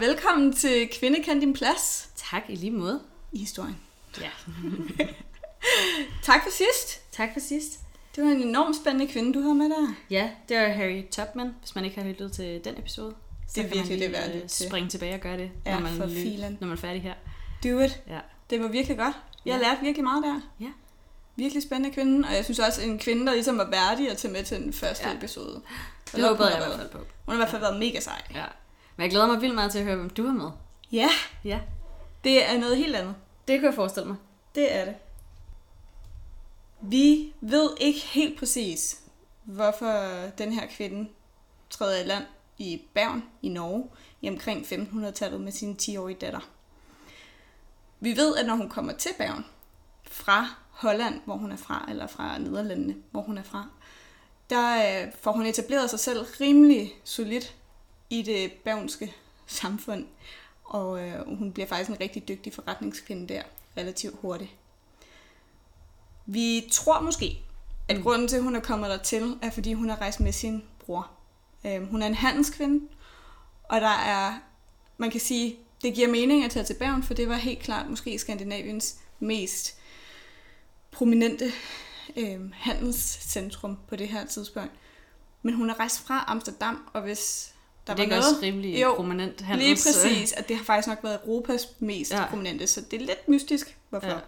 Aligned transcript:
Og 0.00 0.06
velkommen 0.06 0.52
til 0.52 0.88
Kvinde 0.92 1.22
kan 1.22 1.40
din 1.40 1.52
plads 1.52 2.10
Tak 2.16 2.42
i 2.48 2.54
lige 2.54 2.70
måde. 2.70 3.00
i 3.32 3.38
historien. 3.38 3.76
Ja. 4.20 4.30
Tak 6.22 6.42
for 6.42 6.50
sidst. 6.50 7.12
Tak 7.12 7.28
for 7.32 7.40
sidst. 7.40 7.80
Det 8.16 8.24
var 8.24 8.30
en 8.30 8.42
enormt 8.42 8.76
spændende 8.76 9.12
kvinde, 9.12 9.32
du 9.34 9.40
havde 9.40 9.54
med 9.54 9.70
der. 9.70 9.94
Ja, 10.10 10.30
det 10.48 10.56
var 10.56 10.68
Harry 10.68 11.02
Tubman, 11.10 11.54
hvis 11.60 11.74
man 11.74 11.84
ikke 11.84 12.00
har 12.00 12.08
lyttet 12.08 12.32
til 12.32 12.60
den 12.64 12.78
episode. 12.78 13.14
Det 13.54 13.64
er 13.64 13.68
virkelig 13.68 14.00
det 14.00 14.12
værd 14.12 14.22
at 14.30 14.42
øh. 14.42 14.48
Springe 14.48 14.88
tilbage 14.88 15.14
og 15.14 15.20
gøre 15.20 15.38
det, 15.38 15.50
Ja, 15.66 15.74
når, 15.74 15.80
man 15.80 15.96
for 15.96 16.06
filan. 16.06 16.58
når 16.60 16.66
man 16.68 16.76
er 16.76 16.80
færdig 16.80 17.02
her. 17.02 17.14
Do 17.64 17.78
it. 17.80 18.00
Ja. 18.08 18.18
Det 18.50 18.60
var 18.62 18.68
virkelig 18.68 18.96
godt. 18.98 19.16
Jeg 19.44 19.54
Ja. 19.62 19.68
lærte 19.68 19.80
virkelig 19.80 20.04
meget 20.04 20.24
der. 20.24 20.40
Ja. 20.60 20.70
Virkelig 21.36 21.62
spændende 21.62 21.94
kvinde, 21.94 22.28
og 22.28 22.34
jeg 22.34 22.44
synes 22.44 22.58
også 22.58 22.82
en 22.82 22.98
kvinde, 22.98 23.26
der 23.26 23.32
ligesom 23.32 23.58
var 23.58 23.70
værdig 23.70 24.10
at 24.10 24.16
tage 24.16 24.32
med 24.32 24.44
til 24.44 24.56
den 24.56 24.72
første 24.72 25.08
Ja. 25.08 25.16
episode. 25.16 25.62
Det 26.16 26.24
håbede 26.24 26.48
jeg 26.48 26.56
i 26.62 26.64
hvert 26.66 26.78
fald 26.78 26.90
på. 26.90 26.98
Hun 26.98 27.06
har 27.26 27.32
i 27.34 27.36
hvert 27.36 27.50
fald 27.50 27.60
været 27.60 27.78
mega 27.78 28.00
sej. 28.00 28.22
Ja. 28.34 28.44
Men 29.00 29.04
jeg 29.04 29.10
glæder 29.10 29.26
mig 29.26 29.40
vildt 29.40 29.54
meget 29.54 29.72
til 29.72 29.78
at 29.78 29.84
høre, 29.84 29.96
hvem 29.96 30.10
du 30.10 30.26
har 30.26 30.32
med. 30.32 30.50
Ja, 30.92 31.08
Ja, 31.44 31.60
det 32.24 32.50
er 32.50 32.58
noget 32.58 32.76
helt 32.76 32.96
andet. 32.96 33.14
det 33.48 33.58
kunne 33.60 33.66
jeg 33.66 33.74
forestille 33.74 34.08
mig. 34.08 34.16
Det 34.54 34.76
er 34.76 34.84
det. 34.84 34.94
Vi 36.80 37.32
ved 37.40 37.70
ikke 37.80 38.00
helt 38.00 38.38
præcis, 38.38 39.00
hvorfor 39.44 40.26
den 40.38 40.52
her 40.52 40.66
kvinde 40.66 41.10
træder 41.70 42.00
i 42.04 42.06
land 42.06 42.24
i 42.58 42.82
Bergen 42.94 43.24
i 43.42 43.48
Norge 43.48 43.88
i 44.20 44.28
omkring 44.28 44.66
1500-tallet 44.66 45.40
med 45.40 45.52
sin 45.52 45.76
10-årige 45.82 46.18
datter. 46.20 46.50
Vi 48.00 48.16
ved, 48.16 48.36
at 48.36 48.46
når 48.46 48.54
hun 48.54 48.68
kommer 48.68 48.92
til 48.92 49.10
Bergen 49.18 49.44
fra 50.04 50.46
Holland, 50.70 51.20
hvor 51.24 51.36
hun 51.36 51.52
er 51.52 51.56
fra, 51.56 51.86
eller 51.88 52.06
fra 52.06 52.38
Nederlandene, 52.38 52.96
hvor 53.10 53.22
hun 53.22 53.38
er 53.38 53.42
fra, 53.42 53.66
der 54.50 55.02
øh, 55.04 55.12
får 55.20 55.32
hun 55.32 55.46
etableret 55.46 55.90
sig 55.90 56.00
selv 56.00 56.20
rimelig 56.40 56.92
solidt 57.04 57.56
i 58.10 58.22
det 58.22 58.52
bergenske 58.52 59.14
samfund. 59.46 60.06
Og 60.64 61.08
øh, 61.08 61.38
hun 61.38 61.52
bliver 61.52 61.66
faktisk 61.66 61.90
en 61.90 62.00
rigtig 62.00 62.28
dygtig 62.28 62.52
forretningskvinde 62.54 63.34
der 63.34 63.42
relativt 63.76 64.14
hurtigt. 64.20 64.50
Vi 66.26 66.68
tror 66.72 67.00
måske, 67.00 67.38
at 67.88 67.96
Mm. 67.96 68.02
grunden 68.02 68.28
til, 68.28 68.36
at 68.36 68.42
hun 68.42 68.56
er 68.56 68.60
kommet 68.60 68.90
der 68.90 68.98
til, 68.98 69.38
er 69.42 69.50
fordi 69.50 69.72
hun 69.72 69.88
har 69.88 70.00
rejst 70.00 70.20
med 70.20 70.32
sin 70.32 70.64
bror. 70.78 71.10
Øhm, 71.66 71.86
hun 71.86 72.02
er 72.02 72.06
en 72.06 72.14
handelskvinde, 72.14 72.88
og 73.62 73.80
der 73.80 73.86
er, 73.88 74.38
man 74.98 75.10
kan 75.10 75.20
sige, 75.20 75.56
det 75.82 75.94
giver 75.94 76.08
mening 76.08 76.44
at 76.44 76.50
tage 76.50 76.64
til 76.64 76.74
Bergen, 76.74 77.02
for 77.02 77.14
det 77.14 77.28
var 77.28 77.36
helt 77.36 77.58
klart 77.58 77.90
måske 77.90 78.18
Skandinaviens 78.18 78.96
mest 79.20 79.76
prominente 80.90 81.52
øhm, 82.16 82.52
handelscentrum 82.56 83.78
på 83.88 83.96
det 83.96 84.08
her 84.08 84.26
tidspunkt. 84.26 84.72
Men 85.42 85.54
hun 85.54 85.70
er 85.70 85.80
rejst 85.80 86.00
fra 86.00 86.24
Amsterdam, 86.28 86.88
og 86.92 87.02
hvis 87.02 87.54
der 87.96 88.04
det 88.04 88.12
er 88.12 88.16
var 88.16 88.20
noget... 88.20 88.34
også 88.34 88.46
rimelig 88.46 88.82
Jo, 88.82 88.94
prominent 88.94 89.38
Lige 89.38 89.46
handels... 89.46 89.86
præcis, 89.86 90.32
at 90.32 90.48
det 90.48 90.56
har 90.56 90.64
faktisk 90.64 90.88
nok 90.88 90.98
været 91.02 91.18
Europas 91.24 91.68
mest 91.78 92.12
ja. 92.12 92.26
Prominente, 92.26 92.66
så 92.66 92.80
det 92.80 93.02
er 93.02 93.06
lidt 93.06 93.28
mystisk, 93.28 93.76
hvorfor. 93.90 94.08
Ja. 94.08 94.18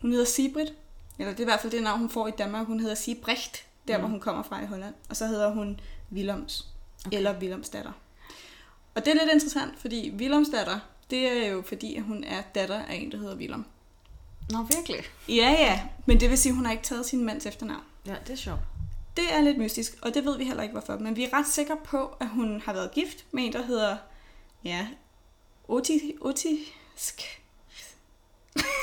Hun 0.00 0.10
hedder 0.10 0.24
Sibrit, 0.24 0.72
eller 1.18 1.32
det 1.32 1.40
er 1.40 1.44
i 1.44 1.44
hvert 1.44 1.60
fald 1.60 1.72
det 1.72 1.82
navn, 1.82 1.98
hun 1.98 2.10
får 2.10 2.28
i 2.28 2.32
Danmark. 2.38 2.66
Hun 2.66 2.80
hedder 2.80 2.94
Sibrecht, 2.94 3.64
der 3.88 3.96
mm. 3.96 4.02
Hvor 4.02 4.10
hun 4.10 4.20
kommer 4.20 4.42
fra 4.42 4.62
i 4.62 4.66
Holland. 4.66 4.94
Og 5.08 5.16
så 5.16 5.26
hedder 5.26 5.50
hun 5.50 5.80
Willems, 6.12 6.66
okay. 7.06 7.16
Eller 7.16 7.38
Willemsdatter. 7.38 7.92
Og 8.94 9.04
det 9.04 9.10
er 9.10 9.14
lidt 9.14 9.32
interessant, 9.32 9.78
fordi 9.78 10.14
Willemsdatter, 10.16 10.78
det 11.10 11.18
er 11.28 11.48
jo 11.48 11.62
fordi, 11.66 11.96
at 11.96 12.02
hun 12.02 12.24
er 12.24 12.42
datter 12.54 12.82
af 12.82 12.94
en, 12.94 13.12
der 13.12 13.18
hedder 13.18 13.36
Willem. 13.36 13.64
Nå, 14.50 14.62
virkelig? 14.62 15.00
Ja, 15.28 15.50
ja, 15.50 15.80
men 16.06 16.20
det 16.20 16.30
vil 16.30 16.38
sige, 16.38 16.50
at 16.50 16.56
hun 16.56 16.64
har 16.64 16.72
ikke 16.72 16.84
taget 16.84 17.06
sin 17.06 17.24
mands 17.24 17.46
efternavn. 17.46 17.82
Ja, 18.06 18.14
det 18.26 18.32
er 18.32 18.36
sjovt. 18.36 18.60
Det 19.16 19.24
er 19.34 19.40
lidt 19.40 19.58
mystisk, 19.58 19.98
og 20.02 20.14
det 20.14 20.24
ved 20.24 20.38
vi 20.38 20.44
heller 20.44 20.62
ikke 20.62 20.72
hvorfor. 20.72 20.98
Men 20.98 21.16
vi 21.16 21.24
er 21.24 21.32
ret 21.32 21.46
sikre 21.46 21.76
på, 21.84 22.16
at 22.20 22.28
hun 22.28 22.60
har 22.64 22.72
været 22.72 22.90
gift 22.92 23.24
med 23.32 23.44
en, 23.44 23.52
der 23.52 23.62
hedder, 23.62 23.96
ja, 24.64 24.88
Oti, 25.68 26.14
Otisk. 26.20 27.42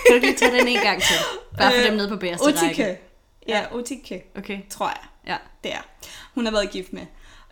Kan 0.08 0.16
du 0.16 0.20
lige 0.20 0.36
tage 0.36 0.52
den 0.60 0.68
en 0.68 0.80
gang 0.84 1.02
til? 1.02 1.16
Bare 1.58 1.72
for 1.72 1.80
Øh, 1.80 1.86
dem 1.86 1.94
nede 1.94 2.10
på 2.10 2.16
række. 2.16 2.44
Otike. 2.44 3.00
Ja, 3.48 3.66
Otike, 3.76 4.24
Okay. 4.38 4.62
tror 4.70 4.88
jeg. 4.88 5.04
Ja. 5.28 5.38
Det 5.64 5.74
er. 5.74 5.82
Hun 6.34 6.46
har 6.46 6.52
været 6.52 6.72
gift 6.72 6.94
med. 6.94 7.06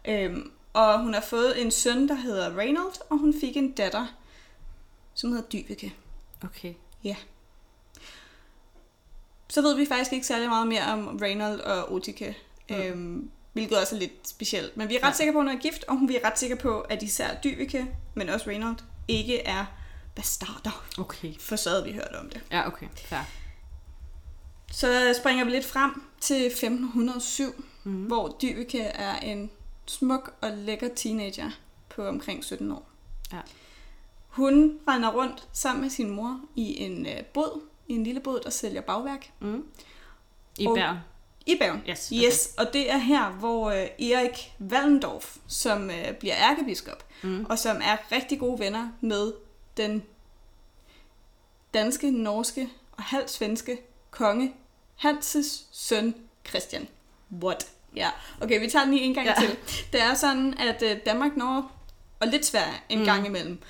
Øhm, 0.08 0.52
og 0.74 1.00
hun 1.00 1.14
har 1.14 1.22
fået 1.22 1.62
en 1.62 1.72
søn, 1.72 2.08
der 2.08 2.16
hedder 2.16 2.58
Reynold, 2.58 2.94
og 3.10 3.18
hun 3.18 3.34
fik 3.42 3.58
en 3.58 3.72
datter, 3.72 4.08
som 5.14 5.32
hedder 5.32 5.48
Dyveke. 5.50 5.96
Okay. 6.44 6.74
Så 9.50 9.62
ved 9.62 9.76
vi 9.76 9.86
faktisk 9.86 10.14
ikke 10.14 10.28
særlig 10.28 10.50
meget 10.50 10.68
mere 10.68 10.84
om 10.84 11.20
Reynold 11.22 11.60
og 11.60 11.92
Otike, 11.94 12.38
Mm. 12.78 12.84
øhm, 12.84 13.30
hvilket 13.54 13.78
også 13.78 13.96
er 13.96 14.00
lidt 14.00 14.28
specielt. 14.28 14.78
Men 14.78 14.90
vi 14.90 14.96
er 14.96 15.00
ret 15.04 15.08
Ja. 15.08 15.14
sikre 15.14 15.32
på, 15.34 15.38
at 15.40 15.46
hun 15.46 15.56
er 15.56 15.60
gift, 15.62 15.84
og 15.84 15.98
vi 16.08 16.16
er 16.16 16.28
ret 16.28 16.40
sikre 16.40 16.56
på, 16.56 16.80
at 16.82 17.04
især 17.04 17.36
Dyveke, 17.44 17.88
men 18.16 18.30
også 18.30 18.50
Reynold, 18.50 18.78
ikke 19.08 19.40
er 19.42 19.66
bastarder. 20.16 20.86
Okay. 21.00 21.34
For 21.40 21.56
så 21.56 21.70
havde 21.70 21.84
vi 21.84 21.92
hørt 21.94 22.16
om 22.22 22.30
det. 22.30 22.42
Ja, 22.52 22.68
okay. 22.68 22.88
Fair. 22.96 23.20
Så 24.72 25.16
springer 25.20 25.46
vi 25.46 25.52
lidt 25.52 25.66
frem 25.66 26.04
til 26.22 26.46
1507, 26.46 27.66
Mm. 27.84 27.92
hvor 28.06 28.38
Dyveke 28.42 28.82
er 28.82 29.16
en 29.20 29.50
smuk 29.86 30.34
og 30.42 30.52
lækker 30.52 30.90
teenager 30.96 31.50
på 31.90 32.08
omkring 32.08 32.44
17 32.44 32.72
år. 32.72 32.90
Ja. 33.34 33.38
Hun 34.28 34.80
render 34.88 35.12
rundt 35.12 35.48
sammen 35.54 35.82
med 35.82 35.90
sin 35.90 36.10
mor 36.10 36.40
i 36.56 36.78
en 36.84 37.06
øh, 37.06 37.24
båd, 37.34 37.62
i 37.88 37.94
en 37.94 38.04
lille 38.04 38.20
båd, 38.20 38.40
der 38.44 38.50
sælger 38.50 38.82
bagværk 38.82 39.32
Mm. 39.40 39.66
I 40.58 40.68
Og-. 40.68 40.78
I 41.46 41.56
Bergen. 41.60 41.82
Yes. 41.90 42.10
Yes, 42.14 42.50
og 42.58 42.74
det 42.74 42.92
er 42.92 42.98
her, 42.98 43.30
hvor 43.30 43.70
øh, 43.70 44.08
Erik 44.10 44.52
Wallendorf, 44.72 45.38
som 45.48 45.90
øh, 45.90 46.14
bliver 46.20 46.36
ærkebiskop, 46.38 47.06
Mm. 47.24 47.46
og 47.50 47.60
som 47.60 47.78
er 47.84 47.98
rigtig 48.12 48.40
gode 48.40 48.60
venner 48.60 48.90
med 49.02 49.34
den 49.78 50.04
danske, 51.74 52.12
norske 52.12 52.70
og 52.92 53.04
halvt 53.04 53.32
svenske 53.32 53.78
konge, 54.12 54.54
Hanses 54.96 55.66
søn 55.72 56.16
Christian. 56.50 56.88
What? 57.44 57.68
Ja, 57.96 58.10
okay, 58.42 58.60
vi 58.60 58.70
tager 58.70 58.86
den 58.86 58.94
lige 58.94 59.04
en 59.06 59.14
gang 59.14 59.28
ja. 59.28 59.34
Til. 59.40 59.58
Det 59.94 60.02
er 60.02 60.14
sådan, 60.14 60.54
at 60.60 60.82
øh, 60.84 60.98
Danmark, 61.06 61.38
Norge 61.38 61.64
og 62.20 62.28
lidt 62.28 62.46
Sverige 62.46 62.74
en 62.90 63.00
mm. 63.00 63.06
Gang 63.06 63.26
imellem 63.28 63.62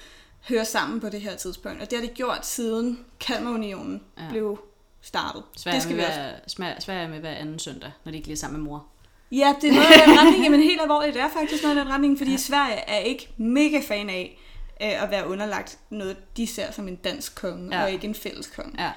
hører 0.50 0.64
sammen 0.64 1.00
på 1.00 1.09
det 1.09 1.22
her 1.22 1.36
tidspunkt. 1.36 1.82
Og 1.82 1.92
det 1.92 2.00
har 2.00 2.08
de 2.08 2.14
gjort 2.14 2.46
siden 2.46 3.06
Kalmarunionen. 3.20 4.03
Ja. 4.18 4.30
blev 4.30 4.59
startet. 5.02 5.44
Sverige, 5.58 5.76
det 5.76 5.84
skal 5.84 5.96
vi 5.96 6.02
med 6.02 6.74
også 6.74 6.86
Sverige, 6.86 7.08
med 7.08 7.20
hver 7.20 7.30
anden 7.32 7.60
søndag, 7.60 7.92
når 8.04 8.12
de 8.12 8.18
ikke 8.18 8.28
lige 8.28 8.36
er 8.36 8.40
sammen 8.40 8.62
med 8.62 8.70
mor. 8.70 8.86
Ja, 9.32 9.56
det 9.62 9.70
er 9.70 9.74
noget 9.74 9.88
af 9.88 10.08
den 10.08 10.18
retning, 10.20 10.52
men 10.52 10.64
helt 10.64 10.82
alvorligt, 10.82 11.14
det 11.14 11.22
er 11.22 11.30
faktisk 11.30 11.64
noget 11.64 11.78
af 11.78 11.86
den 11.86 11.94
retning, 11.94 12.18
fordi 12.18 12.32
ja. 12.32 12.38
Sverige 12.38 12.76
er 12.76 12.98
ikke 12.98 13.30
mega 13.38 13.82
fan 13.88 14.10
af 14.10 14.40
øh, 14.82 15.04
at 15.04 15.12
være 15.12 15.28
underlagt 15.28 15.80
noget, 15.90 16.38
de 16.38 16.48
ser 16.48 16.72
som 16.72 16.88
en 16.88 16.96
dansk 16.96 17.36
konge, 17.36 17.78
ja. 17.78 17.84
Og 17.84 17.92
ikke 17.92 18.08
en 18.08 18.16
fælles 18.16 18.48
konge. 18.48 18.84
Ja. 18.84 18.92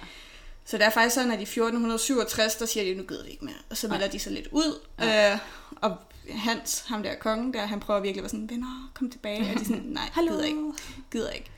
Så 0.64 0.78
det 0.78 0.86
er 0.86 0.90
faktisk 0.90 1.14
sådan, 1.14 1.30
at 1.30 1.40
i 1.40 1.42
1467, 1.42 2.56
der 2.56 2.66
siger 2.66 2.84
de, 2.84 2.94
nu 2.94 3.02
gider 3.02 3.24
vi 3.24 3.30
ikke 3.30 3.44
mere. 3.44 3.54
Og 3.70 3.76
så 3.76 3.88
melder 3.88 4.08
de 4.08 4.18
sig 4.18 4.32
lidt 4.32 4.48
ud, 4.52 4.80
ja. 5.00 5.32
øh, 5.32 5.38
og 5.80 5.96
Hans, 6.30 6.84
ham 6.88 7.02
der 7.02 7.14
kongen 7.14 7.54
der, 7.54 7.66
han 7.66 7.80
prøver 7.80 8.00
virkelig 8.00 8.20
at 8.20 8.22
være 8.22 8.28
sådan, 8.28 8.50
venner, 8.50 8.90
kom 8.94 9.10
tilbage. 9.10 9.40
Og 9.40 9.46
de 9.46 9.52
er 9.52 9.64
sådan, 9.64 9.82
nej, 9.86 10.08
Hallo. 10.12 10.32
gider 10.32 10.44
ikke. 10.44 10.72
Gider 11.12 11.30
ikke. 11.30 11.50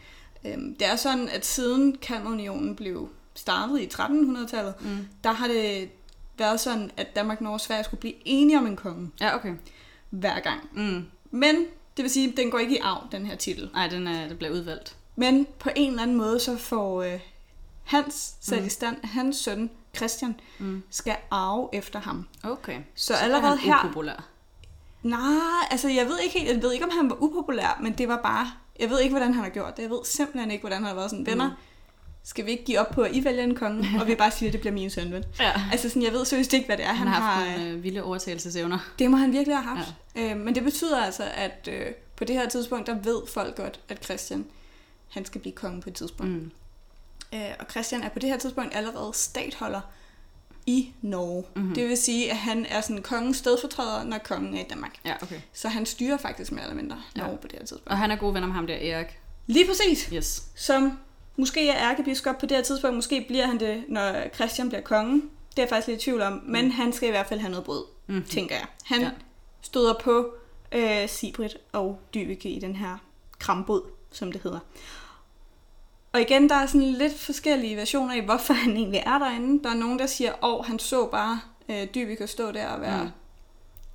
Øhm, 0.45 0.75
det 0.75 0.87
er 0.87 0.97
sådan, 0.97 1.29
at 1.29 1.47
siden 1.47 1.97
Kalmarunionen 1.97 2.77
blev 2.77 3.09
startet 3.37 3.81
i 3.81 3.87
1300-tallet, 3.87 4.75
Mm. 4.81 5.07
der 5.25 5.33
har 5.33 5.47
det 5.49 5.89
været 6.39 6.61
sådan, 6.61 6.91
at 6.97 7.17
Danmark, 7.17 7.41
Norge 7.41 7.57
og 7.57 7.61
Sverige 7.61 7.85
skulle 7.85 8.01
blive 8.01 8.15
enige 8.25 8.59
om 8.59 8.67
en 8.67 8.77
konge 8.77 9.11
Ja, 9.21 9.35
okay. 9.37 9.55
hver 10.11 10.41
gang. 10.41 10.61
Mm. 10.73 11.07
Men 11.31 11.57
det 11.97 12.03
vil 12.03 12.11
sige, 12.11 12.29
at 12.31 12.37
den 12.37 12.51
går 12.51 12.59
ikke 12.59 12.75
i 12.77 12.79
arv, 12.83 13.07
den 13.13 13.27
her 13.27 13.37
titel. 13.37 13.71
Nej, 13.75 13.89
den, 13.89 14.07
er, 14.07 14.29
den 14.29 14.37
bliver 14.37 14.53
udvalgt. 14.53 14.97
Men 15.17 15.47
på 15.59 15.71
en 15.77 15.91
eller 15.91 16.03
anden 16.03 16.17
måde, 16.17 16.41
så 16.41 16.57
får 16.57 17.03
øh, 17.03 17.21
Hans 17.85 18.35
sat 18.41 18.61
Mm. 18.61 18.67
i 18.67 18.69
stand, 18.71 18.97
hans 19.05 19.37
søn 19.37 19.71
Christian 19.97 20.41
Mm. 20.59 20.83
skal 20.91 21.17
arve 21.31 21.69
efter 21.73 22.01
ham. 22.01 22.27
Okay. 22.45 22.79
Så, 22.95 23.15
er 23.15 23.19
allerede 23.19 23.57
han 23.57 23.59
her... 23.59 23.79
upopulær. 23.85 24.25
Nej, 25.03 25.69
altså 25.71 25.89
jeg 25.89 26.07
ved 26.07 26.19
ikke 26.19 26.39
helt, 26.39 26.51
jeg 26.55 26.63
ved 26.63 26.73
ikke, 26.73 26.85
om 26.85 26.91
han 26.91 27.11
var 27.11 27.17
upopulær, 27.23 27.79
men 27.83 27.93
det 27.93 28.09
var 28.09 28.21
bare... 28.23 28.51
Jeg 28.81 28.91
ved 28.91 29.01
ikke, 29.01 29.13
hvordan 29.13 29.35
han 29.35 29.43
har 29.43 29.51
gjort 29.51 29.77
det. 29.77 29.83
Jeg 29.83 29.91
ved 29.91 29.99
simpelthen 30.05 30.51
ikke, 30.51 30.63
hvordan 30.63 30.79
han 30.79 30.87
har 30.87 30.95
været 30.95 31.11
sådan, 31.11 31.27
venner, 31.27 31.49
Mm. 31.49 31.55
Skal 32.29 32.47
vi 32.47 32.51
ikke 32.51 32.65
give 32.65 32.79
op 32.81 32.91
på, 32.91 33.03
at 33.03 33.15
I 33.15 33.25
vælger 33.25 33.43
en 33.43 33.55
konge, 33.55 33.89
og 34.01 34.07
vi 34.07 34.15
bare 34.15 34.31
siger, 34.31 34.49
at 34.49 34.53
det 34.53 34.61
bliver 34.61 34.75
min 34.75 34.91
søn, 34.91 35.13
ven? 35.13 35.25
Ja. 35.41 35.53
Altså 35.73 35.89
sådan, 35.89 36.03
jeg 36.03 36.13
ved 36.13 36.25
seriøst 36.25 36.53
ikke, 36.53 36.67
hvad 36.67 36.77
det 36.77 36.85
er, 36.85 36.89
Han, 36.93 36.97
han, 36.97 37.07
har 37.09 37.21
haft 37.21 37.49
har... 37.51 37.59
nogle 37.59 37.71
øh, 37.73 37.83
vilde 37.83 38.03
overtagelsesevner. 38.03 38.79
Det 38.99 39.11
må 39.11 39.17
han 39.17 39.33
virkelig 39.33 39.57
have 39.57 39.77
haft. 39.77 39.95
Ja. 40.17 40.31
Øh, 40.31 40.37
men 40.41 40.55
det 40.55 40.65
betyder 40.65 41.03
altså, 41.03 41.25
at 41.35 41.69
øh, 41.73 41.87
på 42.17 42.25
det 42.25 42.37
her 42.37 42.49
tidspunkt, 42.49 42.87
der 42.87 42.95
ved 42.95 43.21
folk 43.29 43.57
godt, 43.57 43.81
at 43.89 44.05
Christian, 44.05 44.47
han 45.11 45.25
skal 45.25 45.41
blive 45.41 45.53
konge 45.53 45.83
på 45.83 45.91
et 45.91 45.95
tidspunkt. 45.95 46.33
Mm. 46.33 46.51
Øh, 47.35 47.41
og 47.59 47.67
Christian 47.71 48.03
er 48.03 48.09
på 48.09 48.19
det 48.19 48.29
her 48.29 48.39
tidspunkt 48.39 48.77
allerede 48.77 49.11
statholder 49.15 49.81
i 50.67 50.93
Norge. 51.03 51.45
Mhm. 51.55 51.63
Mm-hmm. 51.63 51.75
Det 51.75 51.89
vil 51.89 51.97
sige, 51.97 52.31
at 52.31 52.37
han 52.37 52.67
er 52.67 52.81
sådan 52.81 53.03
kongens 53.03 53.37
stedfortræder, 53.37 54.05
når 54.05 54.19
kongen 54.19 54.55
er 54.55 54.61
i 54.61 54.67
Danmark. 54.71 54.93
Ja, 55.05 55.15
okay. 55.23 55.41
Så 55.53 55.69
han 55.69 55.87
styrer 55.87 56.17
faktisk 56.17 56.53
mere 56.53 56.63
eller 56.63 56.77
mindre 56.77 56.97
Norge 57.17 57.31
Ja. 57.31 57.37
på 57.37 57.47
det 57.49 57.53
her 57.53 57.67
tidspunkt. 57.67 57.89
Og 57.89 57.99
han 57.99 58.11
er 58.11 58.17
god 58.17 58.33
venner 58.33 58.47
med 58.47 58.55
ham 58.55 58.67
der, 58.67 58.75
Erik. 58.75 59.19
Lige 59.47 59.67
præcis. 59.67 60.09
Yes. 60.13 60.43
Som 60.55 60.99
måske 61.37 61.69
er 61.69 61.91
ærkebiskop 61.91 62.39
på 62.39 62.47
det 62.47 62.57
her 62.57 62.65
tidspunkt. 62.65 62.95
Måske 62.97 63.25
bliver 63.29 63.47
han 63.47 63.61
det, 63.61 63.85
når 63.89 64.29
Christian 64.35 64.69
bliver 64.69 64.83
konge. 64.83 65.13
Det 65.51 65.59
er 65.59 65.63
jeg 65.63 65.69
faktisk 65.69 65.89
lidt 65.89 66.01
i 66.01 66.05
tvivl 66.05 66.23
om. 66.23 66.41
Men 66.47 66.73
han 66.73 66.93
skal 66.93 67.09
i 67.09 67.11
hvert 67.11 67.27
fald 67.27 67.41
have 67.41 67.51
noget 67.51 67.65
brød, 67.65 67.85
Mm. 68.07 68.23
tænker 68.23 68.55
jeg. 68.55 68.67
Han 68.85 69.01
Ja. 69.01 69.11
støder 69.61 69.95
på 70.05 70.35
øh, 70.73 71.09
Sibrit 71.09 71.57
og 71.73 71.99
Dyveke 72.15 72.49
i 72.49 72.59
den 72.61 72.77
her 72.77 72.97
krambåd, 73.39 73.83
som 74.13 74.33
det 74.33 74.43
hedder. 74.43 74.59
Og 76.13 76.21
igen, 76.21 76.49
der 76.49 76.55
er 76.55 76.67
sådan 76.67 76.83
lidt 76.83 77.19
forskellige 77.19 77.77
versioner 77.77 78.15
i, 78.15 78.21
hvorfor 78.21 78.55
han 78.55 78.77
egentlig 78.77 79.03
er 79.07 79.19
derinde. 79.19 79.63
Der 79.65 79.71
er 79.71 79.75
nogen, 79.75 79.99
der 79.99 80.07
siger, 80.07 80.45
at 80.59 80.67
han 80.67 80.79
så 80.79 81.07
bare 81.07 81.41
øh, 81.69 81.87
Dyveke 81.95 82.27
stå 82.27 82.53
der 82.53 82.69
og 82.69 82.81
være 82.81 82.99
Mm. 82.99 83.05
mm. 83.05 83.11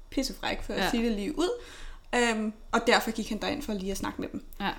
pissefræk, 0.09 0.63
for 0.63 0.73
at 0.73 0.79
Ja. 0.79 0.89
sige 0.89 1.03
det 1.03 1.11
lige 1.11 1.37
ud. 1.39 1.49
Øhm, 2.15 2.53
og 2.71 2.87
derfor 2.87 3.11
gik 3.11 3.29
han 3.29 3.37
derind 3.41 3.61
for 3.61 3.73
lige 3.73 3.91
at 3.91 3.97
snakke 3.97 4.21
med 4.21 4.29
dem. 4.31 4.43
Ja. 4.59 4.69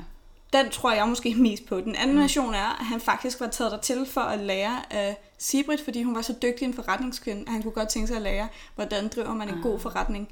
Den 0.53 0.71
tror 0.71 0.93
jeg 0.93 1.09
måske 1.09 1.35
mest 1.49 1.67
på. 1.67 1.81
Den 1.81 1.95
anden 1.97 2.19
version 2.19 2.55
er, 2.55 2.79
at 2.81 2.87
han 2.87 3.01
faktisk 3.01 3.41
var 3.41 3.47
taget 3.49 3.73
dertil 3.73 4.07
for 4.07 4.21
at 4.21 4.41
lære 4.41 4.93
af 4.93 5.17
Sibrit, 5.39 5.81
fordi 5.85 6.03
hun 6.03 6.15
var 6.15 6.23
så 6.23 6.35
dygtig 6.43 6.65
en 6.65 6.75
forretningskvinde, 6.75 7.43
at 7.47 7.53
han 7.53 7.63
kunne 7.63 7.73
godt 7.73 7.89
tænke 7.89 8.09
sig 8.09 8.17
at 8.17 8.23
lære, 8.23 8.49
hvordan 8.75 9.09
driver 9.09 9.35
man 9.35 9.49
en 9.49 9.55
Ah. 9.55 9.63
god 9.63 9.81
forretning. 9.81 10.29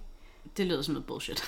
Det 0.56 0.66
lyder 0.66 0.82
som 0.82 0.94
noget 0.94 1.06
bullshit. 1.06 1.42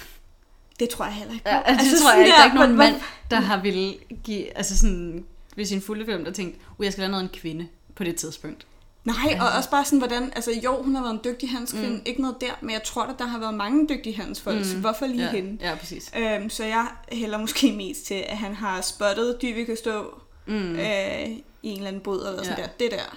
Det 0.80 0.88
tror 0.88 1.04
jeg 1.04 1.14
heller 1.14 1.34
ikke. 1.34 1.48
Ja, 1.48 1.60
altså, 1.64 1.84
det 1.90 2.00
tror 2.02 2.08
sådan 2.10 2.18
jeg 2.18 2.26
ikke. 2.26 2.34
Der 2.36 2.40
er 2.40 2.44
ikke 2.44 2.56
nogen 2.56 2.76
mand, 2.76 2.94
der 3.30 3.40
har 3.40 3.60
ville 3.62 3.94
give, 4.24 4.56
altså 4.56 4.78
sådan, 4.78 5.24
ved 5.56 5.64
sin 5.64 5.82
fulde 5.82 6.04
film, 6.04 6.24
der 6.24 6.32
tænkt, 6.32 6.58
uh, 6.78 6.84
jeg 6.84 6.92
skal 6.92 7.02
lave 7.02 7.10
noget 7.10 7.22
en 7.24 7.30
kvinde 7.40 7.68
på 7.94 8.04
det 8.04 8.16
tidspunkt. 8.16 8.66
Nej, 9.04 9.38
og 9.40 9.48
også 9.56 9.70
bare 9.70 9.84
sådan, 9.84 9.98
hvordan, 9.98 10.32
altså 10.36 10.50
jo, 10.64 10.82
hun 10.82 10.94
har 10.94 11.02
været 11.02 11.14
en 11.14 11.20
dygtig 11.24 11.50
handelskvinde, 11.50 11.90
Mm. 11.90 12.02
ikke 12.06 12.20
noget 12.22 12.40
der, 12.40 12.50
men 12.60 12.70
jeg 12.70 12.82
tror, 12.82 13.02
at 13.04 13.18
der 13.18 13.24
har 13.26 13.38
været 13.38 13.54
mange 13.54 13.88
dygtige 13.88 14.16
handelsfolk, 14.16 14.58
Mm. 14.66 14.74
mm. 14.74 14.80
hvorfor 14.80 15.06
lige 15.06 15.24
ja, 15.24 15.30
hende? 15.30 15.58
Ja, 15.68 15.74
præcis. 15.74 16.12
Øhm, 16.18 16.50
så 16.50 16.64
jeg 16.64 16.86
hælder 17.12 17.38
måske 17.38 17.72
mest 17.72 18.06
til, 18.06 18.14
at 18.28 18.36
han 18.36 18.54
har 18.54 18.80
spottet 18.80 19.38
Dyvike 19.42 19.76
stå 19.76 20.20
Mm. 20.46 20.54
øh, 20.54 21.28
i 21.28 21.42
en 21.62 21.76
eller 21.76 21.88
anden 21.88 22.02
båd, 22.02 22.18
og 22.20 22.32
været 22.32 22.46
sådan 22.46 22.58
Ja. 22.58 22.64
der, 22.64 22.70
det 22.80 22.90
der, 22.90 23.16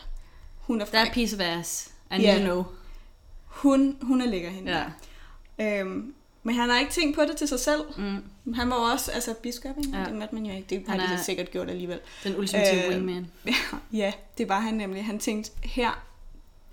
hun 0.60 0.82
er 0.82 0.86
fræk. 0.86 1.08
a 1.08 1.14
piece 1.14 1.36
of 1.36 1.42
ass, 1.42 1.92
and 2.10 2.24
Ja. 2.24 2.36
you 2.38 2.44
know. 2.46 2.64
Hun, 3.46 3.98
hun 4.02 4.22
er 4.22 4.26
lækker 4.26 4.50
hende 4.50 4.72
Ja. 5.60 5.80
Øhm, 5.82 6.14
men 6.46 6.56
han 6.56 6.70
har 6.70 6.80
ikke 6.80 6.92
tænkt 6.92 7.16
på 7.16 7.22
det 7.22 7.38
til 7.38 7.48
sig 7.48 7.60
selv. 7.60 7.82
Mm. 7.98 8.54
Han 8.54 8.70
var 8.70 8.76
også, 8.76 9.12
altså 9.12 9.34
biskop, 9.34 9.78
ikke? 9.78 9.98
Ja. 9.98 10.06
Det 10.06 10.14
måtte 10.14 10.36
man 10.36 10.46
jo 10.46 10.56
ikke. 10.56 10.68
Det 10.70 10.84
Han 10.88 11.00
har 11.00 11.08
de 11.08 11.14
er- 11.14 11.18
da 11.18 11.24
sikkert 11.24 11.52
gjort 11.52 11.70
alligevel. 11.70 12.00
Den 12.24 12.38
ultimative 12.38 12.84
Øh, 12.86 12.90
wingman. 12.90 13.32
Ja, 13.94 14.14
det 14.38 14.50
var 14.50 14.60
han 14.60 14.74
nemlig. 14.74 15.06
Han 15.06 15.20
tænkte, 15.20 15.52
her, 15.64 16.04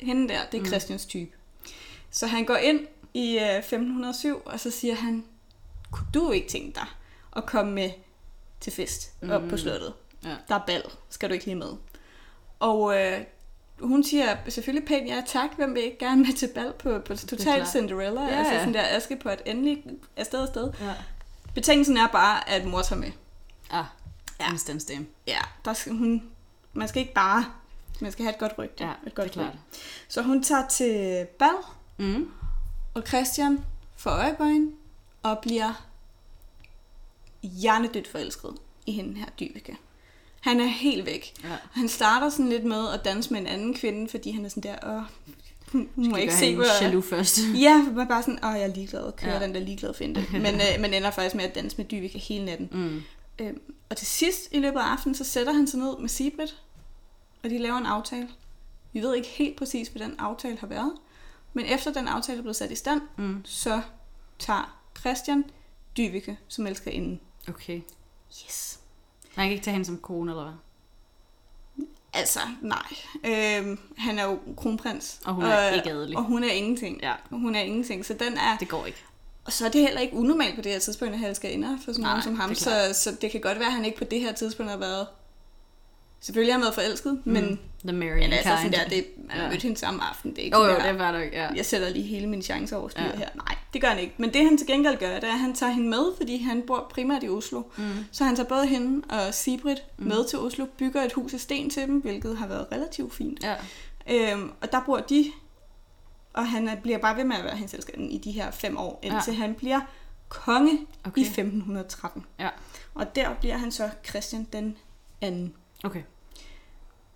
hende 0.01 0.29
der, 0.29 0.39
det 0.53 0.59
er 0.59 0.63
Mm. 0.63 0.67
Christians 0.67 1.07
type. 1.07 1.31
Så 2.11 2.27
han 2.27 2.45
går 2.45 2.57
ind 2.57 2.81
i 3.15 3.39
øh, 3.39 3.59
1507, 3.59 4.43
og 4.45 4.61
så 4.61 4.71
siger 4.71 4.95
han, 4.95 5.25
kunne 5.91 6.07
du 6.15 6.31
ikke 6.31 6.49
tænke 6.49 6.75
dig 6.75 6.87
at 7.37 7.47
komme 7.47 7.73
med 7.73 7.91
til 8.61 8.73
fest 8.73 9.13
op 9.31 9.43
Mm. 9.43 9.49
på 9.49 9.57
slottet? 9.57 9.93
Ja. 10.25 10.35
Der 10.49 10.55
er 10.55 10.61
bal, 10.67 10.83
skal 11.11 11.29
du 11.29 11.35
ikke 11.35 11.47
lige 11.47 11.57
med? 11.57 11.73
Og 12.59 13.01
øh, 13.01 13.21
hun 13.83 14.05
siger 14.05 14.37
selvfølgelig 14.49 14.89
pænt, 14.89 15.09
ja 15.09 15.23
tak, 15.27 15.51
hvem 15.57 15.75
vil 15.75 15.83
ikke 15.85 15.99
gerne 15.99 16.23
med 16.23 16.33
til 16.37 16.49
bal 16.55 16.73
på, 16.79 16.99
på 16.99 17.17
Total. 17.17 17.67
Cinderella? 17.67 18.21
Ja, 18.23 18.29
altså 18.39 18.53
sådan 18.55 18.75
der 18.75 18.83
Askepot 18.97 19.43
endelig 19.47 19.85
afsted 20.17 20.41
afsted. 20.43 20.73
Ja. 20.81 20.95
Betingelsen 21.55 21.97
er 21.97 22.07
bare, 22.09 22.51
at 22.51 22.65
mor 22.67 22.83
tager 22.83 23.01
med. 23.01 23.11
Ah, 23.71 23.85
Ja. 24.41 24.51
instant 24.53 24.83
stemme. 24.83 25.07
Ja, 25.27 25.39
der 25.65 25.73
skal 25.73 25.93
hun, 25.93 26.23
man 26.73 26.89
skal 26.89 27.01
ikke 27.03 27.15
bare, 27.15 27.45
man 28.01 28.13
skal 28.13 28.25
have 28.25 28.33
et 28.33 28.39
godt 28.39 28.53
rygte. 28.59 28.85
Ja, 28.85 28.91
et 28.91 28.97
det 29.05 29.15
godt 29.15 29.29
er 29.29 29.33
klart. 29.33 29.55
Så 30.09 30.23
hun 30.23 30.43
tager 30.43 30.69
til 30.69 31.27
bal, 31.39 31.49
Mm. 31.97 32.31
og 32.95 33.03
Christian 33.09 33.65
får 33.97 34.11
øje 34.11 34.35
på 34.39 34.45
hende, 34.45 34.73
og 35.23 35.39
bliver 35.43 35.87
hjernedødt 37.43 38.09
forelsket 38.09 38.51
i 38.87 38.93
hende 38.93 39.19
her 39.19 39.27
Dyveke. 39.41 39.77
Han 40.43 40.61
er 40.61 40.67
helt 40.67 41.07
væk. 41.07 41.33
Ja. 41.45 41.49
Han 41.73 41.89
starter 41.89 42.31
sådan 42.31 42.49
lidt 42.49 42.65
med 42.65 42.89
at 42.95 43.05
danse 43.05 43.33
med 43.33 43.41
en 43.41 43.47
anden 43.47 43.75
kvinde, 43.75 44.09
fordi 44.09 44.31
han 44.31 44.45
er 44.45 44.49
sådan 44.49 44.63
der, 44.63 44.77
åh, 44.97 45.03
hun, 45.73 45.89
må 45.97 46.11
Skal 46.15 46.23
ikke 46.23 46.35
se, 46.35 46.45
hende 46.45 46.57
hvad... 46.57 46.67
jaloux 46.81 47.05
først. 47.09 47.39
Ja, 47.61 47.83
man 47.83 48.09
bare 48.09 48.23
sådan, 48.23 48.45
åh, 48.45 48.51
jeg 48.55 48.63
er 48.63 48.75
ligeglad, 48.75 49.13
kører 49.13 49.35
Ja. 49.39 49.43
den 49.47 49.55
der 49.55 49.61
ligeglad 49.61 49.95
finte. 49.95 50.27
Men, 50.33 50.47
øh, 50.55 50.81
men 50.81 50.95
ender 50.95 51.11
faktisk 51.11 51.35
med 51.35 51.45
at 51.45 51.55
danse 51.55 51.77
med 51.77 51.85
Dyveke 51.85 52.19
hele 52.19 52.45
natten. 52.45 52.69
Mm. 52.73 53.03
Øhm, 53.39 53.61
og 53.91 53.97
til 53.97 54.07
sidst 54.07 54.49
i 54.53 54.59
løbet 54.59 54.79
af 54.81 54.85
aftenen, 54.85 55.15
så 55.15 55.25
sætter 55.25 55.53
han 55.53 55.67
sig 55.67 55.79
ned 55.81 55.99
med 55.99 56.09
Sibrit, 56.09 56.57
og 57.45 57.51
de 57.51 57.59
laver 57.59 57.77
en 57.79 57.87
aftale. 57.87 58.29
Vi 58.93 59.01
ved 59.01 59.15
ikke 59.15 59.29
helt 59.29 59.57
præcis, 59.57 59.89
hvad 59.89 60.03
den 60.07 60.15
aftale 60.19 60.59
har 60.59 60.67
været, 60.67 60.93
men 61.53 61.65
efter 61.67 61.93
den 61.93 62.09
aftale 62.09 62.39
er 62.39 62.43
blevet 62.43 62.57
sat 62.57 62.71
i 62.71 62.75
stand, 62.75 63.01
Mm. 63.17 63.41
så 63.45 63.81
tager 64.39 64.79
Christian 65.01 65.45
Dyvike 65.97 66.39
som 66.49 66.67
elsker 66.67 66.91
inden. 66.91 67.21
Okay. 67.49 67.81
Yes. 68.45 68.79
Man 69.37 69.47
kan 69.47 69.53
ikke 69.53 69.65
tage 69.65 69.73
hende 69.73 69.87
som 69.87 69.99
kone, 69.99 70.31
eller 70.33 70.43
hvad? 70.43 70.53
Altså, 72.15 72.41
nej. 72.61 72.97
Øhm, 73.25 73.79
han 73.99 74.19
er 74.19 74.25
jo 74.25 74.39
kronprins. 74.57 75.21
Og 75.25 75.35
hun 75.35 75.45
er 75.45 75.69
ikke 75.69 75.91
adelig. 75.91 76.17
Og 76.17 76.25
hun 76.25 76.45
er 76.45 76.53
ingenting. 76.53 77.01
Ja. 77.03 77.15
Hun 77.31 77.55
er 77.55 77.61
ingenting, 77.61 78.05
så 78.05 78.15
den 78.15 78.39
er... 78.39 78.57
Det 78.57 78.69
går 78.69 78.87
ikke. 78.87 79.05
Og 79.45 79.53
så 79.53 79.67
er 79.67 79.71
det 79.71 79.81
heller 79.81 80.01
ikke 80.01 80.17
unormalt 80.17 80.55
på 80.55 80.61
det 80.61 80.73
her 80.73 80.79
tidspunkt, 80.79 81.15
at 81.15 81.21
han 81.21 81.35
skal 81.35 81.53
inder 81.53 81.79
for 81.85 81.93
sådan 81.93 82.03
nogen 82.03 82.23
som 82.23 82.35
ham. 82.35 82.55
Så, 82.55 82.71
så 82.93 83.17
det 83.21 83.31
kan 83.31 83.41
godt 83.41 83.59
være, 83.59 83.67
at 83.67 83.73
han 83.73 83.85
ikke 83.85 83.99
på 83.99 84.05
det 84.05 84.21
her 84.21 84.33
tidspunkt 84.33 84.71
har 84.71 84.79
været... 84.79 85.07
Selvfølgelig 86.23 86.55
har 86.55 86.59
han 86.59 86.63
været 86.65 86.75
forelsket, 86.75 87.13
mm. 87.25 87.33
men, 87.33 87.61
The 87.85 87.93
men 87.93 88.13
altså 88.13 88.43
sådan 88.49 88.63
kind. 88.63 88.75
der, 88.75 88.89
det, 88.89 89.07
man 89.29 89.37
Ja. 89.37 89.49
mødt 89.49 89.63
hende 89.63 89.77
samme 89.77 90.03
aften. 90.05 90.31
Det 90.31 90.39
er 90.39 90.43
ikke 90.43 90.57
Jo, 90.57 90.65
jo, 90.65 90.71
sådan 90.71 90.85
der, 90.85 90.91
det 90.93 91.01
var 91.01 91.13
der 91.13 91.19
ja. 91.19 91.49
jeg 91.57 91.67
sætter 91.67 91.89
lige 91.89 92.05
hele 92.07 92.27
mine 92.27 92.43
chancer 92.43 92.77
over 92.77 92.89
styr 92.89 93.03
Ja. 93.03 93.17
her. 93.17 93.29
Nej, 93.35 93.57
det 93.73 93.81
gør 93.81 93.89
han 93.89 93.99
ikke. 93.99 94.15
Men 94.19 94.33
det 94.35 94.45
han 94.45 94.59
til 94.59 94.67
gengæld 94.67 94.97
gør, 94.99 95.15
det 95.15 95.25
er, 95.25 95.33
at 95.33 95.39
han 95.39 95.55
tager 95.55 95.73
hende 95.73 95.89
med, 95.89 96.05
fordi 96.17 96.37
han 96.43 96.63
bor 96.67 96.87
primært 96.91 97.23
i 97.25 97.29
Oslo. 97.29 97.63
Mm. 97.77 97.85
Så 98.13 98.25
han 98.25 98.37
tager 98.37 98.49
både 98.49 98.67
hende 98.67 99.03
og 99.11 99.35
Sibrit 99.35 99.85
mm. 99.99 100.07
med 100.07 100.29
til 100.29 100.39
Oslo, 100.39 100.67
bygger 100.79 101.03
et 101.03 101.13
hus 101.13 101.35
af 101.35 101.41
sten 101.41 101.71
til 101.71 101.83
dem, 101.83 102.01
hvilket 102.01 102.37
har 102.39 102.47
været 102.47 102.67
relativt 102.73 103.15
fint. 103.15 103.45
Ja. 103.45 103.55
Øhm, 104.11 104.51
og 104.61 104.73
der 104.73 104.81
bor 104.87 104.99
de, 104.99 105.25
og 106.33 106.49
han 106.49 106.69
er, 106.69 106.77
bliver 106.77 106.99
bare 106.99 107.17
ved 107.17 107.25
med 107.25 107.37
at 107.37 107.45
være 107.45 107.57
hendes 107.57 107.75
elskerinde 107.75 108.11
i 108.13 108.19
de 108.19 108.31
her 108.33 108.51
fem 108.51 108.77
år, 108.77 109.01
indtil 109.03 109.33
ja. 109.33 109.39
han 109.39 109.55
bliver 109.55 109.81
konge. 110.29 110.79
Okay. 111.05 111.21
i 111.21 111.25
1513. 111.25 112.25
Ja. 112.39 112.49
Og 112.95 113.15
der 113.17 113.35
bliver 113.41 113.57
han 113.57 113.73
så 113.73 113.91
Christian 114.09 114.47
den 114.53 114.77
anden. 115.21 115.55
Okay. 115.85 116.03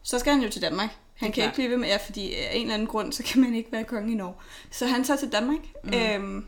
Så 0.06 0.18
skal 0.18 0.32
han 0.32 0.42
jo 0.42 0.50
til 0.50 0.62
Danmark. 0.62 0.90
Han 1.14 1.26
kan 1.28 1.32
klart. 1.32 1.46
ikke 1.46 1.54
blive 1.54 1.70
ved 1.70 1.76
med, 1.76 1.88
ja, 1.88 1.96
fordi 1.96 2.34
af 2.34 2.50
en 2.54 2.60
eller 2.62 2.74
anden 2.74 2.88
grund, 2.88 3.12
så 3.12 3.22
kan 3.22 3.40
man 3.42 3.54
ikke 3.54 3.72
være 3.72 3.84
konge 3.84 4.12
i 4.12 4.14
Norge. 4.14 4.34
Så 4.70 4.86
han 4.86 5.04
tager 5.04 5.18
til 5.18 5.32
Danmark, 5.32 5.58
Mm. 5.84 5.94
øhm, 5.94 6.46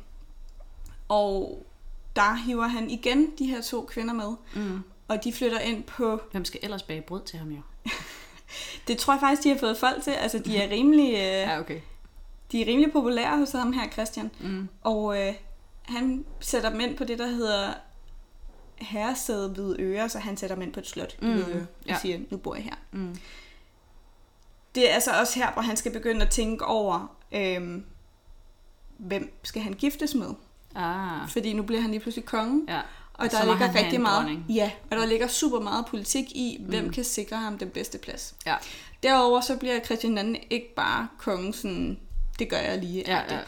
og 1.08 1.66
der 2.16 2.34
hiver 2.46 2.66
han 2.66 2.90
igen 2.90 3.26
de 3.38 3.46
her 3.46 3.62
to 3.62 3.82
kvinder 3.90 4.14
med, 4.14 4.32
Mm. 4.54 4.80
og 5.08 5.24
de 5.24 5.32
flytter 5.32 5.58
ind 5.58 5.84
på 5.84 6.20
Hvem 6.32 6.44
skal 6.44 6.60
ellers 6.62 6.82
bage 6.82 7.02
brød 7.02 7.22
til 7.22 7.38
ham, 7.38 7.50
jo? 7.50 7.60
Det 8.88 8.98
tror 8.98 9.12
jeg 9.14 9.20
faktisk, 9.20 9.42
de 9.44 9.48
har 9.48 9.58
fået 9.58 9.76
folk 9.78 10.02
til. 10.02 10.10
Altså, 10.10 10.38
de 10.38 10.56
er 10.56 10.70
rimelig, 10.70 11.12
øh, 11.14 11.18
Ja, 11.50 11.60
okay. 11.60 11.80
de 12.52 12.62
er 12.62 12.66
rimelig 12.66 12.92
populære 12.92 13.36
hos 13.38 13.50
ham 13.52 13.72
her, 13.72 13.88
Christian. 13.90 14.30
Mm. 14.40 14.68
Og 14.82 15.20
øh, 15.26 15.34
han 15.82 16.24
sætter 16.40 16.70
dem 16.70 16.80
ind 16.80 16.96
på 16.96 17.04
det, 17.04 17.18
der 17.18 17.26
hedder 17.26 17.72
herresæde 18.76 19.56
ved 19.56 19.76
øre, 19.78 20.08
så 20.08 20.18
han 20.18 20.36
sætter 20.36 20.56
dem 20.56 20.62
ind 20.62 20.72
på 20.72 20.80
et 20.80 20.86
slot 20.86 21.16
mm, 21.22 21.28
ved 21.28 21.44
øre, 21.48 21.60
og 21.60 21.86
ja. 21.86 21.98
siger, 22.02 22.18
nu 22.30 22.36
bor 22.36 22.54
jeg 22.54 22.64
her. 22.64 22.74
Mm. 22.92 23.16
Det 24.78 24.90
er 24.90 24.94
altså 24.94 25.10
også 25.20 25.38
her, 25.38 25.52
hvor 25.52 25.62
han 25.62 25.76
skal 25.76 25.92
begynde 25.92 26.22
at 26.22 26.30
tænke 26.30 26.64
over, 26.64 27.16
øh, 27.32 27.80
hvem 28.98 29.38
skal 29.42 29.62
han 29.62 29.72
giftes 29.72 30.14
med? 30.14 30.28
Ah. 30.74 31.28
Fordi 31.28 31.52
nu 31.52 31.62
bliver 31.62 31.80
han 31.82 31.90
lige 31.90 32.00
pludselig 32.00 32.24
konge, 32.24 32.62
Ja. 32.68 32.80
og 33.14 33.30
der 33.30 33.44
ligger 33.44 33.74
rigtig 33.74 34.00
meget, 34.00 34.22
dronning. 34.22 34.44
ja, 34.48 34.70
og 34.90 34.96
der 34.96 35.06
ligger 35.06 35.26
super 35.26 35.60
meget 35.60 35.86
politik 35.86 36.24
i, 36.30 36.64
hvem 36.68 36.84
Mm. 36.84 36.92
kan 36.92 37.04
sikre 37.04 37.36
ham 37.36 37.58
den 37.58 37.68
bedste 37.70 37.98
plads. 37.98 38.34
Ja. 38.46 38.54
Derover 39.02 39.40
så 39.40 39.56
bliver 39.56 39.80
Christian 39.84 40.18
II 40.34 40.46
ikke 40.50 40.74
bare 40.74 41.08
konge 41.18 41.54
sådan, 41.54 41.98
det 42.38 42.48
gør 42.48 42.56
jeg 42.56 42.78
lige. 42.78 43.04
Ja, 43.06 43.34
ja. 43.34 43.38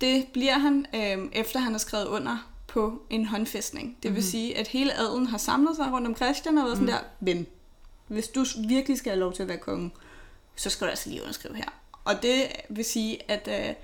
Det 0.00 0.26
bliver 0.32 0.58
han, 0.58 0.86
øh, 0.94 1.28
efter 1.32 1.60
han 1.60 1.72
har 1.72 1.78
skrevet 1.78 2.06
under 2.06 2.48
på 2.66 3.02
en 3.10 3.26
håndfæstning. 3.26 3.96
Det 4.02 4.10
vil 4.10 4.20
Mhm. 4.20 4.30
sige, 4.30 4.58
at 4.58 4.68
hele 4.68 4.98
adelen 4.98 5.26
har 5.26 5.38
samlet 5.38 5.76
sig 5.76 5.92
rundt 5.92 6.06
om 6.06 6.16
Christian 6.16 6.58
og 6.58 6.64
været 6.64 6.76
sådan 6.76 6.94
Mhm. 6.94 6.94
der, 7.20 7.32
ven, 7.34 7.46
hvis 8.06 8.28
du 8.28 8.44
virkelig 8.68 8.98
skal 8.98 9.10
have 9.12 9.20
lov 9.20 9.32
til 9.32 9.42
at 9.42 9.48
være 9.48 9.58
konge, 9.58 9.90
så 10.58 10.70
skal 10.70 10.84
du 10.86 10.90
altså 10.90 11.08
lige 11.10 11.22
underskrive 11.22 11.56
her. 11.56 11.64
Og 12.04 12.22
det 12.22 12.42
vil 12.68 12.84
sige, 12.84 13.18
at, 13.30 13.48
øh, 13.68 13.74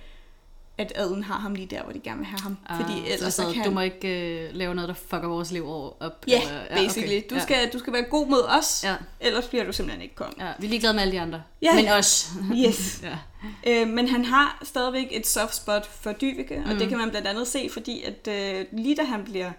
at 0.78 0.92
adelen 0.94 1.22
har 1.24 1.38
ham 1.38 1.54
lige 1.54 1.66
der, 1.66 1.82
hvor 1.82 1.92
de 1.92 2.00
gerne 2.00 2.18
vil 2.18 2.26
have 2.26 2.40
ham. 2.40 2.56
Ah, 2.68 2.80
fordi 2.80 2.98
ellers 3.10 3.34
så, 3.34 3.42
så, 3.42 3.48
så 3.48 3.54
kan 3.54 3.64
du 3.64 3.70
må 3.70 3.80
ikke 3.80 4.08
øh, 4.08 4.50
lave 4.54 4.74
noget, 4.74 4.88
der 4.88 4.94
fucker 4.94 5.28
vores 5.28 5.50
liv 5.52 5.68
over 5.68 5.90
op? 6.00 6.24
Ja, 6.28 6.42
eller, 6.42 6.76
basically. 6.76 7.18
okay. 7.18 7.36
Du, 7.36 7.40
skal, 7.42 7.72
du 7.72 7.78
skal 7.78 7.92
være 7.92 8.02
god 8.02 8.26
mod 8.26 8.42
os, 8.48 8.84
Ja. 8.84 8.96
ellers 9.20 9.46
bliver 9.46 9.64
du 9.64 9.72
simpelthen 9.72 10.02
ikke 10.02 10.14
konge. 10.14 10.46
ja. 10.46 10.52
Vi 10.58 10.66
er 10.66 10.70
ligeglade 10.70 10.94
med 10.94 11.02
alle 11.02 11.12
de 11.12 11.20
andre. 11.20 11.42
Ja. 11.62 11.74
Men 11.74 11.88
os. 11.88 12.28
Yes. 12.66 13.02
ja. 13.02 13.18
Øh, 13.66 13.88
men 13.88 14.08
han 14.08 14.24
har 14.24 14.58
stadigvæk 14.62 15.06
et 15.10 15.26
soft 15.26 15.54
spot 15.54 15.86
for 15.86 16.12
Dyveke, 16.12 16.62
og 16.66 16.72
Mm. 16.72 16.78
det 16.78 16.88
kan 16.88 16.98
man 16.98 17.10
blandt 17.10 17.28
andet 17.28 17.48
se, 17.48 17.68
fordi 17.72 18.02
at 18.02 18.28
øh, 18.28 18.66
lige 18.72 18.96
da 18.96 19.02
han 19.02 19.24
bliver 19.24 19.52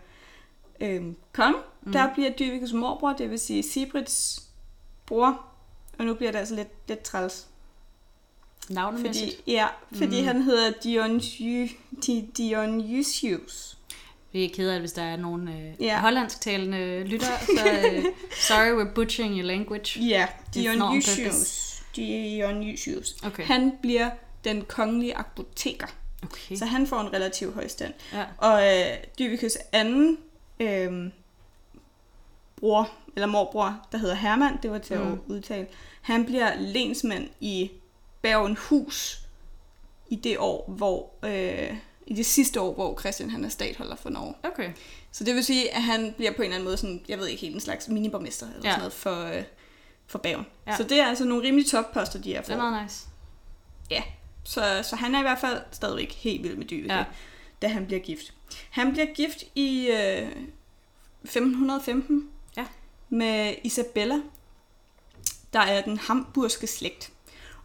øh, 0.80 1.02
konge, 1.34 1.58
Mm. 1.82 1.92
der 1.92 2.14
bliver 2.14 2.30
Dyvikes 2.30 2.74
morbror, 2.74 3.14
det 3.14 3.30
vil 3.32 3.40
sige 3.40 3.64
Sibrits 3.64 4.42
bror, 5.06 5.42
og 6.00 6.06
nu 6.06 6.14
bliver 6.14 6.32
det 6.32 6.40
altså 6.40 6.56
lidt, 6.56 6.68
lidt 6.88 7.02
træls. 7.02 7.48
Navnemæssigt. 8.70 9.36
Fordi, 9.36 9.52
ja, 9.52 9.68
fordi 9.94 10.22
Mm. 10.22 10.28
han 10.28 10.42
hedder 10.42 10.72
Dionysius. 10.84 11.70
Di, 12.06 12.30
Dionysius. 12.38 13.78
Vi 14.32 14.46
er 14.46 14.50
kede 14.56 14.74
af, 14.74 14.80
hvis 14.80 14.92
der 14.94 15.02
er 15.04 15.16
nogle 15.18 15.52
øh, 15.54 15.74
Ja. 15.84 16.00
hollandsktalende 16.00 17.04
lyttere, 17.04 17.40
så 17.40 17.90
øh, 17.94 18.06
sorry, 18.48 18.82
we're 18.86 18.94
butchering 18.94 19.34
your 19.36 19.44
language. 19.46 20.00
Ja, 20.08 20.28
It's 20.56 20.62
not 20.76 20.82
on 20.82 20.92
Dionysius. 20.92 21.82
Dionysius. 21.96 23.16
Okay. 23.26 23.44
Han 23.46 23.72
bliver 23.82 24.10
den 24.44 24.62
kongelige 24.66 25.18
apoteker. 25.18 25.88
Okay. 26.24 26.56
Så 26.56 26.66
han 26.66 26.88
får 26.88 27.00
en 27.02 27.14
relativ 27.14 27.54
høj 27.54 27.68
stand. 27.68 27.94
Ja. 28.14 28.26
Og 28.38 28.64
øh, 28.80 28.86
Dyvikes 29.20 29.58
anden 29.72 30.18
øh, 30.60 31.12
bror, 32.60 32.90
eller 33.16 33.28
morbror, 33.28 33.88
der 33.92 33.98
hedder 33.98 34.16
Herman, 34.16 34.58
det 34.64 34.72
var 34.72 34.78
til 34.78 35.00
mm. 35.00 35.14
at 35.14 35.18
udtale, 35.28 35.68
han 36.02 36.26
bliver 36.26 36.56
lensmand 36.60 37.30
i 37.40 37.72
Bergenhus 38.22 39.20
i 40.10 40.16
det 40.16 40.38
år, 40.38 40.66
hvor 40.78 41.10
øh, 41.24 41.78
i 42.08 42.14
det 42.14 42.26
sidste 42.26 42.62
år, 42.62 42.74
hvor 42.74 43.00
Christian 43.00 43.30
han 43.30 43.46
er 43.46 43.50
statholder 43.50 43.96
for 43.96 44.10
Norge. 44.10 44.34
Okay. 44.44 44.72
Så 45.12 45.24
det 45.24 45.36
vil 45.36 45.44
sige, 45.44 45.76
at 45.76 45.82
han 45.84 46.14
bliver 46.18 46.32
på 46.32 46.38
en 46.38 46.44
eller 46.44 46.56
anden 46.56 46.66
måde 46.66 46.78
sådan, 46.78 47.02
jeg 47.08 47.18
ved 47.20 47.28
ikke 47.28 47.42
helt, 47.42 47.56
en 47.56 47.62
slags 47.62 47.88
miniborgmester 47.88 48.48
eller 48.48 48.62
Ja. 48.64 48.70
sådan 48.72 48.80
noget 48.80 48.94
for, 48.94 49.24
øh, 49.38 49.44
for 50.08 50.18
Bergen. 50.20 50.46
Ja. 50.68 50.78
Så 50.78 50.84
det 50.84 51.00
er 51.00 51.06
altså 51.06 51.26
nogle 51.26 51.44
rimelig 51.48 51.68
topposter, 51.68 52.20
de 52.22 52.36
er 52.36 52.42
Det 52.42 52.50
er 52.50 52.54
for. 52.58 52.62
meget 52.70 52.84
nice. 52.84 53.06
Ja, 53.92 54.04
så, 54.44 54.62
så 54.90 54.96
han 54.96 55.16
er 55.16 55.20
i 55.20 55.22
hvert 55.22 55.40
fald 55.40 55.62
stadigvæk 55.72 56.12
helt 56.14 56.44
vild 56.44 56.56
med 56.56 56.66
Dyveke, 56.66 56.94
Ja. 56.94 57.04
da 57.62 57.68
han 57.68 57.86
bliver 57.86 58.00
gift. 58.00 58.34
Han 58.70 58.92
bliver 58.92 59.06
gift 59.14 59.44
i 59.56 59.88
øh, 59.88 60.32
1515 61.24 62.16
Ja. 62.18 62.35
Med 63.10 63.56
Isabella, 63.64 64.16
der 65.54 65.60
er 65.60 65.82
den 65.82 65.98
hamburgske 65.98 66.68
slægt. 66.68 67.12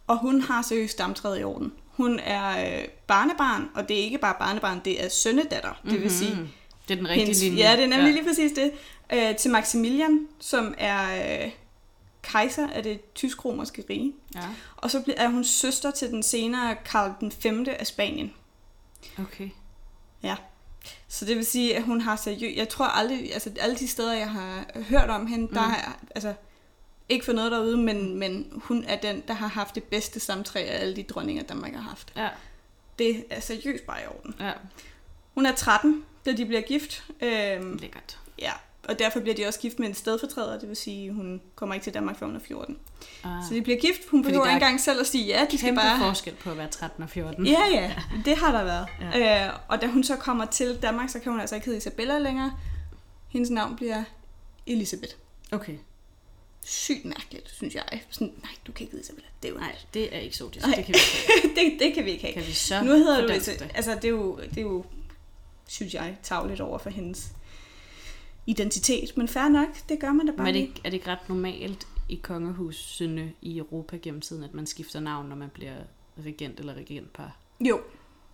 Og 0.07 0.17
hun 0.17 0.41
har 0.41 0.61
seriøst 0.61 0.93
stamtræet 0.93 1.39
i 1.39 1.43
orden. 1.43 1.73
Hun 1.87 2.19
er 2.19 2.79
øh, 2.81 2.87
barnebarn, 3.07 3.69
og 3.75 3.89
det 3.89 3.99
er 3.99 4.03
ikke 4.03 4.17
bare 4.17 4.35
barnebarn, 4.39 4.81
det 4.85 5.03
er 5.05 5.09
sønnedatter. 5.09 5.69
Mm-hmm. 5.71 5.91
Det 5.91 6.01
vil 6.01 6.11
sige, 6.11 6.35
Mhm. 6.35 6.47
Det 6.87 6.93
er 6.93 6.95
den 6.97 7.07
rigtige 7.09 7.25
hendes, 7.25 7.41
linje. 7.43 7.63
ja, 7.63 7.75
det 7.75 7.83
er 7.83 7.87
nemlig 7.87 8.07
ja. 8.07 8.11
lige 8.15 8.23
præcis 8.27 8.51
det. 8.51 8.71
Øh, 9.13 9.35
til 9.35 9.51
Maximilian, 9.51 10.27
som 10.39 10.73
er 10.77 11.43
øh, 11.45 11.51
kejser 12.21 12.67
af 12.69 12.83
det 12.83 13.13
tysk-romerske 13.13 13.83
rige. 13.89 14.13
Ja. 14.35 14.39
Og 14.77 14.91
så 14.91 15.01
bliver- 15.01 15.17
er 15.19 15.27
hun 15.29 15.43
søster 15.43 15.91
til 15.91 16.09
den 16.09 16.23
senere 16.23 16.75
Karl 16.85 17.11
den 17.19 17.31
5. 17.31 17.65
af 17.79 17.87
Spanien. 17.87 18.33
Okay. 19.19 19.49
Ja. 20.23 20.35
Så 21.07 21.25
det 21.25 21.35
vil 21.35 21.45
sige, 21.45 21.77
at 21.77 21.83
hun 21.83 22.01
har 22.01 22.15
seriøst... 22.15 22.57
Jeg 22.57 22.69
tror 22.69 22.85
aldrig... 22.85 23.33
Altså, 23.33 23.51
alle 23.59 23.75
de 23.75 23.87
steder, 23.87 24.13
jeg 24.13 24.29
har 24.29 24.65
hørt 24.89 25.09
om 25.09 25.27
hende, 25.27 25.45
mm. 25.45 25.53
der 25.53 25.61
har. 25.61 25.99
Altså, 26.15 26.33
ikke 27.09 27.25
for 27.25 27.33
noget 27.33 27.51
derude, 27.51 27.77
men, 27.77 28.15
men 28.15 28.61
hun 28.63 28.83
er 28.83 28.95
den, 28.95 29.23
der 29.27 29.33
har 29.33 29.47
haft 29.47 29.75
det 29.75 29.83
bedste 29.83 30.19
samtræ 30.19 30.59
af 30.59 30.81
alle 30.81 30.95
de 30.95 31.03
dronninger, 31.03 31.43
Danmark 31.43 31.73
har 31.73 31.81
haft. 31.81 32.13
Ja. 32.15 32.29
Det 32.99 33.25
er 33.29 33.39
seriøst 33.39 33.85
bare 33.85 34.03
i 34.03 34.05
orden. 34.07 34.35
Ja. 34.39 34.51
Hun 35.33 35.45
er 35.45 35.55
13, 35.55 36.05
da 36.25 36.31
de 36.31 36.45
bliver 36.45 36.61
gift. 36.61 37.03
Øhm, 37.21 37.77
Lækkert. 37.77 38.19
ja, 38.39 38.51
og 38.89 38.99
derfor 38.99 39.19
bliver 39.19 39.35
de 39.35 39.45
også 39.45 39.59
gift 39.59 39.79
med 39.79 39.87
en 39.87 39.93
stedfortræder, 39.93 40.59
det 40.59 40.69
vil 40.69 40.77
sige, 40.77 41.11
hun 41.11 41.41
kommer 41.55 41.75
ikke 41.75 41.83
til 41.83 41.93
Danmark 41.93 42.19
før 42.19 42.25
hun 42.25 42.35
er 42.35 42.39
14. 42.39 42.77
Ah. 43.23 43.43
Så 43.49 43.53
de 43.53 43.61
bliver 43.61 43.79
gift. 43.79 44.01
Hun 44.09 44.23
behøver 44.23 44.45
ikke 44.45 44.53
engang 44.53 44.79
selv 44.79 44.99
at 44.99 45.07
sige 45.07 45.25
ja, 45.25 45.45
de 45.51 45.57
skal 45.57 45.75
bare... 45.75 45.99
forskel 45.99 46.35
på 46.35 46.51
at 46.51 46.57
være 46.57 46.67
13 46.67 47.03
og 47.03 47.09
14. 47.09 47.47
Ja, 47.47 47.65
ja, 47.71 47.95
det 48.25 48.37
har 48.37 48.51
der 48.51 48.63
været. 48.63 48.87
Ja. 49.01 49.47
Øh, 49.47 49.53
og 49.67 49.81
da 49.81 49.87
hun 49.87 50.03
så 50.03 50.15
kommer 50.15 50.45
til 50.45 50.81
Danmark, 50.81 51.09
så 51.09 51.19
kan 51.19 51.31
hun 51.31 51.41
altså 51.41 51.55
ikke 51.55 51.65
hedde 51.65 51.77
Isabella 51.77 52.19
længere. 52.19 52.53
Hendes 53.29 53.49
navn 53.49 53.75
bliver 53.75 54.03
Elisabeth. 54.67 55.13
Okay. 55.51 55.77
Sygt 56.65 57.05
mærkeligt, 57.05 57.49
synes 57.49 57.75
jeg. 57.75 58.03
Sådan, 58.09 58.33
nej, 58.43 58.51
du 58.67 58.71
kan 58.71 58.83
ikke 58.83 58.91
hedde 58.91 59.03
Isabella. 59.03 59.27
Det 59.43 59.49
er 59.49 59.53
jo 59.53 59.59
Nej, 59.59 59.75
det 59.93 60.15
er 60.15 60.19
eksotisk. 60.19 60.65
Nej. 60.65 60.75
Det 60.75 60.85
kan 60.85 60.95
vi 60.95 60.99
ikke. 60.99 61.47
det, 61.61 61.79
det 61.79 61.93
kan 61.93 62.05
vi 62.05 62.11
ikke 62.11 62.23
have. 62.23 62.33
Kan 62.33 62.47
vi 62.47 62.51
så 62.51 62.83
Nu 62.83 62.91
hedder 62.91 63.21
du? 63.21 63.33
Altså, 63.75 63.95
det 63.95 64.05
er 64.05 64.09
jo, 64.09 64.39
det 64.39 64.57
er 64.57 64.61
jo 64.61 64.85
synes 65.67 65.93
jeg, 65.93 66.17
tavligt 66.23 66.61
over 66.61 66.77
for 66.77 66.89
hendes 66.89 67.31
identitet. 68.45 69.17
Men 69.17 69.27
fair 69.27 69.49
nok, 69.49 69.67
det 69.89 69.99
gør 69.99 70.11
man 70.11 70.25
da 70.25 70.31
Men 70.31 70.37
bare 70.37 70.47
er 70.47 70.51
det, 70.51 70.59
ikke, 70.59 70.81
er 70.83 70.89
det 70.89 70.93
ikke 70.93 71.07
ret 71.07 71.29
normalt 71.29 71.87
i 72.09 72.15
kongehusene 72.15 73.31
i 73.41 73.57
Europa 73.57 73.97
gennem 73.97 74.21
tiden, 74.21 74.43
at 74.43 74.53
man 74.53 74.65
skifter 74.65 74.99
navn, 74.99 75.29
når 75.29 75.35
man 75.35 75.49
bliver 75.49 75.75
regent 76.25 76.59
eller 76.59 76.73
regentpar? 76.73 77.37
Jo. 77.59 77.79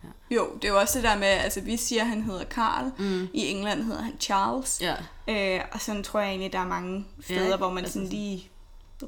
Ja. 0.03 0.35
Jo, 0.35 0.47
det 0.55 0.63
er 0.67 0.69
jo 0.73 0.79
også 0.79 0.97
det 0.99 1.03
der 1.03 1.17
med, 1.17 1.27
altså 1.27 1.61
vi 1.61 1.77
siger, 1.77 2.01
at 2.01 2.07
han 2.07 2.21
hedder 2.21 2.43
Karl. 2.43 2.91
Mm. 2.99 3.27
I 3.33 3.45
England 3.47 3.83
hedder 3.83 4.01
han 4.01 4.13
Charles. 4.19 4.81
Ja, 4.81 4.95
Øh, 5.29 5.61
og 5.71 5.81
sådan 5.81 6.03
tror 6.03 6.19
jeg 6.19 6.29
egentlig, 6.29 6.53
der 6.53 6.59
er 6.59 6.67
mange 6.67 7.05
steder, 7.21 7.47
ja, 7.49 7.57
hvor 7.57 7.69
man 7.69 7.77
Altså 7.77 7.93
sådan 7.93 8.07
lige 8.07 8.49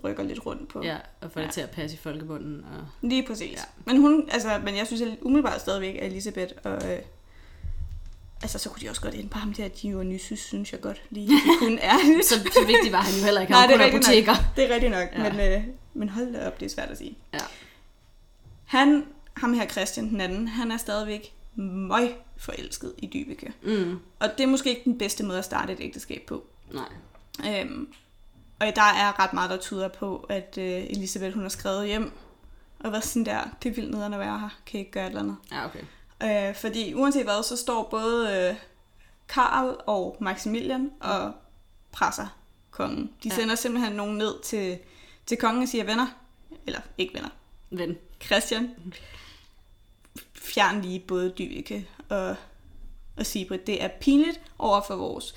rykker 0.03 0.23
lidt 0.23 0.45
rundt 0.45 0.67
på. 0.69 0.83
ja, 0.83 0.97
og 1.21 1.31
få 1.31 1.39
det 1.39 1.45
Ja. 1.45 1.51
til 1.51 1.61
at 1.61 1.69
passe 1.69 1.95
i 1.95 1.99
folkebunden. 1.99 2.65
Og... 2.65 2.85
Lige 3.09 3.27
præcis. 3.27 3.51
Ja. 3.57 3.61
Men 3.85 4.01
hun, 4.01 4.29
altså, 4.31 4.61
men 4.65 4.75
jeg 4.77 4.87
synes 4.87 5.01
at 5.01 5.17
umiddelbart 5.21 5.61
stadigvæk, 5.61 5.95
at 5.95 6.03
Elisabeth 6.11 6.53
og... 6.63 6.91
Øh, 6.93 6.99
altså, 8.41 8.58
så 8.60 8.69
kunne 8.69 8.81
de 8.81 8.89
også 8.89 9.01
godt 9.01 9.15
ende 9.15 9.29
på 9.29 9.39
ham 9.39 9.53
der, 9.53 9.67
Dionysus, 9.67 10.39
synes 10.39 10.72
jeg 10.72 10.81
godt 10.81 11.01
lige. 11.10 11.27
Det 11.27 11.41
kunne 11.60 11.79
er. 11.79 11.98
Så, 12.29 12.36
så 12.36 12.65
vigtigt 12.67 12.91
var 12.91 13.01
han 13.01 13.19
jo 13.19 13.25
heller 13.25 13.41
ikke. 13.41 13.51
Nej, 13.51 13.60
Han 13.62 13.69
det 13.69 13.75
er 13.75 13.91
kun 13.91 13.96
rigtigt 13.96 14.27
nok. 14.27 14.36
apoteker. 14.38 14.51
Det 14.55 14.69
er 14.69 14.74
rigtigt 14.74 14.91
nok, 14.91 15.08
Ja. 15.25 15.34
men, 15.34 15.51
øh, 15.51 15.63
men 15.93 16.10
hold 16.10 16.34
da 16.34 16.48
op, 16.48 16.60
det 16.60 16.65
er 16.65 16.69
svært 16.69 16.89
at 16.89 16.98
sige. 16.98 17.17
Ja. 17.34 17.39
Han, 18.65 19.05
ham 19.34 19.53
her 19.53 19.67
Christian 19.67 20.10
den 20.10 20.22
anden, 20.22 20.48
han 20.48 20.72
er 20.72 20.77
stadigvæk 20.77 21.34
møg 21.55 22.15
forelsket 22.38 22.93
i 22.98 23.08
Dybeke. 23.13 23.53
Mm. 23.63 24.00
Og 24.19 24.29
det 24.38 24.43
er 24.43 24.48
måske 24.48 24.69
ikke 24.69 24.81
den 24.86 24.98
bedste 24.98 25.24
måde 25.25 25.38
at 25.38 25.46
starte 25.46 25.74
et 25.74 25.79
ægteskab 25.81 26.22
på. 26.27 26.43
Nej. 26.74 27.60
Øhm, 27.62 27.93
og 28.60 28.67
der 28.75 28.81
er 28.81 29.19
ret 29.19 29.34
meget, 29.34 29.50
der 29.50 29.58
tyder 29.58 29.88
på, 29.88 30.25
at 30.29 30.58
øh, 30.58 30.65
Elisabeth 30.89 31.34
hun 31.34 31.41
har 31.43 31.50
skrevet 31.50 31.88
hjem, 31.88 32.12
og 32.79 32.91
var 32.91 33.00
sådan 33.00 33.25
der, 33.25 33.39
det 33.63 33.69
er 33.69 33.74
vildt 33.74 33.91
nederen 33.91 34.13
at 34.13 34.19
være 34.19 34.39
her, 34.39 34.50
kan 34.65 34.77
I 34.77 34.79
ikke 34.79 34.91
gøre 34.91 35.03
et 35.03 35.10
eller 35.10 35.22
andet. 35.22 35.36
Ja, 35.51 35.65
okay. 35.65 35.79
Øh, 36.23 36.55
fordi 36.55 36.93
uanset 36.93 37.23
hvad, 37.23 37.43
så 37.43 37.57
står 37.57 37.88
både 37.91 38.33
øh, 38.49 38.55
Karl 39.27 39.75
og 39.88 40.17
Maximilian 40.21 40.91
og 40.99 41.33
presser 41.91 42.38
kongen. 42.71 43.13
De 43.23 43.29
Ja. 43.29 43.35
sender 43.35 43.55
simpelthen 43.55 43.93
nogen 43.93 44.17
ned 44.17 44.41
til, 44.43 44.79
til 45.25 45.38
kongen 45.38 45.63
og 45.63 45.69
siger, 45.69 45.83
venner, 45.83 46.07
eller 46.67 46.79
ikke 46.97 47.13
venner, 47.13 47.29
Ven. 47.71 47.97
Christian, 48.25 48.75
fjern 50.35 50.81
lige 50.81 50.99
både 50.99 51.29
Dyvike 51.38 51.88
og, 52.09 52.35
og 53.17 53.25
Sibrit. 53.25 53.67
Det 53.67 53.83
er 53.83 53.88
pinligt 54.01 54.41
over 54.57 54.81
for 54.81 54.95
vores 54.95 55.35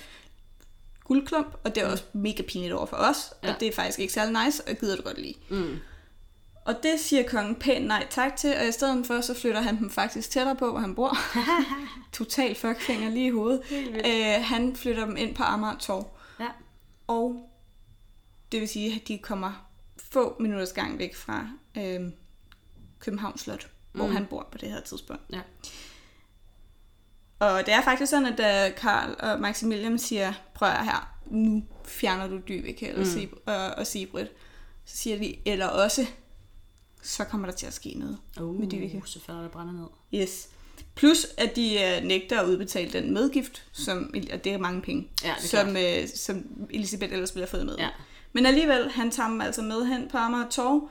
guldklump, 1.03 1.57
og 1.63 1.75
det 1.75 1.83
er 1.83 1.91
også 1.91 2.03
mega 2.13 2.41
pinligt 2.43 2.73
over 2.73 2.85
for 2.85 2.97
os, 2.97 3.33
Ja. 3.43 3.53
og 3.53 3.59
det 3.59 3.67
er 3.67 3.73
faktisk 3.73 3.99
ikke 3.99 4.13
særlig 4.13 4.45
nice, 4.45 4.63
og 4.67 4.75
gider 4.75 4.95
du 4.95 5.01
godt 5.01 5.17
lide. 5.21 5.35
Mm. 5.49 5.79
Og 6.65 6.83
det 6.83 6.99
siger 6.99 7.23
kongen 7.29 7.55
pænt 7.55 7.85
nej 7.87 8.07
tak 8.09 8.35
til, 8.35 8.55
og 8.57 8.67
i 8.67 8.71
stedet 8.71 9.07
for, 9.07 9.21
så 9.21 9.33
flytter 9.33 9.61
han 9.61 9.77
dem 9.77 9.89
faktisk 9.89 10.29
tættere 10.29 10.55
på, 10.55 10.71
hvor 10.71 10.79
han 10.79 10.95
bor. 10.95 11.17
Total 12.13 12.55
fuckfinger 12.55 13.09
lige 13.09 13.27
i 13.27 13.31
hovedet. 13.31 13.61
Øh, 14.05 14.43
han 14.45 14.75
flytter 14.75 15.05
dem 15.05 15.17
ind 15.17 15.35
på 15.35 15.43
Amager 15.43 15.77
Torv. 15.77 16.07
Ja. 16.39 16.47
Og 17.07 17.49
det 18.51 18.59
vil 18.59 18.69
sige, 18.69 18.95
at 19.01 19.07
de 19.07 19.17
kommer 19.17 19.69
få 20.11 20.35
minutters 20.39 20.73
gang 20.73 20.99
væk 20.99 21.15
fra 21.15 21.47
øh, 21.77 21.99
Københavns 22.99 23.41
Slot, 23.41 23.67
hvor 23.91 24.07
Mm. 24.07 24.13
han 24.13 24.25
bor 24.25 24.47
på 24.51 24.57
det 24.57 24.69
her 24.71 24.81
tidspunkt. 24.81 25.21
Ja. 25.33 25.39
Og 27.39 27.65
det 27.65 27.73
er 27.73 27.81
faktisk 27.81 28.09
sådan, 28.09 28.25
at 28.25 28.37
da 28.37 28.69
Karl 28.77 29.15
og 29.19 29.39
Maximilian 29.41 29.99
siger, 29.99 30.33
prøv 30.53 30.69
her, 30.69 31.13
nu 31.25 31.63
fjerner 31.85 32.27
du 32.27 32.39
Dyvik 32.47 32.83
eller 32.83 33.05
Mm. 33.15 33.21
mm. 33.31 33.37
og, 33.45 33.65
og 33.67 33.87
Sibrit, 33.87 34.27
så 34.85 34.97
siger 34.97 35.17
de, 35.17 35.35
eller 35.45 35.67
også, 35.67 36.07
så 37.03 37.23
kommer 37.23 37.47
der 37.47 37.53
til 37.55 37.65
at 37.65 37.73
ske 37.73 37.93
noget. 37.97 38.17
Uh, 38.41 38.59
Med 38.59 38.67
Dyveke. 38.67 39.01
så 39.05 39.19
falder 39.21 39.41
der 39.41 39.49
brænder 39.49 39.73
ned. 39.73 40.21
Yes. 40.21 40.49
Plus, 40.95 41.25
at 41.37 41.55
de 41.55 41.81
øh, 41.83 42.03
nægter 42.03 42.39
at 42.41 42.47
udbetale 42.47 42.93
den 42.93 43.13
medgift, 43.13 43.63
som, 43.71 44.13
og 44.33 44.43
det 44.43 44.53
er 44.53 44.57
mange 44.57 44.81
penge, 44.81 45.09
Ja, 45.23 45.35
det 45.41 45.53
er 45.53 45.65
som, 45.65 45.77
øh, 45.77 46.07
som 46.15 46.67
Elisabeth 46.69 47.13
ellers 47.13 47.35
ville 47.35 47.41
have 47.43 47.49
fået 47.49 47.65
med. 47.65 47.75
Ja. 47.77 47.89
Men 48.33 48.45
alligevel, 48.45 48.91
han 48.91 49.11
tager 49.11 49.29
dem 49.29 49.41
altså 49.41 49.61
med 49.61 49.85
hen 49.85 50.07
på 50.11 50.17
Amager 50.17 50.49
Torv, 50.49 50.89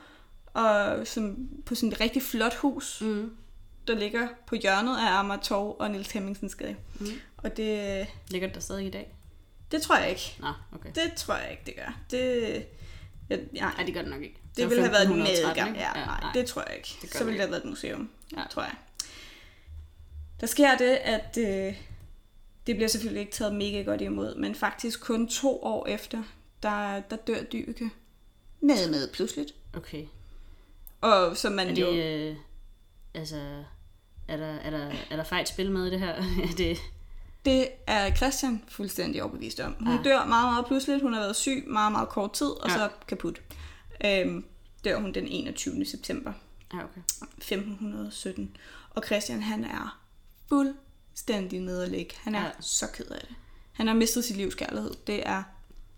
og 0.53 1.07
som, 1.07 1.37
på 1.65 1.75
sådan 1.75 1.91
et 1.91 2.01
rigtig 2.01 2.21
flot 2.21 2.55
hus, 2.55 3.01
Mm. 3.01 3.31
der 3.87 3.95
ligger 3.95 4.27
på 4.47 4.55
hjørnet 4.55 4.97
af 4.97 5.19
Amager 5.19 5.39
Torv 5.41 5.75
og 5.79 5.91
Niels 5.91 6.11
Hemmingsens 6.11 6.55
gade. 6.55 6.75
Mm. 6.99 7.07
Og 7.37 7.57
det, 7.57 8.07
Ligger 8.29 8.47
det 8.47 8.55
der 8.55 8.61
stadig 8.61 8.87
i 8.87 8.91
dag? 8.91 9.15
det 9.71 9.81
tror 9.81 9.97
jeg 9.97 10.09
ikke. 10.09 10.35
Nå, 10.39 10.47
okay. 10.75 10.89
Det 10.95 11.13
tror 11.17 11.35
jeg 11.35 11.51
ikke, 11.51 11.63
det 11.65 11.75
gør. 11.75 11.99
Det, 12.11 12.21
ja, 13.29 13.35
nej, 13.35 13.45
Nej, 13.77 13.83
det 13.85 13.93
gør 13.93 14.01
det 14.01 14.09
nok 14.11 14.21
ikke. 14.21 14.39
Det 14.57 14.69
ville 14.69 14.83
have 14.83 14.91
været 14.93 15.05
en 15.09 15.21
1513, 15.21 15.47
nedgang. 15.47 15.69
ikke? 15.69 15.99
Ja, 15.99 16.05
nej, 16.05 16.31
det 16.33 16.45
tror 16.45 16.63
jeg 16.67 16.77
ikke. 16.77 16.89
Det 17.01 17.13
Så 17.13 17.23
ville 17.23 17.33
det 17.33 17.41
have 17.41 17.51
været 17.51 17.63
et 17.63 17.69
museum, 17.69 18.09
Ja. 18.31 18.41
ja. 18.41 18.47
tror 18.49 18.61
jeg. 18.61 18.73
Der 20.41 20.47
sker 20.47 20.77
det, 20.77 20.89
at 21.03 21.37
øh, 21.37 21.75
det 22.67 22.75
bliver 22.75 22.87
selvfølgelig 22.87 23.19
ikke 23.21 23.31
taget 23.31 23.55
mega 23.55 23.81
godt 23.81 24.01
imod, 24.01 24.35
men 24.35 24.55
faktisk 24.55 25.01
kun 25.01 25.27
to 25.27 25.63
år 25.63 25.87
efter, 25.87 26.23
der, 26.63 26.99
der 26.99 27.15
dør 27.15 27.43
Dyveke. 27.43 27.89
Med 28.61 28.89
med 28.91 29.07
pludseligt. 29.13 29.53
Okay. 29.77 30.03
Og 31.01 31.37
som 31.37 31.51
man 31.51 31.67
Er 31.67 31.73
jo... 31.81 31.93
det, 31.93 32.29
øh, 32.29 32.35
altså, 33.13 33.63
er 34.27 34.37
der, 34.37 34.45
er, 34.55 34.69
der, 34.69 34.91
er 35.11 35.15
der 35.15 35.23
fejl 35.23 35.47
spil 35.47 35.71
med 35.71 35.85
i 35.87 35.89
det 35.91 35.99
her? 35.99 36.13
er 36.49 36.55
det, 36.57 36.77
Det 37.45 37.67
er 37.87 38.15
Christian 38.15 38.63
fuldstændig 38.67 39.23
overbevist 39.23 39.59
om. 39.59 39.75
Hun 39.79 39.87
Ja. 39.87 39.93
ja. 39.93 40.03
dør 40.03 40.25
meget, 40.25 40.45
meget 40.53 40.65
pludseligt. 40.65 41.01
Hun 41.01 41.13
har 41.13 41.19
været 41.21 41.35
syg 41.35 41.63
meget, 41.67 41.91
meget 41.91 42.09
kort 42.09 42.33
tid, 42.33 42.47
og 42.47 42.67
Ja. 42.69 42.73
ja. 42.73 42.79
så 42.79 42.89
kaput. 43.07 43.41
Øhm, 44.05 44.45
dør 44.83 44.99
hun 44.99 45.13
den 45.13 45.27
21. 45.27 45.85
september 45.85 46.33
ja, 46.73 46.77
okay. 46.83 47.01
1517. 47.37 48.57
Og 48.89 49.03
Christian, 49.05 49.41
han 49.41 49.63
er 49.63 49.99
fuldstændig 50.49 51.59
nederlæg. 51.59 52.13
Han 52.21 52.35
er 52.35 52.43
Ja. 52.43 52.49
så 52.59 52.87
ked 52.93 53.05
af 53.05 53.19
det. 53.27 53.35
Han 53.73 53.87
har 53.87 53.93
mistet 53.93 54.23
sit 54.25 54.37
livs 54.37 54.55
kærlighed. 54.55 54.91
Det 55.07 55.27
er, 55.27 55.43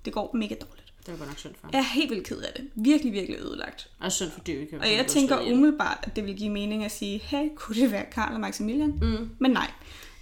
det 0.06 0.14
går 0.14 0.32
mega 0.36 0.56
dårligt. 0.56 0.94
Det 1.06 1.12
var 1.12 1.18
godt 1.18 1.30
nok 1.30 1.38
synd 1.40 1.54
for 1.54 1.68
ham. 1.68 1.72
Jeg 1.74 1.80
er 1.80 1.84
helt 1.94 2.10
vildt 2.10 2.28
ked 2.28 2.38
af 2.42 2.54
det. 2.56 2.70
Virkelig, 2.76 3.14
virkelig 3.14 3.40
ødelagt. 3.40 3.90
Og 4.00 4.12
synd 4.12 4.32
for 4.32 4.40
Dyveke. 4.40 4.80
Og 4.80 4.92
jeg 4.92 5.08
tænker 5.08 5.52
umiddelbart, 5.54 5.98
at 6.04 6.16
det 6.16 6.26
vil 6.26 6.36
give 6.38 6.50
mening 6.50 6.84
at 6.86 6.92
sige, 6.92 7.18
hey, 7.18 7.50
kunne 7.56 7.76
det 7.82 7.92
være 7.92 8.06
Karl 8.12 8.34
og 8.34 8.40
Maximilian? 8.40 8.90
Mm. 9.02 9.30
Men 9.40 9.52
nej. 9.52 9.72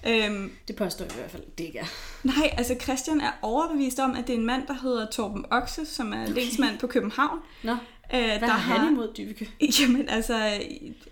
Øhm, 0.07 0.51
Det 0.67 0.75
påstår 0.75 1.05
jeg 1.05 1.13
i 1.13 1.17
hvert 1.17 1.31
fald, 1.31 1.43
det 1.57 1.63
ikke 1.63 1.79
er. 1.79 1.85
nej, 2.23 2.53
altså 2.57 2.75
Christian 2.81 3.21
er 3.21 3.31
overbevist 3.41 3.99
om, 3.99 4.15
at 4.15 4.27
det 4.27 4.33
er 4.33 4.37
en 4.37 4.45
mand, 4.45 4.67
der 4.67 4.73
hedder 4.81 5.07
Torben 5.11 5.45
Oxe, 5.51 5.85
som 5.85 6.13
er 6.13 6.23
okay. 6.23 6.33
lensmand 6.33 6.79
på 6.79 6.87
København. 6.87 7.39
Nå, 7.63 7.77
Øh, 8.13 8.19
hvad 8.19 8.39
der 8.39 8.47
har 8.47 8.77
han 8.79 8.91
imod 8.93 9.13
Dyveke? 9.17 9.49
Jamen 9.79 10.09
altså, 10.09 10.33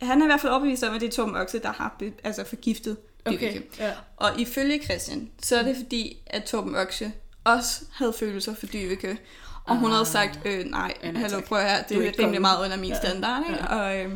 han 0.02 0.22
er 0.22 0.26
i 0.26 0.28
hvert 0.28 0.42
fald 0.42 0.52
overbevist 0.52 0.84
om, 0.84 0.96
at 0.96 1.02
det 1.02 1.08
er 1.08 1.12
Torben 1.12 1.36
Oxe, 1.36 1.60
der 1.60 1.72
har 1.74 1.96
be- 2.00 2.14
altså 2.24 2.46
forgiftet 2.46 2.98
Dyveke. 3.30 3.64
ja. 3.80 3.92
Og 4.18 4.40
ifølge 4.40 4.84
Christian, 4.84 5.30
så 5.44 5.58
er 5.58 5.64
det 5.64 5.76
fordi, 5.78 6.18
at 6.28 6.44
Torben 6.44 6.76
Oxe 6.76 7.12
også 7.44 7.82
havde 7.94 8.14
følelser 8.14 8.56
for 8.56 8.66
Dyveke. 8.66 9.18
Og 9.64 9.76
hun 9.78 9.86
Ah. 9.86 9.92
havde 9.92 10.06
sagt, 10.06 10.40
øh, 10.46 10.66
nej, 10.66 10.94
Ja, 11.04 11.12
hallo, 11.12 11.40
prøv 11.42 11.60
her, 11.62 11.78
Du 11.84 11.88
det 11.90 11.98
er 11.98 12.02
er 12.02 12.06
ikke 12.08 12.22
rimelig 12.22 12.42
meget 12.42 12.64
under 12.66 12.78
min 12.78 12.90
Ja. 12.90 12.98
standard. 13.00 13.44
Ikke? 13.50 13.62
Og, 13.68 14.00
øh, 14.00 14.12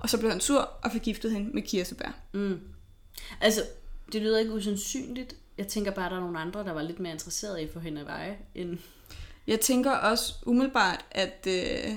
og 0.00 0.10
så 0.10 0.18
blev 0.18 0.30
han 0.30 0.40
sur 0.40 0.70
og 0.84 0.92
forgiftede 0.92 1.32
hende 1.32 1.50
med 1.54 1.62
kirsebær. 1.62 2.10
Mm. 2.34 2.60
Altså, 3.40 3.60
det 4.12 4.22
lyder 4.22 4.38
ikke 4.38 4.52
usandsynligt. 4.52 5.34
Jeg 5.58 5.68
tænker 5.68 5.90
bare, 5.90 6.04
at 6.06 6.10
der 6.10 6.16
er 6.16 6.20
nogle 6.20 6.38
andre, 6.38 6.64
der 6.64 6.72
var 6.72 6.82
lidt 6.82 7.00
mere 7.00 7.12
interesserede 7.12 7.60
i 7.62 7.64
at 7.64 7.70
få 7.72 7.78
hende 7.80 8.00
af 8.00 8.06
veje, 8.06 8.36
end... 8.54 8.78
Jeg 9.46 9.60
tænker 9.60 9.90
også 9.90 10.34
umiddelbart, 10.46 11.04
at, 11.10 11.46
øh, 11.48 11.92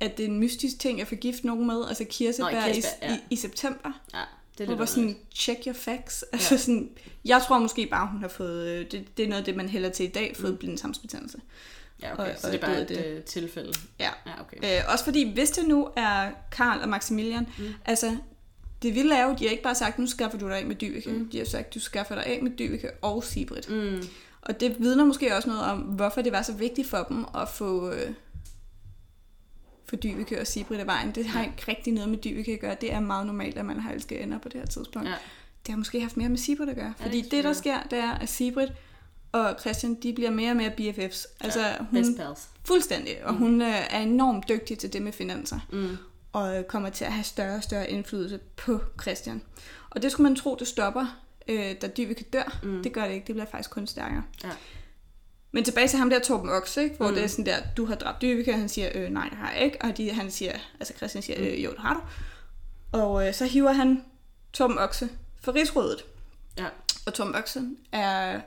at 0.00 0.16
det 0.16 0.24
er 0.24 0.28
en 0.28 0.38
mystisk 0.38 0.78
ting 0.78 1.00
at 1.00 1.08
forgifte 1.08 1.46
nogen 1.46 1.66
med. 1.66 1.88
Altså 1.88 2.04
kirsebær, 2.10 2.50
Nå, 2.50 2.66
i, 2.66 2.72
kirsebær, 2.72 3.08
ja. 3.08 3.14
i, 3.16 3.18
i 3.30 3.36
september. 3.36 4.00
Ja, 4.14 4.18
det 4.52 4.60
er 4.60 4.64
Hvor 4.64 4.66
lidt 4.66 4.78
var 4.78 4.84
sådan, 4.86 5.16
check 5.34 5.66
your 5.66 5.72
facts. 5.74 6.22
Altså 6.32 6.58
sådan, 6.58 6.90
jeg 7.24 7.42
tror 7.46 7.58
måske 7.58 7.86
bare, 7.86 8.08
hun 8.12 8.20
har 8.20 8.28
fået, 8.28 8.68
øh, 8.68 8.90
det, 8.90 9.16
det 9.16 9.24
er 9.24 9.28
noget 9.28 9.40
af 9.40 9.44
det, 9.44 9.56
man 9.56 9.68
hælder 9.68 9.88
til 9.90 10.06
i 10.06 10.08
dag, 10.08 10.36
fået 10.36 10.58
blindtarmsbetændelse. 10.58 11.38
Ja, 12.02 12.12
okay, 12.12 12.34
og- 12.34 12.40
så 12.40 12.46
og 12.46 12.52
det 12.52 12.62
er 12.62 12.66
bare 12.66 12.80
det 12.80 12.82
et 12.82 12.88
det. 12.88 13.06
øh, 13.06 13.22
tilfælde. 13.22 13.72
Ja. 13.98 14.10
Ja, 14.26 14.40
okay. 14.40 14.78
Øh, 14.78 14.84
også 14.92 15.04
fordi, 15.04 15.32
hvis 15.32 15.50
det 15.50 15.68
nu 15.68 15.88
er 15.96 16.30
Karl 16.52 16.80
og 16.82 16.88
Maximilian, 16.88 17.46
mm. 17.58 17.64
altså, 17.84 18.16
det 18.82 18.94
vilde 18.94 19.14
er 19.14 19.24
jo, 19.24 19.34
de 19.38 19.44
har 19.44 19.50
ikke 19.50 19.62
bare 19.62 19.74
sagt, 19.74 19.98
nu 19.98 20.06
skaffer 20.06 20.38
du 20.38 20.48
dig 20.48 20.58
af 20.58 20.66
med 20.66 20.76
Dyveke. 20.76 21.10
Mm. 21.10 21.28
De 21.30 21.38
har 21.38 21.44
sagt, 21.44 21.74
du 21.74 21.80
skaffer 21.80 22.14
dig 22.14 22.26
af 22.26 22.42
med 22.42 22.50
Dyveke 22.50 22.90
og 23.02 23.24
Sibrit. 23.24 23.70
Mm. 23.70 24.02
Og 24.42 24.60
det 24.60 24.76
vidner 24.78 25.04
måske 25.04 25.36
også 25.36 25.48
noget 25.48 25.64
om, 25.64 25.78
hvorfor 25.78 26.22
det 26.22 26.32
var 26.32 26.42
så 26.42 26.52
vigtigt 26.52 26.88
for 26.88 27.06
dem 27.08 27.24
at 27.34 27.48
få, 27.48 27.92
øh, 27.92 28.10
få 29.88 29.96
Dyveke 29.96 30.40
og 30.40 30.46
Sibrit 30.46 30.80
af 30.80 30.86
vejen. 30.86 31.10
Det 31.14 31.26
har 31.26 31.42
ikke 31.42 31.64
rigtig 31.68 31.92
noget 31.92 32.08
med 32.08 32.18
Dyveke 32.18 32.52
at 32.52 32.60
gøre. 32.60 32.76
Det 32.80 32.92
er 32.92 33.00
meget 33.00 33.26
normalt, 33.26 33.58
at 33.58 33.64
man 33.64 33.80
har 33.80 33.92
elsket 33.92 34.22
ender 34.22 34.38
på 34.38 34.48
det 34.48 34.60
her 34.60 34.66
tidspunkt. 34.66 35.08
Ja. 35.08 35.14
Det 35.66 35.72
har 35.72 35.76
måske 35.76 36.00
haft 36.00 36.16
mere 36.16 36.28
med 36.28 36.38
Sibrit 36.38 36.68
at 36.68 36.76
gøre. 36.76 36.94
Ja, 37.00 37.04
Fordi 37.04 37.20
det 37.20 37.30
det, 37.30 37.44
der 37.44 37.52
sker, 37.52 37.82
det 37.90 37.98
er, 37.98 38.10
at 38.10 38.28
Sibrit 38.28 38.72
og 39.32 39.56
Christian, 39.60 39.94
de 39.94 40.12
bliver 40.12 40.30
mere 40.30 40.50
og 40.50 40.56
mere 40.56 40.70
BFFs. 40.70 41.26
Altså, 41.40 41.60
ja. 41.60 41.76
hun, 41.78 42.02
Best 42.02 42.16
pals. 42.16 42.48
fuldstændig. 42.64 43.24
Og 43.24 43.34
hun 43.34 43.62
øh, 43.62 43.94
er 43.94 44.00
enormt 44.00 44.48
dygtig 44.48 44.78
til 44.78 44.92
det 44.92 45.02
med 45.02 45.12
finanser. 45.12 45.58
Mm. 45.72 45.96
Og 46.32 46.58
øh, 46.58 46.64
kommer 46.64 46.90
til 46.90 47.04
at 47.04 47.12
have 47.12 47.24
større 47.24 47.56
og 47.56 47.62
større 47.62 47.90
indflydelse 47.90 48.38
på 48.56 48.80
Christian. 49.02 49.42
Og 49.90 50.02
det 50.02 50.12
skulle 50.12 50.28
man 50.30 50.36
tro, 50.36 50.56
det 50.58 50.68
stopper, 50.68 51.20
øh, 51.48 51.74
da 51.82 51.88
Dyveke 51.88 52.24
dør. 52.32 52.58
Mm. 52.62 52.82
Det 52.82 52.92
gør 52.92 53.04
det 53.04 53.14
ikke. 53.14 53.26
Det 53.26 53.34
bliver 53.34 53.46
faktisk 53.46 53.70
kun 53.70 53.86
stærkere. 53.86 54.22
Ja. 54.44 54.50
Men 55.52 55.64
tilbage 55.64 55.88
til 55.88 55.98
ham 55.98 56.10
der 56.10 56.18
Torben 56.18 56.50
Oxe, 56.50 56.82
ikke? 56.82 56.96
hvor 56.96 57.06
Mm. 57.06 57.10
mm. 57.10 57.14
det 57.14 57.24
er 57.24 57.28
sådan 57.28 57.46
der, 57.46 57.56
du 57.76 57.84
har 57.84 57.94
dræbt 57.94 58.22
Dyveke, 58.22 58.52
og 58.52 58.58
han 58.58 58.68
siger, 58.68 58.90
øh, 58.94 59.10
nej, 59.10 59.28
det 59.28 59.38
har 59.38 59.52
jeg 59.52 59.64
ikke. 59.64 59.78
Og 59.80 59.96
de, 59.96 60.10
han 60.12 60.30
siger, 60.30 60.52
altså 60.80 60.94
Christian 60.96 61.22
siger, 61.22 61.38
øh, 61.40 61.64
jo, 61.64 61.70
det 61.70 61.78
har 61.78 61.94
du. 61.94 62.00
Og 62.98 63.28
øh, 63.28 63.34
så 63.34 63.44
hiver 63.46 63.72
han 63.72 64.04
Torben 64.52 64.78
Oxe 64.78 65.08
for 65.40 65.54
rigsrådet. 65.54 66.04
Ja. 66.58 66.66
Og 67.06 67.14
Torben 67.14 67.34
Oxe 67.34 67.62
er 67.92 68.40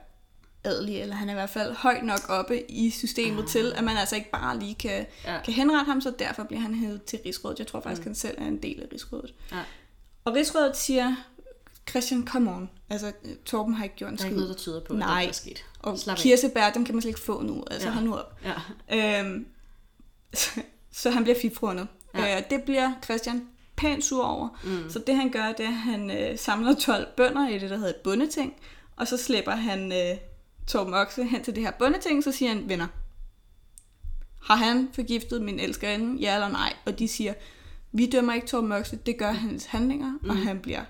adelig, 0.63 1.01
eller 1.01 1.15
han 1.15 1.29
er 1.29 1.33
i 1.33 1.35
hvert 1.35 1.49
fald 1.49 1.73
højt 1.73 2.03
nok 2.03 2.19
oppe 2.29 2.71
i 2.71 2.89
systemet 2.89 3.41
ah. 3.43 3.47
til, 3.49 3.73
at 3.75 3.83
man 3.83 3.97
altså 3.97 4.15
ikke 4.15 4.29
bare 4.31 4.59
lige 4.59 4.75
kan, 4.75 5.05
Ja. 5.25 5.41
kan 5.45 5.53
henrette 5.53 5.89
ham, 5.91 6.01
så 6.01 6.13
derfor 6.19 6.43
bliver 6.43 6.61
han 6.61 6.75
hævet 6.75 7.03
til 7.03 7.19
rigsrådet. 7.25 7.59
Jeg 7.59 7.67
tror 7.67 7.79
faktisk, 7.81 8.01
mm. 8.01 8.05
han 8.07 8.15
selv 8.15 8.37
er 8.41 8.45
en 8.45 8.57
del 8.63 8.81
af 8.81 8.87
rigsrådet. 8.93 9.33
Ja. 9.51 9.59
Og 10.25 10.33
rigsrådet 10.33 10.77
siger, 10.77 11.15
Christian, 11.89 12.27
come 12.27 12.51
on. 12.51 12.69
Altså, 12.89 13.11
Torben 13.45 13.73
har 13.73 13.83
ikke 13.83 13.95
gjort 13.95 14.11
en 14.11 14.17
Der 14.17 14.23
er 14.23 14.27
ikke 14.27 14.33
skid. 14.35 14.41
noget, 14.43 14.57
der 14.57 14.61
tyder 14.61 14.79
på, 14.81 14.93
Nej. 14.93 15.21
at 15.21 15.21
det 15.23 15.29
er 15.29 15.33
sket. 15.33 15.65
Og 15.79 15.99
Slap 15.99 16.17
kirsebær, 16.17 16.69
dem 16.69 16.85
kan 16.85 16.95
man 16.95 17.01
slet 17.01 17.09
ikke 17.09 17.19
få 17.19 17.41
nu. 17.41 17.63
Altså, 17.71 17.87
Ja. 17.87 17.93
hold 17.93 18.05
nu 18.05 18.15
op. 18.15 18.39
Ja. 18.89 19.19
Øhm, 19.19 19.45
så, 20.33 20.61
så 20.91 21.09
han 21.09 21.23
bliver 21.23 21.39
fifrundet. 21.41 21.87
Ja. 22.15 22.37
Øh, 22.37 22.43
det 22.49 22.63
bliver 22.63 22.91
Christian 23.03 23.47
pænt 23.75 24.03
sur 24.05 24.23
over. 24.25 24.49
Mm. 24.63 24.89
Så 24.89 24.99
det 25.07 25.15
han 25.15 25.29
gør, 25.31 25.51
det 25.51 25.65
er, 25.65 25.69
at 25.69 25.73
han 25.73 26.11
øh, 26.11 26.39
samler 26.39 26.75
12 26.75 27.07
bønder 27.17 27.47
i 27.49 27.59
det, 27.59 27.69
der 27.69 27.75
hedder 27.75 27.89
et 27.89 27.95
bundeting. 28.03 28.53
Og 28.95 29.07
så 29.07 29.17
slipper 29.17 29.51
han 29.51 29.91
øh, 29.91 30.17
Torben 30.67 30.93
Oxe 30.93 31.23
hen 31.23 31.43
til 31.43 31.55
det 31.55 31.63
her 31.63 31.71
bundeting, 31.71 32.23
så 32.23 32.31
siger 32.31 32.53
han, 32.53 32.69
venner, 32.69 32.87
har 34.41 34.55
han 34.55 34.89
forgiftet 34.93 35.41
min 35.41 35.59
elskerinde, 35.59 36.21
ja 36.21 36.33
eller 36.33 36.49
nej? 36.49 36.73
Og 36.85 36.99
de 36.99 37.07
siger, 37.07 37.33
vi 37.91 38.09
dømmer 38.09 38.33
ikke 38.33 38.47
Torben 38.47 38.71
Oxe, 38.71 38.99
det 39.05 39.17
gør 39.17 39.31
hans 39.31 39.65
handlinger, 39.65 40.11
mm. 40.21 40.29
og 40.29 40.37
han 40.37 40.59
bliver 40.59 40.83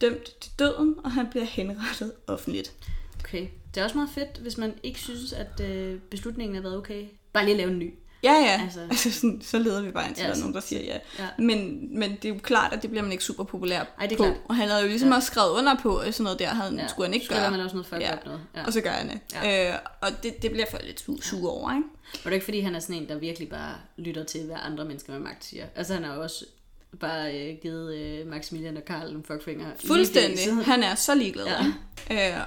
dømt 0.00 0.40
til 0.40 0.52
døden, 0.58 0.94
og 1.04 1.12
han 1.12 1.26
bliver 1.30 1.44
henrettet 1.44 2.12
offentligt. 2.26 2.72
Okay. 3.18 3.48
Det 3.74 3.80
er 3.80 3.84
også 3.84 3.96
meget 3.96 4.10
fedt, 4.10 4.38
hvis 4.38 4.58
man 4.58 4.74
ikke 4.82 5.00
synes, 5.00 5.32
at 5.32 5.60
øh, 5.60 6.00
beslutningen 6.00 6.54
har 6.54 6.62
været 6.62 6.76
okay. 6.76 7.06
Bare 7.32 7.44
lige 7.44 7.56
lave 7.56 7.70
en 7.70 7.78
ny. 7.78 7.94
Ja, 8.24 8.32
ja. 8.32 8.60
Altså- 8.62 8.80
Altså, 8.90 9.12
sådan, 9.12 9.40
så 9.44 9.58
leder 9.58 9.82
vi 9.82 9.90
bare 9.90 10.06
ind 10.08 10.14
til, 10.14 10.22
Ja, 10.22 10.28
der 10.28 10.34
er 10.34 10.38
nogen, 10.38 10.54
der 10.54 10.60
siger 10.60 10.82
ja. 10.82 10.98
Ja. 11.18 11.24
Men, 11.38 11.88
men 11.98 12.10
det 12.10 12.24
er 12.24 12.28
jo 12.28 12.38
klart, 12.42 12.72
at 12.72 12.82
det 12.82 12.90
bliver 12.90 13.02
man 13.02 13.12
ikke 13.12 13.24
super 13.24 13.44
populær 13.44 13.80
Ej, 14.00 14.06
det 14.06 14.12
er 14.12 14.16
på. 14.16 14.22
klart. 14.24 14.36
Og 14.48 14.56
han 14.56 14.68
havde 14.68 14.82
jo 14.82 14.88
ligesom 14.88 15.08
Ja. 15.08 15.14
også 15.16 15.26
skrevet 15.26 15.50
under 15.50 15.74
på 15.82 16.02
øh, 16.02 16.12
sådan 16.12 16.24
noget 16.24 16.38
der, 16.38 16.48
havde, 16.48 16.74
ja. 16.76 16.88
skulle 16.88 17.06
han 17.06 17.14
ikke 17.14 17.26
Skulle 17.26 17.40
gøre. 17.40 17.50
man 17.50 17.60
også 17.60 17.76
noget 17.76 17.86
fucked 17.86 18.06
Ja. 18.06 18.14
noget. 18.24 18.40
Ja. 18.56 18.66
Og 18.66 18.72
så 18.72 18.80
gør 18.80 18.90
han 18.90 19.08
det. 19.08 19.18
Ja. 19.42 19.70
Øh, 19.72 19.78
og 20.00 20.08
det, 20.22 20.42
det 20.42 20.50
bliver 20.50 20.66
folk 20.70 20.84
lidt 20.86 21.00
su- 21.00 21.22
sure 21.28 21.50
over, 21.52 21.70
ikke? 21.76 21.88
Og 22.14 22.18
det 22.24 22.26
er 22.26 22.32
ikke 22.32 22.44
fordi, 22.44 22.60
han 22.60 22.74
er 22.74 22.80
sådan 22.80 22.96
en, 22.96 23.08
der 23.08 23.18
virkelig 23.18 23.48
bare 23.48 23.74
lytter 23.96 24.24
til, 24.24 24.44
hvad 24.46 24.56
andre 24.62 24.84
mennesker 24.84 25.12
med 25.12 25.20
magt 25.20 25.44
siger. 25.44 25.64
Altså 25.76 25.94
han 25.94 26.04
har 26.04 26.14
jo 26.14 26.22
også 26.22 26.44
bare 27.00 27.34
øh, 27.40 27.56
givet 27.62 27.94
øh, 27.94 28.26
Maximilian 28.26 28.76
og 28.76 28.84
Karl 28.84 29.08
en 29.14 29.24
fuckfinger. 29.26 29.66
Fuldstændig. 29.86 30.64
Han 30.64 30.82
er 30.82 30.94
så 30.94 31.14
ligeglad. 31.14 31.44
Ja. 31.46 31.72
Ja. 32.10 32.38
Øh, 32.40 32.44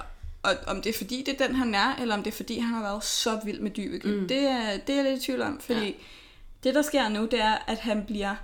og 0.50 0.56
om 0.76 0.82
det 0.82 0.90
er 0.94 0.98
fordi, 0.98 1.22
det 1.26 1.40
er 1.40 1.46
den, 1.46 1.56
han 1.56 1.74
er, 1.74 1.96
eller 1.96 2.14
om 2.14 2.22
det 2.22 2.30
er 2.32 2.36
fordi, 2.36 2.58
han 2.58 2.74
har 2.74 2.82
været 2.82 3.04
så 3.04 3.40
vild 3.44 3.60
med 3.60 3.70
Dyveke, 3.70 4.08
mm. 4.08 4.28
det, 4.28 4.38
er, 4.38 4.76
det 4.86 4.90
er 4.92 5.02
jeg 5.02 5.04
lidt 5.12 5.22
i 5.22 5.24
tvivl 5.26 5.42
om. 5.42 5.60
Fordi 5.60 5.84
Ja. 5.86 5.92
det, 6.64 6.74
der 6.74 6.82
sker 6.82 7.08
nu, 7.08 7.24
det 7.30 7.40
er, 7.40 7.56
at 7.66 7.78
han 7.78 8.04
bliver 8.06 8.34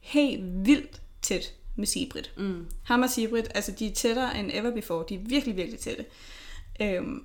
helt 0.00 0.42
vildt 0.66 1.00
tæt 1.22 1.52
med 1.76 1.86
Sibrit. 1.86 2.32
Mm. 2.36 2.66
Ham 2.84 3.02
og 3.02 3.10
Sibrit, 3.10 3.48
altså 3.54 3.72
de 3.72 3.86
er 3.86 3.94
tættere 3.94 4.38
end 4.38 4.50
ever 4.54 4.70
before. 4.70 5.04
De 5.08 5.14
er 5.14 5.18
virkelig, 5.22 5.56
virkelig 5.56 5.80
tætte. 5.80 6.04
Øhm, 6.82 7.22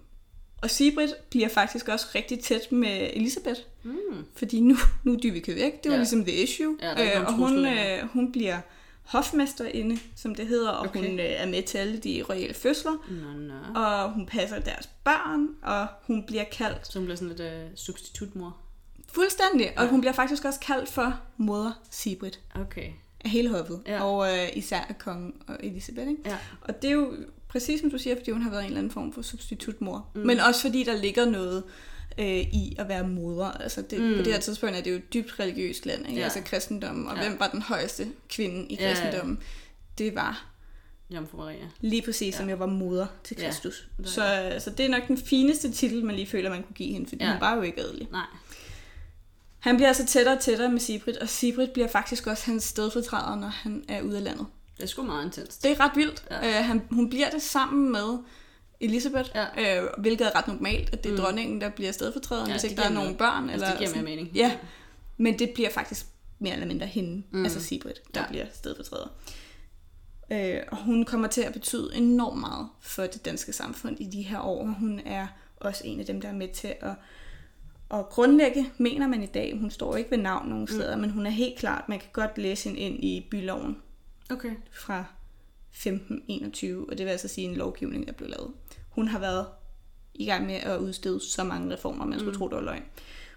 og 0.62 0.70
Sibrit 0.70 1.10
bliver 1.30 1.48
faktisk 1.50 1.88
også 1.88 2.06
rigtig 2.16 2.40
tæt 2.40 2.72
med 2.72 3.10
Elisabeth. 3.14 3.60
Mm. 3.84 3.94
Fordi 4.36 4.60
nu, 4.60 4.76
nu 5.04 5.14
er 5.14 5.18
Dyveke 5.18 5.56
væk. 5.56 5.84
Det 5.84 5.90
var 5.90 5.96
Ja. 5.96 5.98
ligesom 6.02 6.26
the 6.26 6.34
issue. 6.36 6.78
Ja, 6.82 7.20
øh, 7.20 7.28
og 7.28 7.34
hun, 7.34 7.66
øh, 7.66 8.08
hun 8.08 8.32
bliver 8.32 8.60
hofmesterinde, 9.04 10.00
som 10.16 10.36
det 10.36 10.48
hedder. 10.48 10.70
Og 10.70 10.88
Okay. 10.88 11.10
hun 11.10 11.20
øh, 11.20 11.26
er 11.26 11.46
med 11.46 11.64
til 11.64 11.78
alle 11.78 11.98
de 11.98 12.24
royale 12.30 12.54
fødsler. 12.54 12.92
Nå, 13.10 13.34
nå. 13.48 13.80
Og 13.80 14.12
hun 14.12 14.26
passer 14.26 14.60
deres 14.60 14.90
børn. 15.04 15.48
Og 15.64 15.88
hun 16.08 16.24
bliver 16.24 16.44
kaldt 16.44 16.88
Så 16.88 17.00
hun 17.00 17.06
bliver 17.06 17.16
sådan 17.16 17.28
lidt 17.30 17.40
øh, 17.40 17.64
substitutmor. 17.76 18.58
fuldstændig. 19.14 19.74
Og 19.78 19.84
Ja. 19.84 19.90
hun 19.90 20.02
bliver 20.02 20.14
faktisk 20.14 20.46
også 20.46 20.60
kaldt 20.60 20.90
for 20.90 21.20
moder 21.38 21.72
Sibrit. 21.92 22.40
Okay. 22.56 22.90
Af 23.26 23.30
hele 23.30 23.50
hoffet. 23.50 23.82
Ja. 23.88 24.04
Og 24.04 24.38
øh, 24.38 24.50
især 24.58 24.80
af 24.90 24.98
kongen 24.98 25.34
og 25.48 25.58
Elisabeth. 25.64 26.08
Ikke? 26.10 26.22
Ja. 26.26 26.38
Og 26.62 26.82
det 26.82 26.88
er 26.88 26.94
jo 26.94 27.14
præcis 27.48 27.82
som 27.82 27.92
du 27.92 27.98
siger, 27.98 28.16
fordi 28.16 28.32
hun 28.32 28.42
har 28.42 28.50
været 28.50 28.62
en 28.62 28.68
eller 28.68 28.80
anden 28.80 28.92
form 28.92 29.14
for 29.14 29.22
substitutmor. 29.22 30.08
Mm. 30.16 30.22
Men 30.22 30.40
også 30.40 30.62
fordi 30.62 30.84
der 30.84 30.98
ligger 30.98 31.26
noget 31.26 31.64
øh, 32.18 32.26
i 32.40 32.76
at 32.80 32.88
være 32.88 33.08
moder. 33.08 33.52
Altså 33.52 33.82
det, 33.82 34.02
Mm. 34.02 34.16
På 34.18 34.24
det 34.24 34.34
her 34.34 34.40
tidspunkt 34.40 34.76
er 34.76 34.82
det 34.82 34.92
jo 34.92 34.96
et 34.96 35.14
dybt 35.14 35.40
religiøst 35.40 35.86
land, 35.86 36.06
ikke? 36.08 36.18
Ja. 36.20 36.24
altså 36.24 36.42
kristendommen. 36.46 37.08
Og 37.08 37.16
Ja. 37.16 37.22
ja. 37.24 37.30
hvem 37.30 37.40
var 37.40 37.48
den 37.48 37.62
højeste 37.62 38.08
kvinde 38.30 38.68
i 38.70 38.76
Ja, 38.80 38.88
ja. 38.88 38.94
kristendommen? 38.94 39.40
Det 39.98 40.16
var 40.16 40.46
Jomfru 41.10 41.38
Maria. 41.38 41.66
lige 41.82 42.02
præcis, 42.02 42.34
Ja. 42.34 42.38
som 42.40 42.50
jeg 42.50 42.60
var 42.60 42.66
moder 42.66 43.08
til 43.24 43.38
Ja, 43.40 43.46
Kristus. 43.46 43.88
er 44.00 44.08
så, 44.08 44.56
så 44.64 44.70
det 44.70 44.86
er 44.86 44.90
nok 44.90 45.08
den 45.08 45.18
fineste 45.18 45.72
titel, 45.72 46.06
man 46.06 46.16
lige 46.16 46.28
føler, 46.28 46.50
man 46.50 46.64
kunne 46.64 46.76
give 46.76 46.94
hende, 46.94 47.08
fordi 47.10 47.24
Ja. 47.24 47.28
ja. 47.30 47.34
hun 47.36 47.42
var 47.42 47.56
jo 47.56 47.62
ikke 47.62 47.82
adelig. 47.82 48.08
Nej. 48.12 48.26
Han 49.60 49.76
bliver 49.76 49.88
altså 49.88 50.06
tættere 50.06 50.36
og 50.36 50.42
tættere 50.42 50.70
med 50.72 50.80
Sibrit, 50.80 51.18
og 51.18 51.30
Sibrit 51.30 51.72
bliver 51.72 51.88
faktisk 51.88 52.28
også 52.28 52.46
hans 52.46 52.64
stedfortræder, 52.64 53.36
når 53.36 53.48
han 53.48 53.84
er 53.88 54.02
ude 54.02 54.18
af 54.18 54.24
landet. 54.24 54.46
Det 54.78 54.84
er 54.84 54.88
sgu 54.88 55.04
meget 55.04 55.26
intenst. 55.26 55.64
Det 55.64 55.72
er 55.72 55.80
ret 55.80 55.92
vildt. 55.96 56.24
Ja. 56.32 56.48
Ja. 56.48 56.60
Øh, 56.60 56.66
han, 56.66 56.82
hun 56.92 57.10
bliver 57.10 57.30
det 57.30 57.42
sammen 57.42 57.92
med 57.92 58.18
Elisabeth, 58.80 59.30
Ja. 59.36 59.82
øh, 59.84 59.90
hvilket 59.98 60.28
er 60.28 60.36
ret 60.36 60.48
normalt, 60.48 60.94
at 60.94 61.04
det 61.04 61.10
er 61.10 61.14
Mm. 61.14 61.20
mm. 61.20 61.24
dronningen, 61.24 61.62
der 61.62 61.70
bliver 61.70 61.92
stedfortræderen, 61.92 62.48
Ja, 62.48 62.54
hvis 62.54 62.64
ikke 62.64 62.76
der 62.76 62.84
er 62.84 62.90
nogen 62.90 63.06
noget. 63.06 63.18
børn. 63.18 63.50
Altså, 63.50 63.68
det 63.68 63.78
giver 63.78 63.92
mere 63.92 64.04
mening. 64.04 64.28
Ja, 64.36 64.58
men 65.18 65.40
det 65.40 65.50
bliver 65.54 65.70
faktisk 65.70 66.06
mere 66.40 66.54
eller 66.54 66.68
mindre 66.68 66.86
hende, 66.88 67.12
Mm. 67.16 67.24
mm. 67.40 67.44
altså 67.44 67.62
Sibrit, 67.62 68.02
der 68.14 68.20
Ja. 68.20 68.26
ja. 68.26 68.30
bliver 68.30 68.46
stedfortræder. 68.54 69.08
Øh, 70.32 70.60
og 70.72 70.78
hun 70.78 71.06
kommer 71.06 71.28
til 71.28 71.42
at 71.42 71.54
betyde 71.54 71.90
enormt 71.96 72.40
meget 72.40 72.68
for 72.82 73.02
det 73.04 73.26
danske 73.26 73.54
samfund 73.54 73.98
i 74.00 74.06
de 74.06 74.22
her 74.22 74.40
år. 74.40 74.66
Hun 74.80 75.00
er 75.06 75.28
også 75.58 75.82
en 75.86 76.00
af 76.00 76.06
dem, 76.06 76.22
der 76.22 76.28
er 76.30 76.34
med 76.34 76.48
til 76.48 76.74
at, 76.82 76.92
at 77.94 78.10
grundlægge, 78.10 78.72
mener 78.78 79.08
man 79.08 79.24
i 79.24 79.26
dag. 79.26 79.58
Hun 79.60 79.72
står 79.72 79.96
ikke 79.96 80.12
ved 80.12 80.18
navn 80.18 80.50
nogen 80.50 80.68
steder, 80.68 80.96
mm. 80.96 81.02
men 81.02 81.10
hun 81.10 81.26
er 81.26 81.30
helt 81.30 81.60
klart, 81.60 81.90
man 81.90 82.00
kan 82.00 82.10
godt 82.14 82.38
læse 82.38 82.70
hende 82.70 82.80
ind 82.82 83.04
i 83.04 83.28
byloven 83.32 83.78
Okay. 84.32 84.52
fra 84.72 85.06
1521, 85.74 86.90
og 86.90 86.98
det 86.98 87.06
vil 87.06 87.12
altså 87.12 87.28
sige 87.28 87.48
en 87.48 87.56
lovgivning, 87.56 88.08
der 88.08 88.14
blev 88.14 88.30
lavet. 88.30 88.52
Hun 88.90 89.08
har 89.08 89.20
været 89.20 89.46
i 90.14 90.26
gang 90.26 90.46
med 90.46 90.56
at 90.56 90.80
udstede 90.80 91.20
så 91.20 91.44
mange 91.44 91.74
reformer, 91.74 92.06
man 92.06 92.20
skulle 92.20 92.32
mm. 92.32 92.38
tro, 92.38 92.48
det 92.48 92.56
var 92.56 92.62
løgn. 92.62 92.84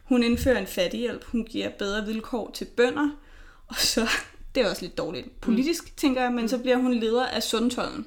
Hun 0.05 0.23
indfører 0.23 0.59
en 0.59 0.67
fattighjælp, 0.67 1.25
hun 1.25 1.45
giver 1.45 1.71
bedre 1.71 2.07
vilkår 2.07 2.51
til 2.55 2.65
bønder, 2.65 3.11
og 3.67 3.77
så, 3.77 4.09
det 4.55 4.63
er 4.63 4.71
også 4.71 4.83
lidt 4.83 4.99
dårligt 4.99 5.41
politisk, 5.41 5.85
mm. 5.85 5.91
tænker 5.97 6.23
jeg, 6.23 6.33
men 6.33 6.49
så 6.49 6.59
bliver 6.59 6.77
hun 6.77 6.95
leder 6.95 7.27
af 7.27 7.43
Sundtollen. 7.43 8.07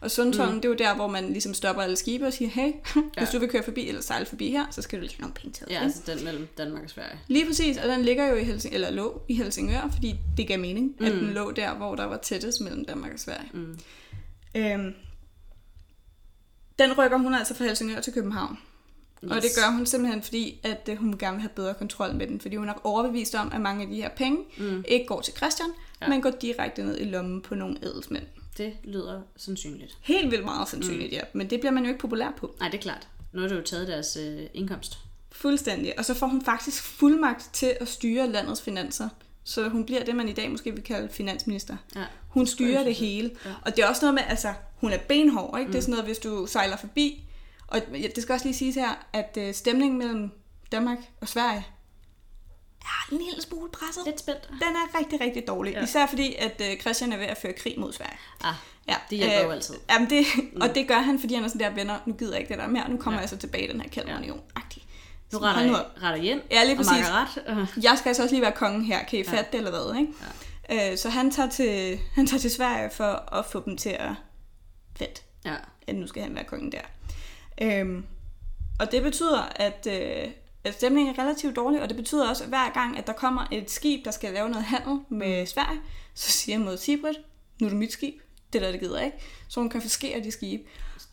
Og 0.00 0.10
Sundtollen, 0.10 0.54
mm. 0.54 0.60
det 0.60 0.68
er 0.68 0.72
jo 0.72 0.76
der, 0.78 0.94
hvor 0.94 1.06
man 1.06 1.32
ligesom 1.32 1.54
stopper 1.54 1.82
alle 1.82 1.96
skibe 1.96 2.26
og 2.26 2.32
siger, 2.32 2.48
hey, 2.48 2.66
ja. 2.96 3.00
hvis 3.16 3.28
du 3.28 3.38
vil 3.38 3.48
køre 3.48 3.62
forbi 3.62 3.88
eller 3.88 4.00
sejle 4.00 4.26
forbi 4.26 4.50
her, 4.50 4.64
så 4.70 4.82
skal 4.82 4.98
du 4.98 5.02
lige 5.02 5.14
have 5.16 5.22
nogle 5.22 5.34
penge 5.34 5.52
til. 5.52 5.66
Ja, 5.70 5.82
altså 5.82 6.02
den 6.06 6.24
mellem 6.24 6.48
Danmark 6.58 6.84
og 6.84 6.90
Sverige. 6.90 7.18
Lige 7.28 7.46
præcis, 7.46 7.76
og 7.76 7.88
den 7.88 8.02
ligger 8.02 8.26
jo 8.26 8.36
i 8.36 8.44
Helsing 8.44 8.74
eller 8.74 8.90
lå 8.90 9.22
i 9.28 9.34
Helsingør, 9.34 9.90
fordi 9.92 10.16
det 10.36 10.48
gav 10.48 10.58
mening, 10.58 10.94
mm. 11.00 11.06
at 11.06 11.12
den 11.12 11.30
lå 11.30 11.50
der, 11.50 11.74
hvor 11.74 11.94
der 11.94 12.04
var 12.04 12.16
tættest 12.16 12.60
mellem 12.60 12.84
Danmark 12.84 13.12
og 13.12 13.20
Sverige. 13.20 13.50
Mm. 13.52 13.78
Øhm, 14.56 14.94
den 16.78 16.98
rykker 16.98 17.18
hun 17.18 17.34
altså 17.34 17.54
fra 17.54 17.64
Helsingør 17.64 18.00
til 18.00 18.12
København. 18.12 18.58
Yes. 19.24 19.32
Og 19.32 19.42
det 19.42 19.50
gør 19.56 19.76
hun 19.76 19.86
simpelthen, 19.86 20.22
fordi 20.22 20.60
at 20.62 20.88
uh, 20.92 20.96
hun 20.96 21.18
gerne 21.18 21.36
vil 21.36 21.40
have 21.40 21.50
bedre 21.54 21.74
kontrol 21.74 22.14
med 22.14 22.26
den. 22.26 22.40
Fordi 22.40 22.56
hun 22.56 22.68
er 22.68 22.74
overbevist 22.84 23.34
om, 23.34 23.52
at 23.52 23.60
mange 23.60 23.82
af 23.82 23.88
de 23.88 23.96
her 23.96 24.08
penge 24.08 24.38
mm. 24.58 24.84
ikke 24.88 25.06
går 25.06 25.20
til 25.20 25.34
Christian, 25.34 25.68
ja. 26.00 26.08
men 26.08 26.22
går 26.22 26.30
direkte 26.30 26.82
ned 26.82 27.00
i 27.00 27.04
lommen 27.04 27.42
på 27.42 27.54
nogle 27.54 27.78
adelsmænd. 27.82 28.24
Det 28.58 28.76
lyder 28.84 29.22
sandsynligt. 29.36 29.98
Helt 30.00 30.30
vildt 30.30 30.44
meget 30.44 30.68
sandsynligt, 30.68 31.10
mm. 31.10 31.16
ja. 31.16 31.20
Men 31.32 31.50
det 31.50 31.60
bliver 31.60 31.72
man 31.72 31.82
jo 31.82 31.88
ikke 31.88 32.00
populær 32.00 32.30
på. 32.36 32.54
Nej, 32.60 32.68
det 32.68 32.78
er 32.78 32.82
klart. 32.82 33.08
Nu 33.32 33.40
har 33.40 33.48
du 33.48 33.54
jo 33.54 33.62
taget 33.62 33.88
deres 33.88 34.16
øh, 34.16 34.46
indkomst. 34.54 34.98
Fuldstændig. 35.32 35.98
Og 35.98 36.04
så 36.04 36.14
får 36.14 36.26
hun 36.26 36.44
faktisk 36.44 36.82
fuldmagt 36.82 37.50
til 37.52 37.76
at 37.80 37.88
styre 37.88 38.28
landets 38.28 38.62
finanser. 38.62 39.08
Så 39.44 39.68
hun 39.68 39.84
bliver 39.84 40.04
det, 40.04 40.16
man 40.16 40.28
i 40.28 40.32
dag 40.32 40.50
måske 40.50 40.72
vil 40.72 40.82
kalde 40.82 41.08
finansminister. 41.08 41.76
Ja. 41.96 42.04
Hun 42.28 42.46
styrer 42.46 42.84
det 42.84 42.94
hele. 42.94 43.30
Ja. 43.44 43.50
Og 43.62 43.76
det 43.76 43.84
er 43.84 43.88
også 43.88 44.04
noget 44.04 44.14
med, 44.14 44.22
altså, 44.28 44.54
hun 44.76 44.92
er 44.92 44.98
benhård, 44.98 45.58
ikke? 45.58 45.66
Mm. 45.66 45.72
Det 45.72 45.78
er 45.78 45.82
sådan 45.82 45.92
noget, 45.92 46.06
hvis 46.06 46.18
du 46.18 46.46
sejler 46.46 46.76
forbi. 46.76 47.24
Og 47.66 47.80
det 47.92 48.22
skal 48.22 48.32
også 48.32 48.46
lige 48.46 48.56
siges 48.56 48.74
her, 48.74 49.06
at 49.12 49.38
øh, 49.40 49.54
stemningen 49.54 49.98
mellem 49.98 50.30
Danmark 50.72 50.98
og 51.20 51.28
Sverige 51.28 51.66
er 52.82 53.12
en 53.12 53.18
lille 53.18 53.42
smule 53.42 53.70
presset. 53.70 54.02
Lidt 54.06 54.20
spændt. 54.20 54.48
Den 54.48 54.76
er 54.76 54.98
rigtig, 54.98 55.20
rigtig 55.20 55.46
dårlig. 55.46 55.72
Ja. 55.72 55.82
Især 55.82 56.06
fordi, 56.06 56.34
at 56.34 56.62
øh, 56.70 56.80
Christian 56.80 57.12
er 57.12 57.16
ved 57.16 57.26
at 57.26 57.38
føre 57.38 57.52
krig 57.52 57.74
mod 57.80 57.92
Sverige. 57.92 58.18
Ah, 58.44 58.54
ja. 58.88 58.94
det 59.10 59.18
hjælper 59.18 59.38
øh, 59.38 59.44
jo 59.44 59.50
altid. 59.50 59.74
Jamen 59.90 60.10
det, 60.10 60.26
mm. 60.36 60.60
Og 60.60 60.74
det 60.74 60.88
gør 60.88 60.98
han, 60.98 61.20
fordi 61.20 61.34
han 61.34 61.44
er 61.44 61.48
sådan 61.48 61.60
der, 61.60 61.74
venner, 61.74 61.98
nu 62.06 62.12
gider 62.12 62.32
jeg 62.32 62.40
ikke 62.40 62.54
det 62.54 62.58
der 62.58 62.66
mere, 62.66 62.90
nu 62.90 62.96
kommer 62.96 63.18
ja. 63.18 63.20
jeg 63.20 63.28
så 63.28 63.36
tilbage 63.36 63.64
i 63.64 63.72
den 63.72 63.80
her 63.80 63.88
kaldunion. 63.88 64.40
Ja. 64.56 64.62
Nu 65.32 65.38
retter, 65.38 65.62
jeg, 65.62 65.84
retter 66.02 66.22
igen. 66.22 66.40
Ja, 66.50 66.64
lige 66.64 66.76
præcis. 66.76 67.06
Uh. 67.48 67.84
Jeg 67.84 67.98
skal 67.98 68.08
altså 68.08 68.22
også 68.22 68.34
lige 68.34 68.42
være 68.42 68.52
kongen 68.52 68.84
her. 68.84 69.04
Kan 69.04 69.18
I 69.18 69.22
ja. 69.22 69.30
fatte 69.30 69.52
det 69.52 69.58
eller 69.58 69.70
hvad? 69.70 70.00
Ikke? 70.00 70.12
Ja. 70.68 70.92
Øh, 70.92 70.98
så 70.98 71.08
han 71.08 71.30
tager, 71.30 71.48
til, 71.48 71.98
han 72.14 72.26
tager 72.26 72.40
til 72.40 72.50
Sverige 72.50 72.90
for 72.90 73.34
at 73.34 73.46
få 73.46 73.62
dem 73.64 73.76
til 73.76 73.90
at 73.90 74.10
fedt. 74.96 75.22
Ja. 75.44 75.54
At 75.86 75.94
nu 75.94 76.06
skal 76.06 76.22
han 76.22 76.34
være 76.34 76.44
kongen 76.44 76.72
der. 76.72 76.80
Øhm, 77.62 78.04
og 78.80 78.92
det 78.92 79.02
betyder, 79.02 79.42
at, 79.56 79.86
øh, 79.90 80.30
at 80.68 80.74
stemningen 80.74 81.14
er 81.14 81.22
relativt 81.22 81.56
dårlig, 81.56 81.82
og 81.82 81.88
det 81.88 81.96
betyder 81.96 82.28
også, 82.28 82.42
at 82.42 82.48
hver 82.48 82.72
gang, 82.72 82.98
at 82.98 83.06
der 83.06 83.12
kommer 83.12 83.46
et 83.52 83.70
skib, 83.70 84.04
der 84.04 84.10
skal 84.10 84.32
lave 84.32 84.48
noget 84.48 84.64
handel 84.64 84.98
med 85.08 85.40
mm. 85.40 85.46
Sverige, 85.46 85.80
så 86.14 86.30
siger 86.30 86.58
mod 86.58 86.76
Sibrit, 86.76 87.16
nu 87.60 87.66
er 87.66 87.70
det 87.70 87.78
mit 87.78 87.92
skib, 87.92 88.14
det 88.52 88.62
der, 88.62 88.70
det 88.70 88.80
gider 88.80 89.00
ikke. 89.00 89.16
Så 89.48 89.60
hun 89.60 89.70
konfiskerer 89.70 90.22
de 90.22 90.30
skib. 90.30 90.60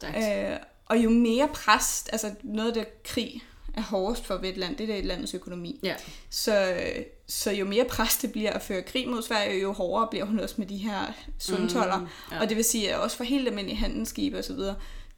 Øh, 0.05 0.57
og 0.85 0.97
jo 0.97 1.09
mere 1.09 1.47
pres, 1.47 2.05
altså 2.11 2.35
noget 2.43 2.67
af 2.67 2.73
det 2.73 3.03
krig 3.03 3.43
er 3.73 3.81
hårdest 3.81 4.25
for 4.25 4.39
et 4.43 4.57
land, 4.57 4.77
det 4.77 4.89
er 4.89 4.95
det 4.95 5.05
landets 5.05 5.33
økonomi. 5.33 5.79
Ja. 5.83 5.95
Så, 6.29 6.77
så 7.27 7.51
jo 7.51 7.65
mere 7.65 7.85
pres 7.85 8.17
det 8.17 8.31
bliver 8.31 8.53
at 8.53 8.61
føre 8.61 8.81
krig 8.81 9.09
mod 9.09 9.21
Sverige, 9.21 9.61
jo 9.61 9.71
hårdere 9.71 10.07
bliver 10.11 10.25
hun 10.25 10.39
også 10.39 10.55
med 10.57 10.67
de 10.67 10.77
her 10.77 11.13
sundtoller. 11.39 11.99
Mm, 11.99 12.07
ja. 12.31 12.41
Og 12.41 12.49
det 12.49 12.57
vil 12.57 12.63
sige, 12.63 12.93
at 12.93 12.99
også 12.99 13.17
for 13.17 13.23
helt 13.23 13.47
almindelige 13.47 13.77
handelsskibe 13.77 14.39
osv., 14.39 14.59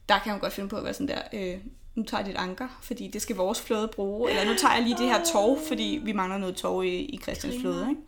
der 0.08 0.18
kan 0.18 0.32
hun 0.32 0.40
godt 0.40 0.52
finde 0.52 0.68
på 0.68 0.76
at 0.76 0.84
være 0.84 0.94
sådan 0.94 1.08
der, 1.08 1.22
øh, 1.32 1.58
nu 1.98 2.04
tager 2.04 2.20
jeg 2.20 2.26
dit 2.26 2.36
anker, 2.36 2.78
fordi 2.82 3.08
det 3.08 3.22
skal 3.22 3.36
vores 3.36 3.60
flåde 3.60 3.88
bruge, 3.88 4.30
eller 4.30 4.44
nu 4.44 4.54
tager 4.58 4.74
jeg 4.74 4.82
lige 4.82 4.96
det 4.98 5.06
her 5.06 5.24
tog, 5.24 5.58
fordi 5.68 6.00
vi 6.04 6.12
mangler 6.12 6.38
noget 6.38 6.56
tog 6.56 6.86
i, 6.86 7.04
i 7.04 7.18
Christians 7.22 7.56
flåde. 7.60 7.86
Ikke? 7.90 8.02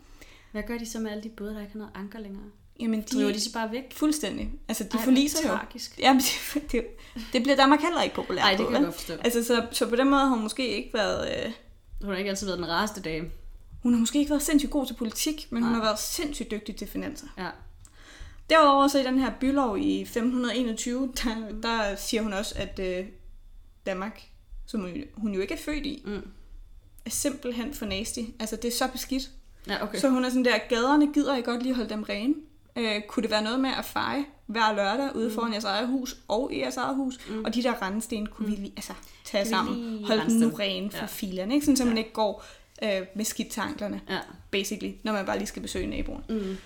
Hvad 0.52 0.62
gør 0.62 0.78
de 0.78 0.86
så 0.86 0.98
med 0.98 1.10
alle 1.10 1.22
de 1.22 1.28
både, 1.28 1.54
der 1.54 1.60
ikke 1.60 1.72
har 1.72 1.78
noget 1.78 1.92
anker 1.94 2.18
længere? 2.18 2.44
Jamen, 2.80 3.00
de, 3.00 3.16
Driver 3.16 3.32
de 3.32 3.40
så 3.40 3.52
bare 3.52 3.72
væk? 3.72 3.94
Fuldstændig. 3.94 4.50
Altså, 4.68 4.84
de 4.84 4.98
Ej, 4.98 5.04
forliser 5.04 5.38
jo. 5.48 5.48
Tragisk. 5.48 5.98
Jamen, 5.98 6.20
det, 6.20 6.62
det, 6.72 6.84
det 7.32 7.42
bliver 7.42 7.56
Danmark 7.56 7.80
heller 7.80 8.02
ikke 8.02 8.14
populært 8.14 8.44
Nej, 8.44 8.54
det 8.54 8.66
kan 8.66 8.74
jeg 8.74 8.84
godt 8.84 8.94
forstå. 8.94 9.12
Altså, 9.12 9.44
så, 9.44 9.66
så 9.72 9.88
på 9.88 9.96
den 9.96 10.10
måde 10.10 10.20
har 10.20 10.28
hun 10.28 10.42
måske 10.42 10.68
ikke 10.68 10.90
været... 10.94 11.28
Øh... 11.28 11.52
Hun 12.02 12.10
har 12.10 12.18
ikke 12.18 12.30
altid 12.30 12.46
været 12.46 12.58
den 12.58 12.68
rareste 12.68 13.00
dame. 13.00 13.30
Hun 13.82 13.92
har 13.92 14.00
måske 14.00 14.18
ikke 14.18 14.30
været 14.30 14.42
sindssygt 14.42 14.72
god 14.72 14.86
til 14.86 14.94
politik, 14.94 15.46
men 15.50 15.62
Nej. 15.62 15.68
hun 15.68 15.78
har 15.78 15.84
været 15.84 15.98
sindssygt 15.98 16.50
dygtig 16.50 16.76
til 16.76 16.86
finanser. 16.86 17.26
Ja. 17.38 17.48
Derudover 18.50 18.88
så 18.88 18.98
i 19.00 19.04
den 19.04 19.18
her 19.18 19.32
bylov 19.40 19.78
i 19.78 20.00
1521, 20.00 21.12
der, 21.24 21.34
der 21.62 21.96
siger 21.96 22.22
hun 22.22 22.32
også, 22.32 22.54
at 22.58 22.78
øh, 22.78 23.06
Danmark, 23.86 24.22
som 24.66 24.80
hun, 24.80 24.90
hun 25.14 25.34
jo 25.34 25.40
ikke 25.40 25.54
er 25.54 25.58
født 25.58 25.86
i, 25.86 26.02
mm. 26.06 26.28
er 27.04 27.10
simpelthen 27.10 27.74
for 27.74 27.86
nasty. 27.86 28.20
Altså, 28.40 28.56
det 28.56 28.64
er 28.64 28.76
så 28.76 28.88
beskidt. 28.92 29.30
Ja, 29.66 29.82
okay. 29.82 29.98
Så 29.98 30.08
hun 30.08 30.24
er 30.24 30.28
sådan 30.28 30.44
der, 30.44 30.58
gaderne 30.68 31.12
gider 31.12 31.36
I 31.36 31.42
godt 31.42 31.62
lige 31.62 31.74
holde 31.74 31.90
dem 31.90 32.02
rene. 32.02 32.34
Øh, 32.76 33.02
kunne 33.08 33.22
det 33.22 33.30
være 33.30 33.42
noget 33.42 33.60
med 33.60 33.70
at 33.78 33.84
feje 33.84 34.24
hver 34.46 34.72
lørdag 34.72 35.16
ude 35.16 35.28
mm. 35.28 35.34
foran 35.34 35.52
jeres 35.52 35.64
eget 35.64 35.88
hus 35.88 36.16
og 36.28 36.52
i 36.52 36.60
jeres 36.60 36.76
eget 36.76 36.96
hus? 36.96 37.18
Mm. 37.28 37.44
Og 37.44 37.54
de 37.54 37.62
der 37.62 37.82
rendesten 37.82 38.26
kunne 38.26 38.46
mm. 38.46 38.52
vi 38.52 38.60
lige 38.60 38.72
altså, 38.76 38.92
tage 39.24 39.44
kan 39.44 39.50
sammen. 39.50 40.04
Holde 40.04 40.22
dem 40.22 40.36
nu 40.36 40.48
rene 40.48 40.90
for 40.90 40.98
ja. 40.98 41.06
filerne, 41.06 41.54
ikke? 41.54 41.66
Sådan, 41.66 41.76
så 41.76 41.82
ja. 41.82 41.88
man 41.88 41.98
ikke 41.98 42.12
går 42.12 42.44
øh, 42.82 43.02
med 43.14 43.24
skidt 43.24 43.48
tanklerne, 43.48 44.00
ja. 44.08 44.18
basically, 44.50 44.92
når 45.02 45.12
man 45.12 45.26
bare 45.26 45.38
lige 45.38 45.48
skal 45.48 45.62
besøge 45.62 45.86
naboen. 45.86 46.24
Mm. 46.28 46.56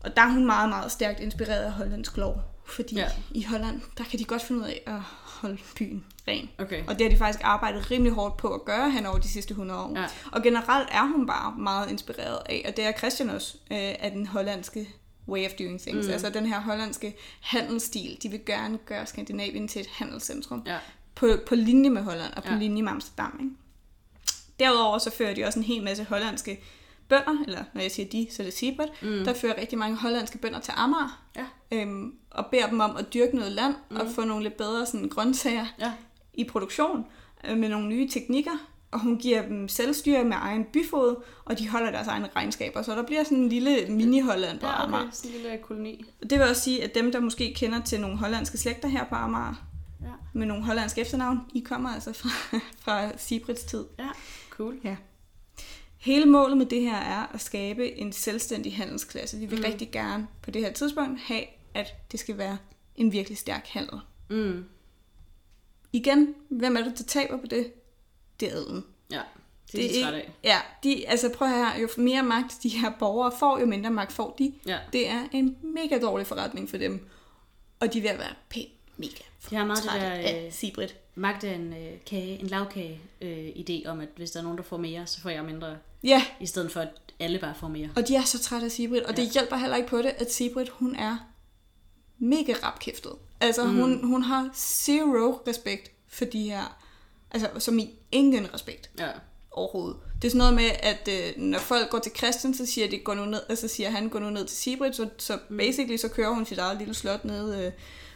Og 0.00 0.16
der 0.16 0.22
er 0.22 0.30
hun 0.30 0.46
meget, 0.46 0.68
meget 0.68 0.92
stærkt 0.92 1.20
inspireret 1.20 1.64
af 1.64 1.72
hollandsk 1.72 2.16
lov. 2.16 2.40
Fordi 2.64 2.94
ja. 2.94 3.08
i 3.30 3.44
Holland, 3.44 3.80
der 3.98 4.04
kan 4.04 4.18
de 4.18 4.24
godt 4.24 4.42
finde 4.42 4.60
ud 4.60 4.66
af 4.66 4.82
at 4.86 5.00
holde 5.42 5.58
byen 5.78 6.04
ren. 6.28 6.50
Okay. 6.58 6.84
Og 6.86 6.98
det 6.98 7.04
har 7.04 7.10
de 7.10 7.16
faktisk 7.16 7.44
arbejdet 7.44 7.90
rimelig 7.90 8.12
hårdt 8.12 8.36
på 8.36 8.54
at 8.54 8.64
gøre 8.64 8.90
hen 8.90 9.06
over 9.06 9.18
de 9.18 9.28
sidste 9.28 9.52
100 9.52 9.80
år. 9.80 9.98
Ja. 10.00 10.06
Og 10.32 10.42
generelt 10.42 10.88
er 10.92 11.02
hun 11.02 11.26
bare 11.26 11.54
meget 11.58 11.90
inspireret 11.90 12.38
af, 12.46 12.64
og 12.68 12.76
det 12.76 12.84
er 12.84 12.92
Christian 12.92 13.30
også, 13.30 13.56
øh, 13.70 13.78
af 13.78 14.10
den 14.10 14.26
hollandske 14.26 14.88
way 15.28 15.46
of 15.46 15.52
doing 15.52 15.80
things. 15.80 16.06
Mm. 16.06 16.12
Altså 16.12 16.30
den 16.30 16.46
her 16.46 16.60
hollandske 16.60 17.16
handelsstil. 17.40 18.18
De 18.22 18.28
vil 18.28 18.44
gerne 18.46 18.78
gøre 18.78 19.06
Skandinavien 19.06 19.68
til 19.68 19.80
et 19.80 19.86
handelscentrum. 19.86 20.62
Ja. 20.66 20.78
På, 21.14 21.28
på 21.46 21.54
linje 21.54 21.90
med 21.90 22.02
Holland 22.02 22.32
og 22.32 22.42
på 22.42 22.52
ja. 22.52 22.58
linje 22.58 22.82
med 22.82 22.92
Amsterdam. 22.92 23.38
Ikke? 23.40 23.54
Derudover 24.58 24.98
så 24.98 25.10
fører 25.10 25.34
de 25.34 25.44
også 25.44 25.58
en 25.58 25.64
hel 25.64 25.82
masse 25.82 26.04
hollandske 26.04 26.62
bønder, 27.08 27.44
eller 27.46 27.64
når 27.74 27.80
jeg 27.80 27.90
siger 27.90 28.08
de, 28.08 28.26
så 28.30 28.42
er 28.42 28.44
det 28.44 28.54
Sibert, 28.54 28.88
mm. 29.02 29.24
der 29.24 29.34
fører 29.34 29.60
rigtig 29.60 29.78
mange 29.78 29.96
hollandske 29.96 30.38
bønder 30.38 30.60
til 30.60 30.74
Amager, 30.76 31.22
ja. 31.36 31.46
Øhm, 31.72 32.14
og 32.30 32.46
beder 32.46 32.68
dem 32.68 32.80
om 32.80 32.96
at 32.96 33.14
dyrke 33.14 33.36
noget 33.36 33.52
land, 33.52 33.74
mm. 33.90 33.96
og 33.96 34.06
få 34.14 34.24
nogle 34.24 34.42
lidt 34.42 34.56
bedre 34.56 34.86
sådan, 34.86 35.08
grøntsager 35.08 35.66
ja. 35.80 35.92
i 36.34 36.44
produktion, 36.44 37.06
øh, 37.48 37.58
med 37.58 37.68
nogle 37.68 37.88
nye 37.88 38.08
teknikker, 38.08 38.68
og 38.90 39.00
hun 39.00 39.18
giver 39.18 39.42
dem 39.42 39.68
selvstyre 39.68 40.24
med 40.24 40.36
egen 40.40 40.64
byfod, 40.72 41.22
og 41.44 41.58
de 41.58 41.68
holder 41.68 41.90
deres 41.90 42.08
egne 42.08 42.28
regnskaber. 42.36 42.82
Så 42.82 42.94
der 42.94 43.02
bliver 43.02 43.24
sådan 43.24 43.38
en 43.38 43.48
lille 43.48 43.76
mini-Holland 43.76 44.60
på 44.60 44.66
ja, 44.66 44.84
okay. 44.84 44.84
Amager. 44.84 45.10
sådan 45.12 45.30
en 45.30 45.42
lille 45.42 45.58
koloni. 45.58 46.04
Det 46.20 46.38
vil 46.38 46.42
også 46.42 46.62
sige, 46.62 46.84
at 46.84 46.94
dem, 46.94 47.12
der 47.12 47.20
måske 47.20 47.54
kender 47.56 47.82
til 47.82 48.00
nogle 48.00 48.16
hollandske 48.16 48.58
slægter 48.58 48.88
her 48.88 49.04
på 49.04 49.14
Amager, 49.14 49.66
ja. 50.00 50.06
med 50.32 50.46
nogle 50.46 50.64
hollandske 50.64 51.00
efternavn, 51.00 51.40
I 51.54 51.60
kommer 51.60 51.90
altså 51.90 52.12
fra, 52.12 52.58
fra 52.84 53.18
Sibrits 53.18 53.64
tid. 53.64 53.84
Ja, 53.98 54.08
cool. 54.50 54.80
Ja. 54.84 54.96
Hele 56.02 56.26
målet 56.26 56.56
med 56.56 56.66
det 56.66 56.80
her 56.80 56.96
er 56.96 57.26
at 57.34 57.40
skabe 57.40 57.98
en 57.98 58.12
selvstændig 58.12 58.76
handelsklasse. 58.76 59.38
Vi 59.38 59.46
vil 59.46 59.58
mm. 59.58 59.64
rigtig 59.64 59.90
gerne 59.90 60.26
på 60.42 60.50
det 60.50 60.62
her 60.62 60.72
tidspunkt 60.72 61.20
have, 61.20 61.44
at 61.74 61.94
det 62.12 62.20
skal 62.20 62.38
være 62.38 62.58
en 62.96 63.12
virkelig 63.12 63.38
stærk 63.38 63.66
handel. 63.66 64.00
Mm. 64.30 64.64
Igen, 65.92 66.34
hvem 66.48 66.76
er 66.76 66.82
det, 66.82 66.98
der 66.98 67.04
taber 67.04 67.36
på 67.36 67.46
det? 67.46 67.72
Det 68.40 68.48
er 68.48 68.56
adelen. 68.56 68.84
Ja, 69.10 69.20
det 69.72 69.84
er 69.84 69.88
det 69.88 70.12
de 70.12 70.16
af. 70.16 70.32
Ja, 70.44 70.58
de, 70.82 71.08
altså 71.08 71.32
prøv 71.34 71.48
her, 71.48 71.80
jo 71.80 71.88
mere 71.96 72.22
magt 72.22 72.62
de 72.62 72.68
her 72.68 72.92
borgere 72.98 73.32
får, 73.38 73.58
jo 73.58 73.66
mindre 73.66 73.90
magt 73.90 74.12
får 74.12 74.34
de. 74.38 74.54
Ja. 74.66 74.78
Det 74.92 75.08
er 75.08 75.28
en 75.32 75.56
mega 75.62 75.98
dårlig 75.98 76.26
forretning 76.26 76.70
for 76.70 76.76
dem. 76.76 77.08
Og 77.80 77.92
de 77.92 77.98
er 77.98 78.02
ved 78.02 78.10
at 78.10 78.18
være 78.18 78.34
pænt 78.48 78.72
mega 78.96 79.22
Jeg 79.50 79.58
har 79.58 79.66
meget 79.66 79.82
det 79.82 80.00
der, 80.00 80.44
øh, 80.46 80.52
Sibrit. 80.52 80.96
Magt 81.14 81.44
er 81.44 81.54
en 81.54 81.72
øh, 81.72 81.92
kage, 82.06 82.40
en 82.40 82.46
lavkage 82.46 83.00
øh, 83.20 83.48
idé 83.48 83.88
om, 83.88 84.00
at 84.00 84.08
hvis 84.16 84.30
der 84.30 84.40
er 84.40 84.42
nogen, 84.42 84.58
der 84.58 84.64
får 84.64 84.76
mere, 84.76 85.06
så 85.06 85.20
får 85.20 85.30
jeg 85.30 85.44
mindre. 85.44 85.76
Ja. 86.04 86.24
I 86.40 86.46
stedet 86.46 86.72
for, 86.72 86.80
at 86.80 86.88
alle 87.18 87.38
bare 87.38 87.54
får 87.54 87.68
mere. 87.68 87.88
Og 87.96 88.08
de 88.08 88.16
er 88.16 88.22
så 88.22 88.38
trætte 88.38 88.64
af 88.64 88.70
Sibrit, 88.70 89.02
og 89.02 89.16
ja. 89.16 89.22
det 89.22 89.32
hjælper 89.32 89.56
heller 89.56 89.76
ikke 89.76 89.88
på 89.88 89.98
det, 89.98 90.14
at 90.18 90.32
Sibrit, 90.32 90.68
hun 90.68 90.96
er 90.96 91.31
mega 92.22 92.54
rapkæftet. 92.62 93.12
Altså, 93.40 93.64
mm. 93.64 93.76
hun, 93.76 94.04
hun 94.04 94.22
har 94.22 94.50
zero 94.54 95.42
respekt 95.48 95.92
for 96.08 96.24
de 96.24 96.42
her, 96.42 96.78
altså 97.30 97.48
som 97.58 97.78
i 97.78 97.90
ingen 98.12 98.54
respekt. 98.54 98.90
Ja. 98.98 99.08
Overhovedet. 99.50 99.96
Det 100.22 100.28
er 100.28 100.30
sådan 100.30 100.38
noget 100.38 100.54
med, 100.54 100.70
at 100.82 101.08
øh, 101.08 101.42
når 101.42 101.58
folk 101.58 101.90
går 101.90 101.98
til 101.98 102.12
Christian, 102.16 102.54
så 102.54 102.66
siger, 102.66 102.90
de, 102.90 102.98
går 102.98 103.14
nu 103.14 103.24
ned, 103.24 103.40
altså 103.48 103.68
siger 103.68 103.90
han, 103.90 104.08
går 104.08 104.18
nu 104.18 104.30
ned 104.30 104.46
til 104.46 104.56
Sibrit, 104.56 104.96
så, 104.96 105.08
så 105.18 105.38
mm. 105.48 105.56
basically 105.56 105.96
så 105.96 106.08
kører 106.08 106.34
hun 106.34 106.46
sit 106.46 106.58
eget 106.58 106.78
lille 106.78 106.94
slot 106.94 107.24
ned 107.24 107.64
øh, 107.64 107.72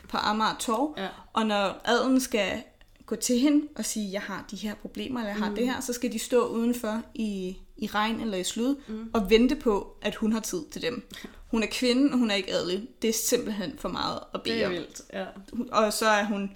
på 0.08 0.16
Amager 0.16 0.56
Torv. 0.58 0.94
Ja. 0.98 1.08
Og 1.32 1.46
når 1.46 1.80
adelen 1.84 2.20
skal 2.20 2.62
gå 3.06 3.16
til 3.16 3.38
hende 3.38 3.68
og 3.76 3.84
sige, 3.84 4.12
jeg 4.12 4.22
har 4.22 4.44
de 4.50 4.56
her 4.56 4.74
problemer, 4.74 5.20
eller 5.20 5.30
jeg 5.30 5.38
har 5.38 5.50
mm. 5.50 5.56
det 5.56 5.66
her, 5.66 5.80
så 5.80 5.92
skal 5.92 6.12
de 6.12 6.18
stå 6.18 6.46
udenfor 6.46 7.02
i, 7.14 7.56
i 7.76 7.86
regn 7.86 8.20
eller 8.20 8.38
i 8.38 8.44
slud, 8.44 8.76
mm. 8.88 9.10
og 9.14 9.30
vente 9.30 9.56
på, 9.56 9.96
at 10.02 10.14
hun 10.14 10.32
har 10.32 10.40
tid 10.40 10.62
til 10.70 10.82
dem. 10.82 11.08
Hun 11.46 11.62
er 11.62 11.66
kvinde, 11.70 12.12
og 12.12 12.18
hun 12.18 12.30
er 12.30 12.34
ikke 12.34 12.52
adelig. 12.52 12.88
Det 13.02 13.10
er 13.10 13.14
simpelthen 13.14 13.78
for 13.78 13.88
meget 13.88 14.20
at 14.34 14.42
bede 14.42 14.54
Det 14.54 14.64
er 14.64 14.68
vildt, 14.68 15.00
ja. 15.12 15.24
Og 15.72 15.92
så 15.92 16.06
er 16.06 16.24
hun 16.24 16.50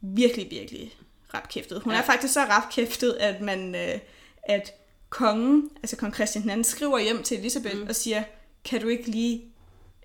virkelig, 0.00 0.46
virkelig 0.50 0.94
rapkæftet. 1.34 1.82
Hun 1.82 1.92
ja. 1.92 1.98
Er 1.98 2.02
faktisk 2.02 2.32
så 2.34 2.40
rapkæftet, 2.40 3.12
at 3.12 3.40
man, 3.40 3.74
øh, 3.74 3.98
at 4.42 4.72
kongen, 5.08 5.70
altså 5.76 5.96
kong 5.96 6.14
Christian 6.14 6.58
II, 6.58 6.64
skriver 6.64 6.98
hjem 6.98 7.22
til 7.22 7.38
Elisabeth 7.38 7.76
mm. 7.76 7.86
og 7.88 7.96
siger, 7.96 8.22
kan 8.64 8.80
du 8.80 8.88
ikke 8.88 9.10
lige 9.10 9.44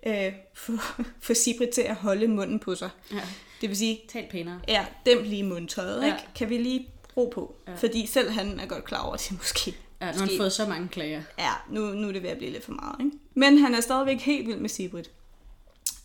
øh, 0.07 0.33
få, 0.53 0.71
få 1.25 1.33
Sibrit 1.33 1.69
til 1.69 1.81
at 1.81 1.95
holde 1.95 2.27
munden 2.27 2.59
på 2.59 2.75
sig? 2.75 2.89
Ja. 3.11 3.21
Det 3.61 3.69
vil 3.69 3.77
sige, 3.77 4.01
Tal 4.09 4.25
pænere. 4.31 4.61
ja, 4.67 4.85
dem 5.05 5.23
lige 5.23 5.43
mundtøjet, 5.43 6.01
Ja. 6.01 6.05
ikke? 6.05 6.27
Kan 6.35 6.49
vi 6.49 6.57
lige 6.57 6.89
ro 7.17 7.31
på? 7.35 7.55
Ja. 7.67 7.73
Fordi 7.75 8.05
selv 8.05 8.29
han 8.29 8.59
er 8.59 8.65
godt 8.65 8.85
klar 8.85 9.01
over, 9.01 9.13
at 9.13 9.25
det 9.29 9.37
måske 9.37 9.75
Ja, 10.01 10.11
nu 10.11 10.17
har 10.19 10.25
han 10.25 10.37
fået 10.37 10.53
så 10.53 10.65
mange 10.67 10.87
klager. 10.87 11.21
Ja, 11.39 11.51
nu, 11.69 11.81
nu 11.81 12.07
er 12.07 12.11
det 12.11 12.23
ved 12.23 12.29
at 12.29 12.37
blive 12.37 12.51
lidt 12.51 12.65
for 12.65 12.71
meget. 12.71 12.95
Ikke? 12.99 13.17
Men 13.33 13.57
han 13.57 13.75
er 13.75 13.81
stadigvæk 13.81 14.19
helt 14.19 14.47
vild 14.47 14.59
med 14.59 14.69
Sibrit. 14.69 15.11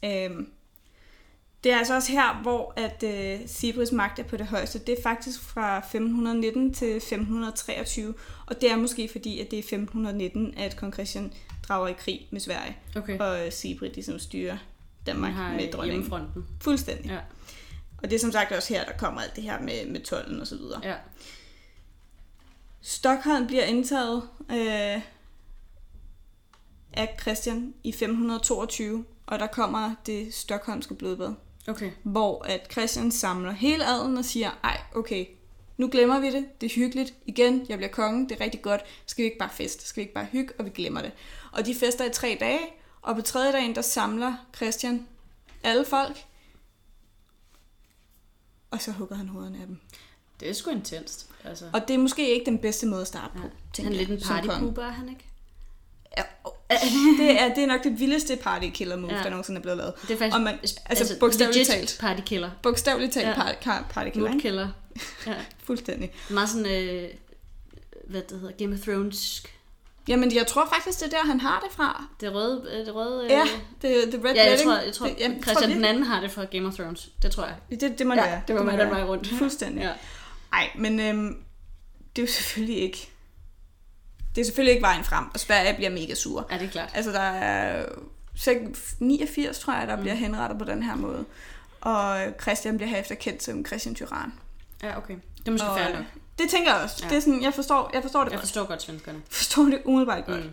Øhm, 0.04 0.52
det 1.64 1.72
er 1.72 1.78
altså 1.78 1.94
også 1.94 2.12
her, 2.12 2.42
hvor 2.42 2.72
at 2.76 3.02
øh, 3.02 3.48
Sibrits 3.48 3.92
magt 3.92 4.18
er 4.18 4.22
på 4.22 4.36
det 4.36 4.46
højeste. 4.46 4.78
Det 4.78 4.98
er 4.98 5.02
faktisk 5.02 5.40
fra 5.40 5.78
1519 5.78 6.74
til 6.74 6.96
1523. 6.96 8.14
Og 8.46 8.60
det 8.60 8.70
er 8.70 8.76
måske 8.76 9.08
fordi, 9.12 9.40
at 9.40 9.50
det 9.50 9.56
er 9.56 9.62
1519, 9.62 10.54
at 10.56 10.76
kong 10.76 10.92
Christian 10.92 11.32
drager 11.68 11.88
i 11.88 11.92
krig 11.92 12.28
med 12.30 12.40
Sverige. 12.40 12.76
Okay. 12.96 13.18
Og 13.18 13.46
øh, 13.46 13.52
Sibrit 13.52 13.94
ligesom 13.94 14.18
styrer 14.18 14.56
Danmark 15.06 15.32
har 15.32 15.52
med 15.52 15.66
øh, 15.66 15.72
dronningen. 15.72 15.90
hjemmefronten. 15.90 16.46
Fuldstændig. 16.60 17.10
Ja. 17.10 17.18
Og 18.02 18.10
det 18.10 18.16
er 18.16 18.20
som 18.20 18.32
sagt 18.32 18.52
også 18.52 18.74
her, 18.74 18.84
der 18.84 18.92
kommer 18.92 19.20
alt 19.20 19.36
det 19.36 19.44
her 19.44 19.60
med, 19.60 19.86
med 19.86 20.00
tolden 20.00 20.40
og 20.40 20.46
så 20.46 20.56
videre. 20.56 20.80
Ja. 20.84 20.94
Stockholm 22.80 23.46
bliver 23.46 23.64
indtaget 23.64 24.22
øh, 24.50 25.02
af 26.92 27.16
Christian 27.20 27.74
i 27.84 27.88
1522, 27.88 29.04
og 29.26 29.38
der 29.38 29.46
kommer 29.46 29.94
det 30.06 30.34
Stockholmske 30.34 30.94
blodbad, 30.94 31.34
Okay. 31.68 31.90
hvor 32.02 32.42
at 32.44 32.68
Christian 32.72 33.10
samler 33.12 33.52
hele 33.52 33.86
adelen 33.86 34.16
og 34.16 34.24
siger, 34.24 34.50
ej, 34.64 34.80
okay, 34.94 35.26
nu 35.76 35.88
glemmer 35.92 36.20
vi 36.20 36.32
det, 36.32 36.60
det 36.60 36.66
er 36.70 36.74
hyggeligt, 36.74 37.14
igen, 37.26 37.66
jeg 37.68 37.78
bliver 37.78 37.90
konge, 37.90 38.28
det 38.28 38.36
er 38.36 38.40
rigtig 38.44 38.62
godt, 38.62 38.80
skal 39.06 39.22
vi 39.22 39.26
ikke 39.26 39.38
bare 39.38 39.50
feste, 39.52 39.86
skal 39.86 39.96
vi 40.00 40.02
ikke 40.02 40.14
bare 40.14 40.24
hygge, 40.24 40.52
og 40.58 40.64
vi 40.64 40.70
glemmer 40.70 41.02
det. 41.02 41.12
Og 41.52 41.66
de 41.66 41.74
fester 41.74 42.04
i 42.04 42.10
tre 42.12 42.36
dage, 42.40 42.60
og 43.02 43.16
på 43.16 43.22
tredje 43.22 43.52
dagen, 43.52 43.74
der 43.74 43.82
samler 43.82 44.34
Christian 44.56 45.06
alle 45.62 45.84
folk, 45.84 46.24
og 48.70 48.82
så 48.82 48.92
hugger 48.92 49.16
han 49.16 49.28
hovederne 49.28 49.60
af 49.60 49.66
dem. 49.66 49.80
Det 50.40 50.48
er 50.50 50.52
sgu 50.52 50.70
intenst. 50.70 51.30
Altså. 51.44 51.70
Og 51.72 51.88
det 51.88 51.94
er 51.94 51.98
måske 51.98 52.34
ikke 52.34 52.46
den 52.46 52.58
bedste 52.58 52.86
måde 52.86 53.00
at 53.00 53.06
starte 53.06 53.32
på, 53.38 53.42
Ja. 53.42 53.48
tænker 53.74 53.92
Han 53.92 54.00
er 54.02 54.06
lidt 54.08 54.22
en 54.22 54.28
partypooper, 54.28 54.82
er 54.82 54.90
han 54.90 55.08
ikke? 55.08 55.24
Ja, 56.18 56.22
det, 57.18 57.40
er, 57.40 57.54
det 57.54 57.62
er 57.62 57.66
nok 57.66 57.84
det 57.84 58.00
vildeste 58.00 58.36
partykiller 58.36 58.96
move, 58.96 59.10
ja. 59.12 59.16
Ja. 59.18 59.22
der 59.22 59.30
nogensinde 59.30 59.58
er 59.58 59.62
blevet 59.62 59.78
lavet. 59.78 59.94
Det 60.02 60.10
er 60.10 60.18
faktisk 60.18 60.34
Og 60.36 60.40
man- 60.40 60.58
altså, 60.86 61.16
bogstaveligt 61.20 61.68
legit 61.68 61.88
talt. 61.88 61.96
partykiller. 62.00 62.50
Bogstaveligt 62.62 63.12
talt 63.12 63.26
Ja. 63.26 63.46
ja. 63.46 63.52
par, 63.62 63.86
partykiller? 63.90 64.30
Moodkiller. 64.30 64.68
Ja. 65.26 65.34
Fuldstændig. 65.64 66.12
Meget 66.30 66.48
sådan, 66.48 66.66
øh, 66.66 67.08
hvad 68.08 68.22
det 68.22 68.40
hedder, 68.40 68.54
Game 68.58 68.74
of 68.74 68.80
Thrones. 68.80 69.42
Jamen, 70.08 70.34
jeg 70.34 70.46
tror 70.46 70.68
faktisk, 70.74 71.00
det 71.00 71.06
er 71.06 71.10
der, 71.10 71.26
han 71.26 71.40
har 71.40 71.60
det 71.60 71.76
fra. 71.76 72.04
Det 72.20 72.34
røde, 72.34 72.64
øh, 72.72 72.86
det 72.86 72.94
røde 72.94 73.24
øh, 73.24 73.30
Ja, 73.30 73.42
det, 73.82 74.10
the 74.12 74.28
Red 74.28 74.34
Ja, 74.34 74.50
jeg 74.50 74.60
tror, 74.64 74.76
jeg 74.78 74.92
tror 74.92 75.06
det, 75.06 75.16
jeg 75.20 75.30
Christian 75.42 75.70
tror, 75.70 75.74
den 75.76 75.84
anden 75.84 76.02
har 76.02 76.20
det 76.20 76.30
fra 76.30 76.44
Game 76.44 76.66
of 76.68 76.74
Thrones. 76.74 77.08
Det 77.22 77.30
tror 77.30 77.44
jeg. 77.44 77.54
det, 77.70 77.80
det, 77.80 77.98
det 77.98 78.06
må 78.06 78.14
det 78.14 78.22
være. 78.22 78.40
det 78.48 78.54
mig 78.56 78.64
må 78.64 78.70
den 78.70 78.78
være. 78.78 78.90
vej 78.90 79.02
rundt. 79.04 79.26
Fuldstændig. 79.28 79.82
Ja. 79.82 79.92
Nej, 80.52 80.70
men 80.78 81.00
øhm, 81.00 81.36
det 82.16 82.22
er 82.22 82.26
jo 82.26 82.32
selvfølgelig 82.32 82.82
ikke... 82.82 83.08
Det 84.34 84.40
er 84.40 84.44
selvfølgelig 84.44 84.72
ikke 84.74 84.82
vejen 84.82 85.04
frem, 85.04 85.24
og 85.34 85.40
Sverige 85.40 85.74
bliver 85.74 85.90
mega 85.90 86.14
sur. 86.14 86.46
ja, 86.50 86.58
det 86.58 86.64
er 86.66 86.70
klart. 86.70 86.90
Altså, 86.94 87.12
der 87.12 87.20
er 87.20 87.86
sek- 88.36 88.94
89, 89.00 89.58
tror 89.58 89.72
jeg, 89.74 89.88
der 89.88 89.96
bliver 90.00 90.14
henrettet 90.14 90.58
på 90.58 90.64
den 90.64 90.82
her 90.82 90.94
måde. 90.96 91.24
Og 91.80 92.18
Christian 92.42 92.76
bliver 92.76 92.90
herefter 92.90 93.14
kendt 93.14 93.42
som 93.42 93.66
Christian 93.66 93.94
Tyran. 93.94 94.32
Ja, 94.82 94.98
okay. 94.98 95.14
Det 95.38 95.48
er 95.48 95.52
måske 95.52 95.68
Og, 95.68 95.78
fair 95.78 95.88
øh, 95.88 95.94
nok. 95.94 96.04
Det 96.38 96.50
tænker 96.50 96.74
jeg 96.74 96.82
også. 96.82 96.96
Ja. 97.02 97.08
Det 97.08 97.16
er 97.16 97.20
sådan, 97.20 97.42
jeg 97.42 97.54
forstår, 97.54 97.90
jeg 97.94 98.02
forstår 98.02 98.24
det 98.24 98.30
Jeg 98.30 98.36
godt. 98.38 98.46
forstår 98.46 98.64
godt 98.66 98.82
svenskerne. 98.82 99.22
forstår 99.30 99.62
det 99.64 99.82
umiddelbart 99.84 100.26
godt. 100.26 100.44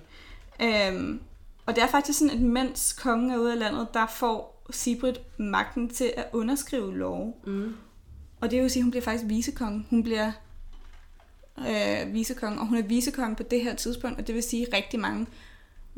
Mm. 0.60 0.66
Øhm, 0.66 1.22
og 1.66 1.76
det 1.76 1.84
er 1.84 1.88
faktisk 1.88 2.20
sådan, 2.20 2.34
at 2.36 2.42
mens 2.42 2.94
kongen 2.94 3.32
er 3.32 3.38
ude 3.38 3.52
af 3.52 3.60
landet, 3.60 3.88
der 3.94 4.06
får 4.08 4.64
Sibrit 4.72 5.20
magten 5.38 5.90
til 5.90 6.14
at 6.18 6.26
underskrive 6.34 6.98
lov. 6.98 7.42
Mm. 7.46 7.76
Og 8.42 8.52
det 8.52 8.62
vil 8.62 8.70
sige, 8.72 8.80
at 8.82 8.84
hun 8.84 8.92
bliver 8.92 9.04
faktisk 9.04 9.24
vicekonge. 9.28 9.86
Hun 9.90 10.04
bliver 10.04 10.32
øh, 11.60 12.13
vicekonge, 12.13 12.60
og 12.60 12.68
hun 12.68 12.78
er 12.78 12.82
vicekonge 12.84 13.36
på 13.36 13.44
det 13.44 13.62
her 13.62 13.76
tidspunkt, 13.76 14.20
og 14.20 14.28
det 14.28 14.36
vil 14.36 14.44
sige 14.44 14.68
rigtig 14.74 15.00
mange. 15.00 15.28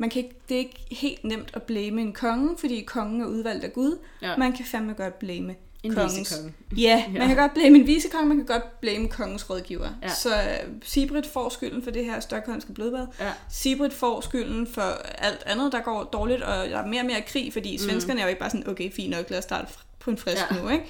Man 0.00 0.10
kan 0.10 0.22
ikke, 0.24 0.36
det 0.48 0.54
er 0.54 0.58
ikke 0.58 0.86
helt 0.90 1.24
nemt 1.24 1.50
at 1.54 1.62
blame 1.62 2.00
en 2.00 2.12
konge, 2.12 2.58
fordi 2.58 2.80
kongen 2.82 3.20
er 3.20 3.26
udvalgt 3.26 3.64
af 3.64 3.72
Gud. 3.72 3.98
Ja. 4.22 4.36
Man 4.36 4.52
kan 4.52 4.64
fandme 4.64 4.92
godt 4.92 5.18
blame 5.18 5.54
En 5.82 5.94
kongens... 5.94 6.18
vicekonge. 6.18 6.54
Ja, 6.76 7.04
man 7.08 7.16
Ja. 7.22 7.26
kan 7.26 7.36
godt 7.36 7.54
blame 7.54 7.78
en 7.78 7.86
vicekonge, 7.86 8.28
man 8.28 8.36
kan 8.36 8.46
godt 8.46 8.80
blame 8.80 9.08
kongens 9.08 9.50
rådgiver. 9.50 9.88
Ja. 10.02 10.08
Så 10.08 10.28
øh, 10.36 10.68
Sibrit 10.82 11.26
får 11.26 11.48
skylden 11.48 11.82
for 11.82 11.90
det 11.90 12.04
her 12.04 12.20
stokholmske 12.20 12.72
blodbad. 12.72 13.06
Ja. 13.20 13.32
Sibrit 13.50 13.92
får 13.92 14.20
skylden 14.20 14.66
for 14.66 14.82
alt 15.18 15.42
andet, 15.46 15.72
der 15.72 15.80
går 15.80 16.04
dårligt, 16.04 16.42
og 16.42 16.68
der 16.68 16.78
er 16.78 16.86
mere 16.86 17.00
og 17.02 17.06
mere 17.06 17.22
krig, 17.26 17.52
fordi 17.52 17.78
svenskerne 17.78 18.20
er 18.20 18.24
jo 18.24 18.28
ikke 18.28 18.40
bare 18.40 18.50
sådan, 18.50 18.68
okay, 18.68 18.92
fint 18.92 19.10
nok, 19.10 19.30
lad 19.30 19.38
os 19.38 19.44
starte 19.44 19.72
på 20.00 20.10
en 20.10 20.18
frisk 20.18 20.42
ja. 20.50 20.62
nu, 20.62 20.68
ikke? 20.68 20.84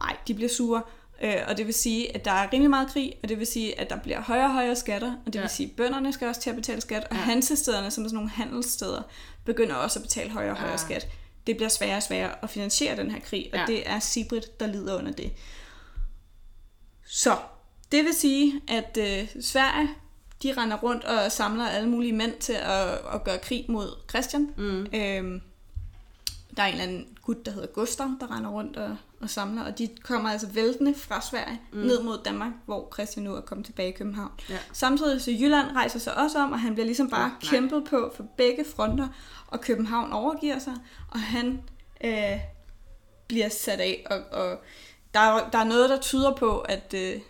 Nej, 0.00 0.16
de 0.28 0.34
bliver 0.34 0.48
sure, 0.48 0.82
øh, 1.20 1.34
og 1.48 1.56
det 1.56 1.66
vil 1.66 1.74
sige, 1.74 2.14
at 2.14 2.24
der 2.24 2.30
er 2.30 2.52
rimelig 2.52 2.70
meget 2.70 2.88
krig, 2.88 3.14
og 3.22 3.28
det 3.28 3.38
vil 3.38 3.46
sige, 3.46 3.80
at 3.80 3.90
der 3.90 3.96
bliver 3.96 4.20
højere 4.20 4.44
og 4.46 4.52
højere 4.52 4.76
skatter, 4.76 5.12
og 5.26 5.26
det 5.26 5.34
Ja. 5.34 5.40
vil 5.40 5.50
sige, 5.50 5.66
at 5.70 5.76
bønderne 5.76 6.12
skal 6.12 6.28
også 6.28 6.40
til 6.40 6.50
at 6.50 6.56
betale 6.56 6.80
skat, 6.80 7.04
og 7.10 7.16
Ja. 7.16 7.22
hansestederne, 7.22 7.90
som 7.90 8.04
er 8.04 8.08
sådan 8.08 8.14
nogle 8.14 8.30
handelssteder, 8.30 9.02
begynder 9.44 9.74
også 9.74 9.98
at 9.98 10.02
betale 10.02 10.30
højere 10.30 10.50
og 10.50 10.56
højere 10.56 10.72
Ja. 10.72 10.76
skat. 10.76 11.08
Det 11.46 11.56
bliver 11.56 11.68
sværere 11.68 11.96
og 11.96 12.02
sværere 12.02 12.32
at 12.42 12.50
finansiere 12.50 12.96
den 12.96 13.10
her 13.10 13.20
krig, 13.20 13.50
og 13.52 13.58
ja. 13.58 13.64
det 13.66 13.90
er 13.90 13.98
Sibrit, 13.98 14.60
der 14.60 14.66
lider 14.66 14.98
under 14.98 15.12
det. 15.12 15.32
Så, 17.06 17.36
det 17.92 18.04
vil 18.04 18.14
sige, 18.14 18.60
at 18.68 18.98
øh, 19.00 19.42
Sverige, 19.42 19.88
de 20.42 20.54
render 20.56 20.76
rundt 20.76 21.04
og 21.04 21.32
samler 21.32 21.68
alle 21.68 21.88
mulige 21.88 22.12
mænd 22.12 22.34
til 22.40 22.52
at, 22.52 22.88
at 23.14 23.24
gøre 23.24 23.38
krig 23.38 23.64
mod 23.68 23.96
Christian. 24.10 24.48
Mm. 24.56 24.86
Øhm, 24.94 25.40
der 26.56 26.62
er 26.62 26.66
en 26.66 26.72
eller 26.72 26.84
anden 26.84 27.06
gut, 27.22 27.46
der 27.46 27.52
hedder 27.52 27.66
Gustav, 27.66 28.06
der 28.20 28.36
render 28.36 28.50
rundt 28.50 28.76
og, 28.76 28.96
og 29.20 29.30
samler, 29.30 29.62
og 29.62 29.78
de 29.78 29.88
kommer 30.02 30.30
altså 30.30 30.46
væltende 30.46 30.94
fra 30.94 31.20
Sverige 31.20 31.60
mm. 31.72 31.78
ned 31.78 32.02
mod 32.02 32.18
Danmark, 32.24 32.52
hvor 32.66 32.88
Christian 32.94 33.24
nu 33.24 33.34
er 33.34 33.40
kommet 33.40 33.66
tilbage 33.66 33.88
i 33.88 33.92
København. 33.92 34.30
Ja. 34.48 34.58
Samtidig 34.72 35.20
så 35.20 35.30
Jylland 35.30 35.76
rejser 35.76 35.98
sig 35.98 36.16
også 36.16 36.38
om, 36.38 36.52
og 36.52 36.60
han 36.60 36.72
bliver 36.74 36.86
ligesom 36.86 37.10
bare 37.10 37.28
nej. 37.28 37.38
kæmpet 37.40 37.84
på 37.90 38.12
for 38.16 38.24
begge 38.36 38.64
fronter, 38.76 39.08
og 39.46 39.60
København 39.60 40.12
overgiver 40.12 40.58
sig, 40.58 40.74
og 41.08 41.20
han 41.20 41.62
øh, 42.04 42.40
bliver 43.28 43.48
sat 43.48 43.80
af, 43.80 44.06
og, 44.10 44.40
og 44.40 44.60
der, 45.14 45.20
er, 45.20 45.50
der 45.50 45.58
er 45.58 45.64
noget, 45.64 45.90
der 45.90 46.00
tyder 46.00 46.34
på, 46.34 46.58
at, 46.58 46.94
øh, 46.96 47.20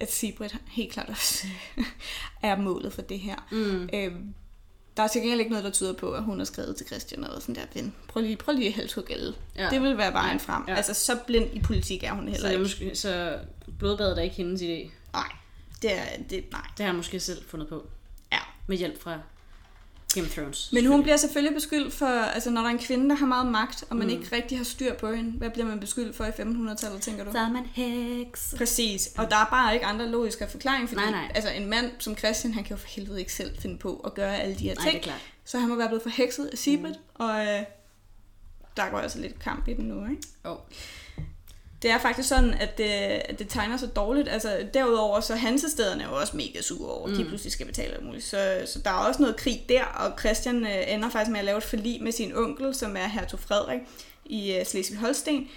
at 0.00 0.12
Sibrit 0.12 0.56
helt 0.66 0.92
klart 0.92 1.08
også 1.08 1.46
er 2.42 2.56
målet 2.56 2.92
for 2.92 3.02
det 3.02 3.18
her. 3.18 3.36
Mm. 3.50 3.88
Øhm, 3.92 4.34
der 4.96 5.02
er 5.02 5.08
til 5.08 5.20
gengæld 5.20 5.40
ikke 5.40 5.50
noget, 5.50 5.64
der 5.64 5.70
tyder 5.70 5.92
på, 5.92 6.12
at 6.12 6.22
hun 6.22 6.38
har 6.38 6.44
skrevet 6.44 6.76
til 6.76 6.86
Christian 6.86 7.24
og 7.24 7.42
sådan 7.42 7.54
der, 7.54 7.62
ven, 7.74 7.94
prøv 8.08 8.22
lige, 8.22 8.36
prøv 8.36 8.54
lige 8.54 8.72
halshugge 8.72 9.14
alle. 9.14 9.34
Ja. 9.56 9.68
Det 9.70 9.82
vil 9.82 9.98
være 9.98 10.12
vejen 10.12 10.40
frem. 10.40 10.62
Ja. 10.68 10.74
Altså, 10.74 10.94
så 10.94 11.18
blind 11.26 11.54
i 11.56 11.60
politik 11.60 12.02
er 12.04 12.12
hun 12.12 12.24
Så, 12.26 12.30
heller 12.32 12.46
er 12.48 12.50
ikke. 12.52 12.62
måske, 12.62 12.94
så 12.94 13.38
blodbadet 13.78 14.18
er 14.18 14.22
ikke 14.22 14.36
hendes 14.36 14.62
idé. 14.62 14.90
Nej, 15.12 15.32
det 15.82 15.92
er, 15.98 16.04
det, 16.30 16.44
nej. 16.52 16.60
Det 16.76 16.84
har 16.84 16.86
han 16.86 16.96
måske 16.96 17.20
selv 17.20 17.44
fundet 17.48 17.68
på. 17.68 17.86
Ja. 18.32 18.38
Med 18.66 18.76
hjælp 18.76 19.02
fra 19.02 19.18
Game 20.20 20.26
of 20.26 20.34
Thrones. 20.34 20.68
Men 20.72 20.86
hun 20.86 21.02
bliver 21.02 21.16
selvfølgelig 21.16 21.54
beskyldt 21.54 21.94
for, 21.94 22.06
altså 22.06 22.50
når 22.50 22.60
der 22.60 22.68
er 22.68 22.72
en 22.72 22.78
kvinde, 22.78 23.08
der 23.08 23.14
har 23.16 23.26
meget 23.26 23.46
magt, 23.46 23.84
og 23.90 23.96
man 23.96 24.06
Mm. 24.06 24.12
ikke 24.12 24.36
rigtig 24.36 24.58
har 24.58 24.64
styr 24.64 24.94
på 24.94 25.12
hende, 25.12 25.30
hvad 25.38 25.50
bliver 25.50 25.66
man 25.66 25.80
beskyldt 25.80 26.16
for 26.16 26.24
i 26.24 26.28
1500-tallet, 26.30 27.02
tænker 27.02 27.24
du? 27.24 27.32
Så 27.32 27.38
er 27.38 27.48
man 27.50 27.64
heks. 27.74 28.54
Præcis, 28.56 29.08
og 29.18 29.30
der 29.30 29.36
er 29.36 29.44
bare 29.50 29.74
ikke 29.74 29.86
andre 29.86 30.08
logiske 30.08 30.46
forklaringer, 30.50 30.88
fordi 30.88 31.00
Nej, 31.00 31.10
nej. 31.10 31.30
Altså, 31.34 31.50
en 31.50 31.66
mand 31.70 31.90
som 31.98 32.16
Christian, 32.16 32.54
han 32.54 32.64
kan 32.64 32.76
jo 32.76 32.80
for 32.80 32.88
helvede 32.88 33.20
ikke 33.20 33.32
selv 33.32 33.58
finde 33.58 33.78
på 33.78 33.96
at 34.04 34.14
gøre 34.14 34.36
alle 34.36 34.54
de 34.54 34.64
her 34.64 34.74
Nej, 34.74 34.82
ting. 34.82 34.92
det 34.92 34.98
er 35.00 35.02
klart. 35.04 35.20
Så 35.44 35.58
han 35.58 35.68
må 35.68 35.74
være 35.76 35.88
blevet 35.88 36.02
forhekset 36.02 36.46
af 36.46 36.58
Sibrit, 36.58 36.96
mm. 36.96 37.24
og 37.24 37.40
øh, 37.40 37.60
der 38.76 38.90
går 38.90 38.98
altså 38.98 39.18
lidt 39.18 39.38
kamp 39.38 39.68
i 39.68 39.72
den 39.74 39.84
nu, 39.84 40.04
ikke? 40.10 40.22
Jo. 40.44 40.56
Det 41.82 41.90
er 41.90 41.98
faktisk 41.98 42.28
sådan, 42.28 42.54
at 42.54 42.78
det, 42.78 42.84
at 42.84 43.38
det 43.38 43.48
tegner 43.48 43.76
så 43.76 43.86
dårligt. 43.86 44.28
Altså, 44.28 44.66
derudover 44.74 45.20
så 45.20 45.34
Hansestederne 45.34 46.02
er 46.02 46.08
jo 46.08 46.14
også 46.16 46.36
mega 46.36 46.60
sure 46.60 46.92
over, 46.92 47.08
Mm. 47.08 47.14
de 47.14 47.24
pludselig 47.24 47.52
skal 47.52 47.66
betale 47.66 47.94
alt 47.94 48.04
muligt. 48.04 48.24
Så, 48.24 48.62
så 48.66 48.78
der 48.78 48.90
er 48.90 48.94
også 48.94 49.22
noget 49.22 49.36
krig 49.36 49.64
der, 49.68 49.84
og 49.84 50.18
Christian 50.20 50.66
øh, 50.66 50.92
ender 50.94 51.10
faktisk 51.10 51.30
med 51.30 51.38
at 51.38 51.44
lave 51.44 51.58
et 51.58 51.64
forlig 51.64 52.02
med 52.02 52.12
sin 52.12 52.36
onkel, 52.36 52.74
som 52.74 52.96
er 52.96 53.06
hertug 53.06 53.40
Frederik 53.40 53.80
i 54.24 54.52
øh, 54.54 54.62
Slesvig-Holsten. 54.66 55.48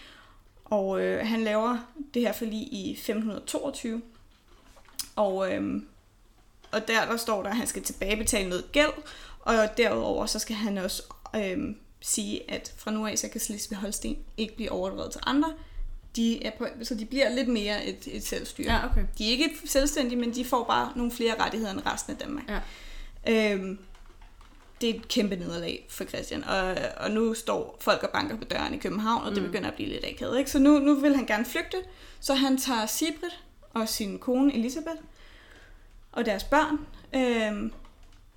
Og 0.65 1.01
øh, 1.01 1.27
han 1.27 1.43
laver 1.43 1.77
det 2.13 2.21
her 2.21 2.33
forlig 2.33 2.73
i 2.73 2.91
1522. 2.91 4.01
Og, 5.15 5.53
øh, 5.53 5.81
og 6.71 6.87
der, 6.87 7.05
der 7.05 7.17
står 7.17 7.43
der, 7.43 7.49
at 7.49 7.55
han 7.57 7.67
skal 7.67 7.83
tilbagebetale 7.83 8.49
noget 8.49 8.71
gæld, 8.71 8.91
og 9.39 9.55
derudover 9.77 10.25
så 10.25 10.39
skal 10.39 10.55
han 10.55 10.77
også 10.77 11.03
øh, 11.35 11.57
sige, 12.01 12.51
at 12.51 12.73
fra 12.77 12.91
nu 12.91 13.07
af, 13.07 13.17
så 13.17 13.27
kan 13.29 13.41
Slesvig-Holsten 13.41 14.17
ikke 14.37 14.55
blive 14.55 14.71
overdrevet 14.71 15.11
til 15.11 15.21
andre. 15.25 15.53
De 16.19 16.45
er 16.45 16.51
på, 16.57 16.67
så 16.83 16.95
de 16.95 17.05
bliver 17.05 17.29
lidt 17.29 17.47
mere 17.47 17.85
et, 17.85 18.07
et 18.11 18.25
selvstyre. 18.25 18.73
Ja, 18.73 18.85
okay. 18.85 19.05
De 19.17 19.27
er 19.27 19.31
ikke 19.31 19.49
selvstændige, 19.65 20.19
men 20.19 20.35
de 20.35 20.45
får 20.45 20.63
bare 20.63 20.91
nogle 20.95 21.11
flere 21.11 21.43
rettigheder 21.43 21.73
end 21.73 21.81
resten 21.85 22.13
af 22.13 22.19
Danmark. 22.19 22.43
Ja. 23.25 23.53
Øhm, 23.53 23.79
det 24.81 24.89
er 24.89 24.93
et 24.93 25.07
kæmpe 25.07 25.35
nederlag 25.35 25.85
for 25.89 26.03
Christian. 26.03 26.43
Og, 26.43 26.77
og 26.97 27.11
nu 27.11 27.33
står 27.33 27.77
folk 27.81 28.03
og 28.03 28.09
banker 28.09 28.37
på 28.37 28.43
døren 28.43 28.73
i 28.73 28.77
København, 28.77 29.23
og 29.23 29.35
det 29.35 29.43
begynder 29.43 29.69
at 29.69 29.75
blive 29.75 29.89
lidt 29.89 30.05
akavet. 30.05 30.39
Ikke? 30.39 30.51
Så 30.51 30.59
nu, 30.59 30.79
nu 30.79 30.93
vil 30.93 31.15
han 31.15 31.25
gerne 31.25 31.45
flygte, 31.45 31.77
så 32.19 32.33
han 32.33 32.57
tager 32.57 32.85
Sibrit 32.85 33.43
og 33.73 33.89
sin 33.89 34.19
kone 34.19 34.55
Elisabeth 34.55 35.01
og 36.11 36.25
deres 36.25 36.43
børn 36.43 36.79
øh, 37.15 37.71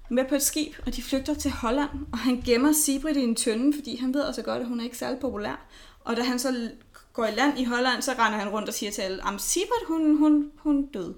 med 0.09 0.25
på 0.29 0.35
et 0.35 0.43
skib, 0.43 0.75
og 0.87 0.97
de 0.97 1.03
flygter 1.03 1.35
til 1.35 1.51
Holland, 1.51 1.91
og 2.13 2.19
han 2.19 2.43
gemmer 2.47 2.73
Sibrit 2.73 3.17
i 3.17 3.23
en 3.23 3.35
tønde, 3.35 3.77
fordi 3.77 3.97
han 3.97 4.15
ved 4.15 4.25
altså 4.25 4.43
godt, 4.43 4.61
at 4.61 4.69
hun 4.69 4.81
er 4.81 4.85
ikke 4.85 4.99
særlig 4.99 5.19
populær. 5.19 5.67
Og 6.05 6.17
da 6.17 6.23
han 6.23 6.39
så 6.39 6.71
går 7.13 7.27
i 7.27 7.31
land 7.31 7.59
i 7.59 7.65
Holland, 7.65 8.03
så 8.03 8.13
render 8.13 8.39
han 8.39 8.49
rundt 8.49 8.69
og 8.69 8.75
siger 8.75 8.93
til 8.93 9.03
alle, 9.03 9.29
at 9.29 9.41
Sibrit, 9.41 9.87
hun, 9.89 10.17
hun, 10.19 10.51
hun 10.57 10.87
døde. 10.87 11.15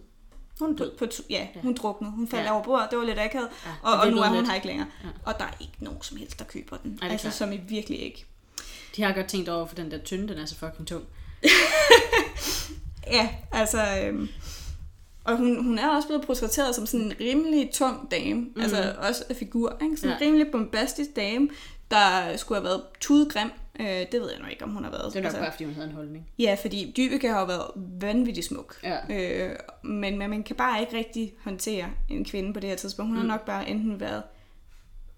Hun 0.60 0.76
døde 0.76 0.94
på, 0.98 1.04
tu- 1.04 1.26
ja, 1.30 1.46
hun 1.62 1.74
druknede. 1.74 2.12
Hun 2.12 2.28
faldt 2.28 2.42
Ja. 2.44 2.48
ja. 2.48 2.54
over 2.54 2.64
bord, 2.64 2.86
det 2.90 2.98
var 2.98 3.04
lidt 3.04 3.18
akavet. 3.18 3.48
Ja, 3.64 3.70
Ja, 3.70 3.90
og, 3.94 4.00
og 4.00 4.10
nu 4.10 4.18
er 4.18 4.26
hun 4.28 4.36
lidt. 4.36 4.46
her 4.48 4.54
ikke 4.54 4.66
længere. 4.66 4.86
Ja. 5.02 5.08
Ja. 5.08 5.32
Og 5.32 5.38
der 5.38 5.44
er 5.44 5.56
ikke 5.60 5.72
nogen 5.78 6.02
som 6.02 6.16
helst, 6.16 6.38
der 6.38 6.44
køber 6.44 6.76
den. 6.76 6.98
er 7.02 7.08
altså, 7.08 7.24
klart. 7.24 7.34
som 7.34 7.52
i 7.52 7.56
virkelig 7.68 8.02
ikke. 8.02 8.24
De 8.96 9.02
har 9.02 9.12
godt 9.12 9.26
tænkt 9.26 9.48
over, 9.48 9.66
for 9.66 9.74
den 9.74 9.90
der 9.90 9.98
tynde, 9.98 10.28
den 10.28 10.38
er 10.42 10.46
så 10.46 10.56
fucking 10.56 10.88
tung. 10.88 11.04
Ja, 13.12 13.28
altså... 13.52 13.82
Øhm, 14.06 14.28
og 15.24 15.36
hun, 15.36 15.64
hun 15.64 15.78
er 15.78 15.88
også 15.96 16.08
blevet 16.08 16.26
portrætteret 16.26 16.74
som 16.74 16.86
sådan 16.86 17.06
en 17.06 17.12
rimelig 17.20 17.70
tung 17.74 18.10
dame. 18.10 18.40
Mm. 18.40 18.60
Altså 18.60 18.94
også 18.98 19.24
af 19.30 19.36
figur, 19.36 19.78
ikke? 19.82 19.96
Sådan 19.96 20.10
en 20.10 20.16
Ja. 20.20 20.26
rimelig 20.26 20.46
bombastisk 20.52 21.16
dame, 21.16 21.48
der 21.90 22.36
skulle 22.36 22.58
have 22.58 22.64
været 22.64 22.82
tudegrim. 23.00 23.50
Øh, 23.80 23.86
det 23.86 24.12
ved 24.12 24.30
jeg 24.30 24.40
nu 24.40 24.48
ikke, 24.48 24.64
om 24.64 24.70
hun 24.70 24.84
har 24.84 24.90
været. 24.90 25.04
Det 25.12 25.16
er 25.18 25.22
nok 25.22 25.24
altså, 25.24 25.40
bare, 25.40 25.52
fordi 25.52 25.64
hun 25.64 25.74
havde 25.74 25.88
en 25.88 25.94
holdning. 25.94 26.30
Ja, 26.38 26.56
fordi 26.60 26.92
Dyveke 26.96 27.28
har 27.28 27.40
jo 27.40 27.46
været 27.46 27.70
vanvittigt 27.76 28.46
smuk. 28.46 28.76
Ja. 28.82 28.98
Øh, 29.10 29.56
men, 29.82 30.18
men 30.18 30.30
man 30.30 30.42
kan 30.42 30.56
bare 30.56 30.80
ikke 30.80 30.96
rigtig 30.96 31.34
håndtere 31.44 31.90
en 32.08 32.24
kvinde 32.24 32.52
på 32.52 32.60
det 32.60 32.68
her 32.68 32.76
tidspunkt. 32.76 33.08
Hun 33.10 33.22
mm. 33.22 33.28
har 33.28 33.36
nok 33.36 33.46
bare 33.46 33.68
enten 33.68 34.00
været 34.00 34.22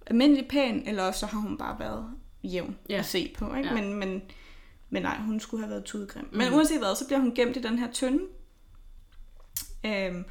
almindelig 0.07 0.49
pæn, 0.49 0.83
eller 0.87 1.03
også 1.03 1.21
så 1.21 1.27
har 1.27 1.39
hun 1.39 1.59
bare 1.59 1.77
været 1.79 2.07
jævn 2.45 2.77
Ja. 2.89 2.99
at 2.99 3.07
se 3.07 3.35
på. 3.39 3.55
Ikke? 3.55 3.69
Ja. 3.69 3.75
Men, 3.75 3.95
men, 3.95 4.23
men 4.91 5.03
nej, 5.03 5.17
hun 5.17 5.41
skulle 5.41 5.63
have 5.65 5.71
været 5.71 5.85
tudegrim. 5.85 6.29
Mm. 6.33 6.39
Men 6.39 6.53
uanset 6.53 6.79
hvad, 6.79 6.97
så 6.97 7.07
bliver 7.07 7.21
hun 7.21 7.35
gemt 7.35 7.57
i 7.57 7.63
den 7.63 7.79
her 7.79 7.93
tønde. 7.93 8.25
Øhm, 9.85 10.25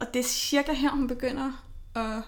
og 0.00 0.14
det 0.14 0.20
er 0.20 0.24
cirka 0.24 0.72
her, 0.72 0.90
hun 0.90 1.08
begynder 1.08 1.66
at 1.94 2.22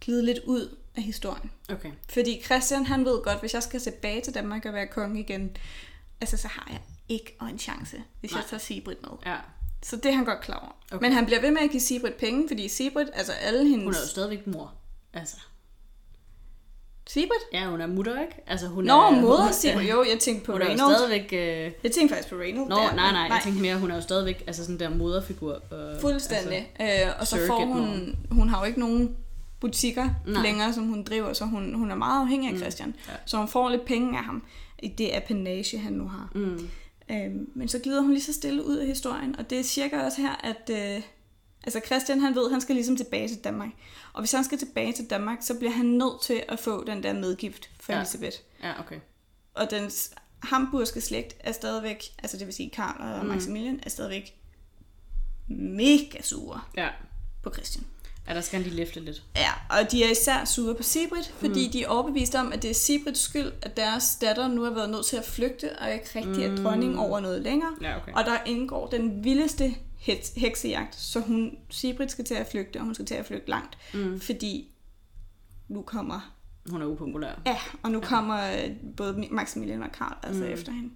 glide 0.00 0.24
lidt 0.24 0.38
ud 0.46 0.76
af 0.96 1.02
historien. 1.02 1.50
Okay. 1.68 1.90
Fordi 2.08 2.42
Christian, 2.44 2.86
han 2.86 3.04
ved 3.04 3.22
godt, 3.22 3.40
hvis 3.40 3.54
jeg 3.54 3.62
skal 3.62 3.80
tilbage 3.80 4.20
til 4.20 4.34
Danmark 4.34 4.66
og 4.66 4.72
være 4.72 4.86
konge 4.86 5.20
igen, 5.20 5.56
altså 6.20 6.36
så 6.36 6.48
har 6.48 6.68
jeg 6.70 6.80
ikke 7.08 7.36
en 7.50 7.58
chance, 7.58 8.02
hvis 8.20 8.30
Nej. 8.30 8.38
Nej. 8.38 8.42
jeg 8.42 8.50
tager 8.50 8.60
Sibrit 8.60 9.02
med. 9.02 9.10
Ja. 9.26 9.36
Så 9.82 9.96
det 9.96 10.06
er 10.06 10.12
han 10.12 10.24
godt 10.24 10.40
klar 10.40 10.58
over. 10.58 10.72
Okay. 10.92 11.06
Men 11.06 11.12
han 11.12 11.26
bliver 11.26 11.40
ved 11.40 11.50
med 11.50 11.62
at 11.62 11.70
give 11.70 11.80
Sibrit 11.80 12.14
penge, 12.14 12.48
fordi 12.48 12.68
Sibrit, 12.68 13.08
altså 13.14 13.32
alle 13.32 13.68
hendes... 13.68 13.84
Hun 13.84 13.94
er 13.94 14.00
jo 14.00 14.06
stadigvæk 14.06 14.46
mor. 14.46 14.74
Altså. 15.14 15.36
Sibrit? 17.06 17.40
Ja, 17.52 17.66
hun 17.70 17.80
er 17.80 17.86
mutter, 17.86 18.20
ikke? 18.20 18.34
Altså, 18.46 18.66
hun 18.66 18.84
Nå, 18.84 19.00
er, 19.00 19.10
moder 19.10 19.42
hun, 19.42 19.52
Sibrit. 19.52 19.90
Jo, 19.90 20.04
jeg 20.04 20.18
tænkte 20.20 20.46
på 20.46 20.52
Hun 20.52 20.62
er 20.62 20.66
jo 20.66 20.70
Reynold. 20.70 20.94
stadigvæk... 20.96 21.32
Øh... 21.32 21.72
Jeg 21.82 21.92
tænkte 21.92 22.14
faktisk 22.14 22.28
på 22.28 22.40
Reynold. 22.40 22.68
Nå, 22.68 22.76
der, 22.76 22.94
nej, 22.94 23.06
men 23.06 23.14
nej, 23.14 23.22
jeg 23.22 23.40
tænkte 23.44 23.62
mere, 23.62 23.78
hun 23.78 23.90
er 23.90 23.94
jo 23.94 24.00
stadigvæk 24.00 24.44
altså 24.46 24.62
sådan 24.64 24.78
der 24.80 24.88
moderfigur. 24.88 25.62
Og, 25.70 26.00
Fuldstændig. 26.00 26.72
Altså, 26.78 27.06
øh, 27.06 27.20
og 27.20 27.26
så 27.26 27.46
får 27.46 27.64
hun... 27.64 28.16
Hun 28.30 28.48
har 28.48 28.58
jo 28.58 28.64
ikke 28.64 28.80
nogen 28.80 29.16
butikker 29.62 30.10
Nej. 30.26 30.42
længere, 30.42 30.72
som 30.74 30.84
hun 30.88 31.02
driver, 31.04 31.32
så 31.32 31.44
hun, 31.44 31.74
hun 31.74 31.90
er 31.90 31.94
meget 31.94 32.20
afhængig 32.20 32.50
af 32.52 32.58
Christian. 32.58 32.88
Mm. 32.88 32.94
Ja. 33.08 33.12
Så 33.26 33.36
hun 33.36 33.48
får 33.48 33.68
lidt 33.68 33.84
penge 33.84 34.18
af 34.18 34.24
ham 34.24 34.42
i 34.78 34.88
det 34.88 35.10
apanage, 35.12 35.78
han 35.78 35.92
nu 35.92 36.08
har. 36.08 36.30
Mm. 36.34 36.68
Øhm, 37.10 37.50
men 37.54 37.68
så 37.68 37.78
glider 37.78 38.00
hun 38.02 38.10
lige 38.10 38.22
så 38.22 38.32
stille 38.32 38.64
ud 38.66 38.76
af 38.76 38.86
historien, 38.86 39.36
og 39.38 39.50
det 39.50 39.58
er 39.60 39.62
cirka 39.62 40.00
også 40.04 40.20
her, 40.20 40.32
at 40.36 40.70
øh, 40.96 41.02
altså 41.64 41.80
Christian 41.86 42.20
han 42.20 42.34
ved, 42.34 42.44
at 42.46 42.50
han 42.52 42.60
skal 42.60 42.74
ligesom 42.74 42.96
tilbage 42.96 43.28
til 43.28 43.36
Danmark. 43.38 43.68
Og 44.12 44.20
hvis 44.20 44.32
han 44.32 44.44
skal 44.44 44.58
tilbage 44.58 44.92
til 44.92 45.10
Danmark, 45.10 45.38
så 45.40 45.54
bliver 45.58 45.72
han 45.72 45.86
nødt 45.86 46.22
til 46.22 46.42
at 46.48 46.60
få 46.60 46.84
den 46.84 47.02
der 47.02 47.12
medgift 47.12 47.70
for 47.80 47.92
Ja. 47.92 47.98
Elisabeth. 47.98 48.36
Ja, 48.62 48.80
okay. 48.80 48.98
Og 49.54 49.70
den 49.70 49.90
hamburgske 50.42 51.00
slægt 51.00 51.34
er 51.40 51.52
stadigvæk, 51.52 52.02
altså 52.22 52.36
det 52.36 52.46
vil 52.46 52.54
sige 52.54 52.70
Karl 52.70 53.00
og 53.18 53.24
Mm. 53.24 53.30
Maximilian, 53.30 53.80
er 53.82 53.90
stadigvæk 53.90 54.34
mega 55.48 56.22
sure 56.22 56.60
Ja. 56.76 56.88
på 57.42 57.50
Christian. 57.54 57.84
Ja, 58.28 58.34
der 58.34 58.40
skal 58.40 58.62
han 58.62 58.70
lige 58.70 58.76
løfte 58.84 59.00
lidt. 59.00 59.22
Ja, 59.36 59.50
og 59.70 59.92
de 59.92 60.04
er 60.04 60.10
især 60.10 60.44
sure 60.44 60.74
på 60.74 60.82
Sibrit, 60.82 61.34
fordi 61.36 61.66
mm. 61.66 61.72
de 61.72 61.82
er 61.82 61.88
overbevist 61.88 62.34
om, 62.34 62.52
at 62.52 62.62
det 62.62 62.70
er 62.70 62.74
Sibrits 62.74 63.20
skyld, 63.20 63.52
at 63.62 63.76
deres 63.76 64.16
datter 64.20 64.48
nu 64.48 64.62
har 64.62 64.70
været 64.70 64.90
nødt 64.90 65.06
til 65.06 65.16
at 65.16 65.24
flygte, 65.24 65.78
og 65.78 65.92
ikke 65.92 66.06
rigtig 66.14 66.44
er 66.44 66.56
dronning 66.56 66.98
over 66.98 67.20
noget 67.20 67.42
længere. 67.42 67.70
Ja, 67.82 67.96
okay. 67.96 68.12
Og 68.12 68.24
der 68.24 68.38
indgår 68.46 68.86
den 68.86 69.24
vildeste 69.24 69.74
heks- 69.96 70.32
heksejagt, 70.36 70.94
så 70.94 71.20
hun, 71.20 71.56
Sibrit 71.70 72.10
skal 72.10 72.24
til 72.24 72.34
at 72.34 72.46
flygte, 72.50 72.76
og 72.76 72.84
hun 72.84 72.94
skal 72.94 73.06
til 73.06 73.14
at 73.14 73.26
flygte 73.26 73.50
langt, 73.50 73.78
Mm. 73.94 74.20
fordi 74.20 74.68
nu 75.68 75.82
kommer, 75.82 76.34
Hun 76.70 76.82
er 76.82 76.86
upopulær. 76.86 77.40
ja, 77.46 77.58
og 77.82 77.90
nu 77.90 78.00
kommer 78.00 78.52
øh, 78.52 78.70
både 78.96 79.26
Maximilian 79.30 79.82
og 79.82 79.92
Karl 79.92 80.16
altså 80.22 80.42
Mm. 80.42 80.46
mm. 80.48 80.52
efter 80.54 80.72
hende. 80.72 80.90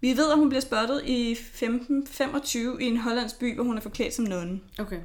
Vi 0.00 0.16
ved, 0.16 0.32
at 0.32 0.38
hun 0.38 0.48
bliver 0.48 0.60
spottet 0.62 1.02
i 1.06 1.30
1525 1.32 2.82
i 2.82 2.84
en 2.84 2.96
hollandsk 2.96 3.38
by, 3.38 3.54
hvor 3.54 3.64
hun 3.64 3.76
er 3.76 3.80
forklædt 3.80 4.14
som 4.14 4.24
nonne. 4.24 4.60
Okay. 4.78 5.00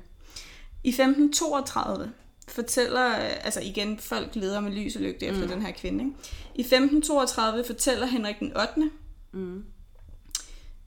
I 0.83 0.89
1532 0.89 2.11
fortæller, 2.47 3.07
øh, 3.09 3.31
altså 3.45 3.61
igen, 3.61 3.99
folk 3.99 4.35
leder 4.35 4.59
med 4.59 4.71
lys 4.71 4.95
og 4.95 5.01
lygte 5.01 5.25
efter 5.25 5.41
Mm. 5.41 5.47
den 5.47 5.61
her 5.61 5.71
kvinde. 5.71 6.03
Ikke? 6.03 6.15
I 6.55 6.61
1532 6.61 7.63
fortæller 7.63 8.05
Henrik 8.05 8.39
den 8.39 8.57
8., 8.57 8.91
Mm. 9.31 9.63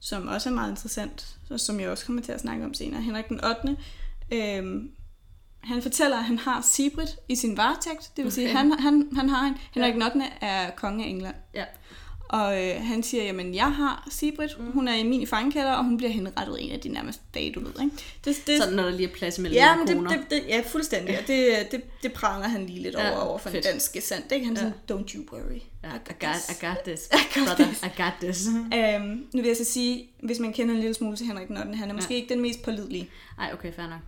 som 0.00 0.28
også 0.28 0.48
er 0.48 0.52
meget 0.54 0.70
interessant, 0.70 1.36
så- 1.48 1.58
som 1.58 1.80
jeg 1.80 1.88
også 1.90 2.06
kommer 2.06 2.22
til 2.22 2.32
at 2.32 2.40
snakke 2.40 2.64
om 2.64 2.74
senere. 2.74 3.02
Henrik 3.02 3.28
den 3.28 3.40
8. 3.44 3.76
Øhm, 4.32 4.90
han 5.60 5.82
fortæller, 5.82 6.16
at 6.18 6.24
han 6.24 6.38
har 6.38 6.60
Sibrit 6.72 7.08
i 7.28 7.34
sin 7.36 7.56
varetægt. 7.56 8.12
Det 8.16 8.24
vil 8.24 8.32
sige, 8.32 8.46
Okay. 8.46 8.56
han, 8.56 8.72
han, 8.78 9.08
han 9.16 9.28
har 9.28 9.46
en. 9.46 9.54
Henrik 9.74 9.88
Ja. 9.90 9.94
den 9.94 10.02
8. 10.02 10.22
er 10.40 10.70
konge 10.70 11.04
af 11.04 11.08
England. 11.08 11.34
Ja. 11.54 11.64
Og 12.32 12.64
øh, 12.68 12.74
han 12.82 13.02
siger, 13.02 13.24
jamen 13.24 13.54
jeg 13.54 13.72
har 13.74 14.08
Sibrit, 14.10 14.56
mm. 14.58 14.72
hun 14.72 14.88
er 14.88 14.94
i 14.94 15.02
min 15.02 15.26
fangekælder, 15.26 15.72
og 15.72 15.84
hun 15.84 15.96
bliver 15.96 16.10
henrettet 16.12 16.56
en 16.64 16.70
af 16.72 16.80
de 16.80 16.88
nærmeste 16.88 17.22
dage, 17.34 17.52
du 17.52 17.60
ved. 17.60 17.72
Ikke? 17.82 17.96
Det, 18.24 18.42
det, 18.46 18.58
Sådan, 18.58 18.74
når 18.74 18.82
der 18.82 18.90
lige 18.90 19.08
er 19.08 19.12
plads 19.14 19.38
mellem 19.38 19.54
Ja, 19.54 19.76
men 19.76 19.86
det, 19.86 20.10
det, 20.10 20.20
det, 20.30 20.42
ja, 20.48 20.62
fuldstændig. 20.66 21.18
Og 21.18 21.26
det, 21.26 21.66
det, 21.70 21.82
det 22.02 22.12
pranger 22.12 22.48
han 22.48 22.66
lige 22.66 22.82
lidt 22.82 22.94
Ja, 22.94 23.10
over, 23.10 23.20
over 23.20 23.38
for 23.38 23.50
fedt. 23.50 23.66
en 23.66 23.72
dansk 23.72 23.96
sandt. 24.00 24.32
Ikke? 24.32 24.46
Han 24.46 24.56
er 24.56 24.60
Ja. 24.64 24.72
sådan, 24.88 25.02
don't 25.02 25.14
you 25.14 25.24
worry. 25.32 25.60
Ja, 25.84 25.88
I 25.88 25.98
got 26.24 26.32
this." 26.34 26.50
I 26.50 26.64
got 26.66 26.76
this. 26.84 27.06
I 27.12 27.38
got 27.38 27.46
Brother, 27.46 27.64
this. 27.66 27.82
I 27.82 27.88
got 28.02 28.12
this. 28.20 28.46
Øhm, 28.78 29.26
nu 29.34 29.42
vil 29.42 29.46
jeg 29.46 29.56
så 29.56 29.64
sige, 29.64 30.10
hvis 30.22 30.38
man 30.38 30.52
kender 30.52 30.74
en 30.74 30.80
lille 30.80 30.94
smule 30.94 31.16
til 31.16 31.26
Henrik 31.26 31.48
den 31.48 31.56
8., 31.56 31.74
han 31.74 31.90
er 31.90 31.94
måske 31.94 32.14
Ja. 32.14 32.20
ikke 32.20 32.34
den 32.34 32.42
mest 32.42 32.62
pålidelige, 32.62 33.08
Ej, 33.38 33.50
okay, 33.52 33.72
fair 33.72 33.86
nok. 33.86 34.00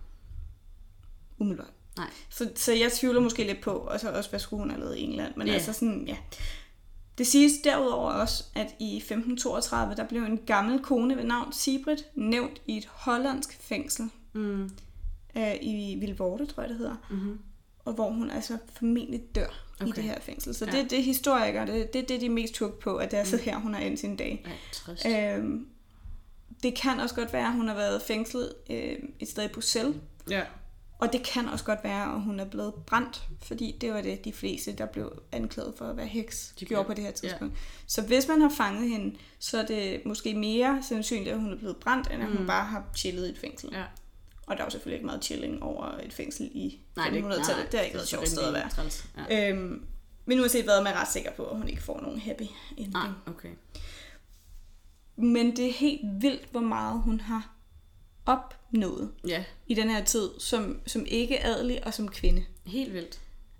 umiddelbart. 1.39 1.71
Nej. 1.97 2.07
Så, 2.29 2.49
så 2.55 2.73
jeg 2.73 2.91
tvivler 2.91 3.21
måske 3.21 3.43
lidt 3.43 3.61
på, 3.61 3.71
og 3.71 3.99
så 3.99 4.09
også, 4.11 4.29
hvad 4.29 4.39
skulle 4.39 4.59
hun 4.61 4.69
have 4.69 4.79
lavet 4.83 4.97
i 4.97 5.01
England. 5.03 5.33
Men 5.37 5.47
yeah. 5.47 5.55
altså 5.55 5.73
sådan, 5.73 6.03
ja. 6.07 6.15
Det 7.17 7.27
siges 7.27 7.53
derudover 7.63 8.11
også, 8.11 8.43
at 8.55 8.75
i 8.79 8.97
1532, 8.97 9.95
der 9.95 10.07
blev 10.07 10.21
en 10.23 10.37
gammel 10.37 10.79
kone 10.79 11.17
ved 11.17 11.23
navn 11.23 11.53
Sibrit 11.53 12.05
nævnt 12.15 12.61
i 12.67 12.77
et 12.77 12.85
hollandsk 12.85 13.57
fængsel 13.61 14.09
Mm. 14.33 14.63
øh, 15.37 15.55
i 15.61 15.97
Vilvoorde, 15.99 16.45
tror 16.45 16.63
jeg 16.63 16.69
det 16.69 16.77
hedder. 16.77 16.95
Mm-hmm. 17.09 17.39
og 17.85 17.93
hvor 17.93 18.09
hun 18.11 18.29
altså 18.29 18.57
formentlig 18.73 19.21
dør 19.35 19.65
okay. 19.81 19.87
i 19.87 19.91
det 19.91 20.03
her 20.03 20.19
fængsel. 20.21 20.55
Så 20.55 20.65
Ja. 20.65 20.71
det 20.71 20.79
er 20.79 20.87
det 20.87 21.03
historikere, 21.03 21.65
det, 21.67 21.93
det 21.93 22.01
er 22.03 22.07
det, 22.07 22.21
de 22.21 22.29
mest 22.29 22.53
tugt 22.53 22.79
på, 22.79 22.95
at 22.95 23.11
det 23.11 23.19
er 23.19 23.23
så 23.23 23.37
her, 23.37 23.57
hun 23.59 23.73
har 23.73 23.81
endt 23.81 23.99
sin 23.99 24.15
dag. 24.15 24.45
Ja. 25.05 25.37
Øhm, 25.37 25.67
det 26.63 26.75
kan 26.75 26.99
også 26.99 27.15
godt 27.15 27.33
være, 27.33 27.47
at 27.47 27.53
hun 27.53 27.67
har 27.67 27.75
været 27.75 28.01
fængslet 28.01 28.53
øh, 28.69 28.95
et 29.19 29.27
sted 29.29 29.43
i 29.43 29.47
Bruxelles, 29.47 29.95
Ja. 30.29 30.41
Og 30.99 31.13
det 31.13 31.23
kan 31.23 31.47
også 31.49 31.65
godt 31.65 31.79
være, 31.83 32.15
at 32.15 32.21
hun 32.21 32.39
er 32.39 32.45
blevet 32.45 32.73
brændt, 32.73 33.27
fordi 33.43 33.77
det 33.81 33.93
var 33.93 34.01
det, 34.01 34.25
de 34.25 34.33
fleste, 34.33 34.71
der 34.73 34.85
blev 34.85 35.21
anklaget 35.31 35.73
for 35.77 35.85
at 35.85 35.97
være 35.97 36.07
heks, 36.07 36.53
De 36.59 36.59
de 36.59 36.65
gjorde 36.65 36.83
på 36.87 36.93
det 36.93 37.03
her 37.03 37.11
tidspunkt. 37.11 37.53
Ja. 37.53 37.59
Så 37.87 38.01
hvis 38.01 38.27
man 38.27 38.41
har 38.41 38.49
fanget 38.57 38.89
hende, 38.89 39.15
så 39.39 39.57
er 39.61 39.65
det 39.65 40.01
måske 40.05 40.33
mere 40.33 40.83
sandsynligt, 40.89 41.29
at 41.29 41.39
hun 41.39 41.53
er 41.53 41.57
blevet 41.57 41.77
brændt, 41.77 42.11
end 42.11 42.23
at 42.23 42.29
Mm. 42.29 42.37
hun 42.37 42.47
bare 42.47 42.65
har 42.65 42.83
chillet 42.97 43.27
i 43.27 43.29
et 43.29 43.37
fængsel. 43.37 43.69
Ja. 43.73 43.83
Og 44.47 44.55
der 44.57 44.61
er 44.61 44.65
jo 44.65 44.69
selvfølgelig 44.69 44.95
ikke 44.95 45.05
meget 45.05 45.23
chilling 45.25 45.63
over 45.63 45.97
et 46.03 46.13
fængsel 46.13 46.49
i 46.53 46.79
Nej, 46.95 47.05
det 47.05 47.11
er 47.13 47.15
ikke- 47.15 47.27
1500-tallet. 47.27 47.63
nej, 47.63 47.69
Det 47.71 47.79
har 47.79 47.83
ikke 47.83 47.93
været 47.93 48.03
et 48.03 48.09
så 48.09 48.15
sjovt 48.15 48.27
sted 48.29 48.43
at 48.43 48.53
være. 48.53 48.69
Ja. 49.29 49.49
Øhm, 49.49 49.85
men 50.25 50.39
uanset 50.39 50.63
hvad, 50.63 50.79
er 50.79 50.83
man 50.83 50.93
ret 50.95 51.07
sikker 51.07 51.31
på, 51.31 51.43
at 51.45 51.57
hun 51.57 51.67
ikke 51.67 51.83
får 51.83 52.01
nogen 52.01 52.19
happy 52.19 52.43
ending. 52.77 52.93
Nej, 52.93 53.07
okay. 53.27 53.49
Men 55.17 55.55
det 55.55 55.67
er 55.69 55.73
helt 55.73 56.01
vildt, 56.21 56.47
hvor 56.51 56.59
meget 56.61 57.01
hun 57.01 57.19
har 57.19 57.54
opnået 58.25 59.11
Ja, 59.27 59.43
i 59.67 59.73
den 59.73 59.89
her 59.89 60.03
tid, 60.03 60.29
som, 60.39 60.79
som 60.87 61.05
ikke 61.07 61.45
adelig 61.45 61.87
og 61.87 61.93
som 61.93 62.07
kvinde. 62.09 62.45
helt 62.65 62.93
vildt. 62.93 63.19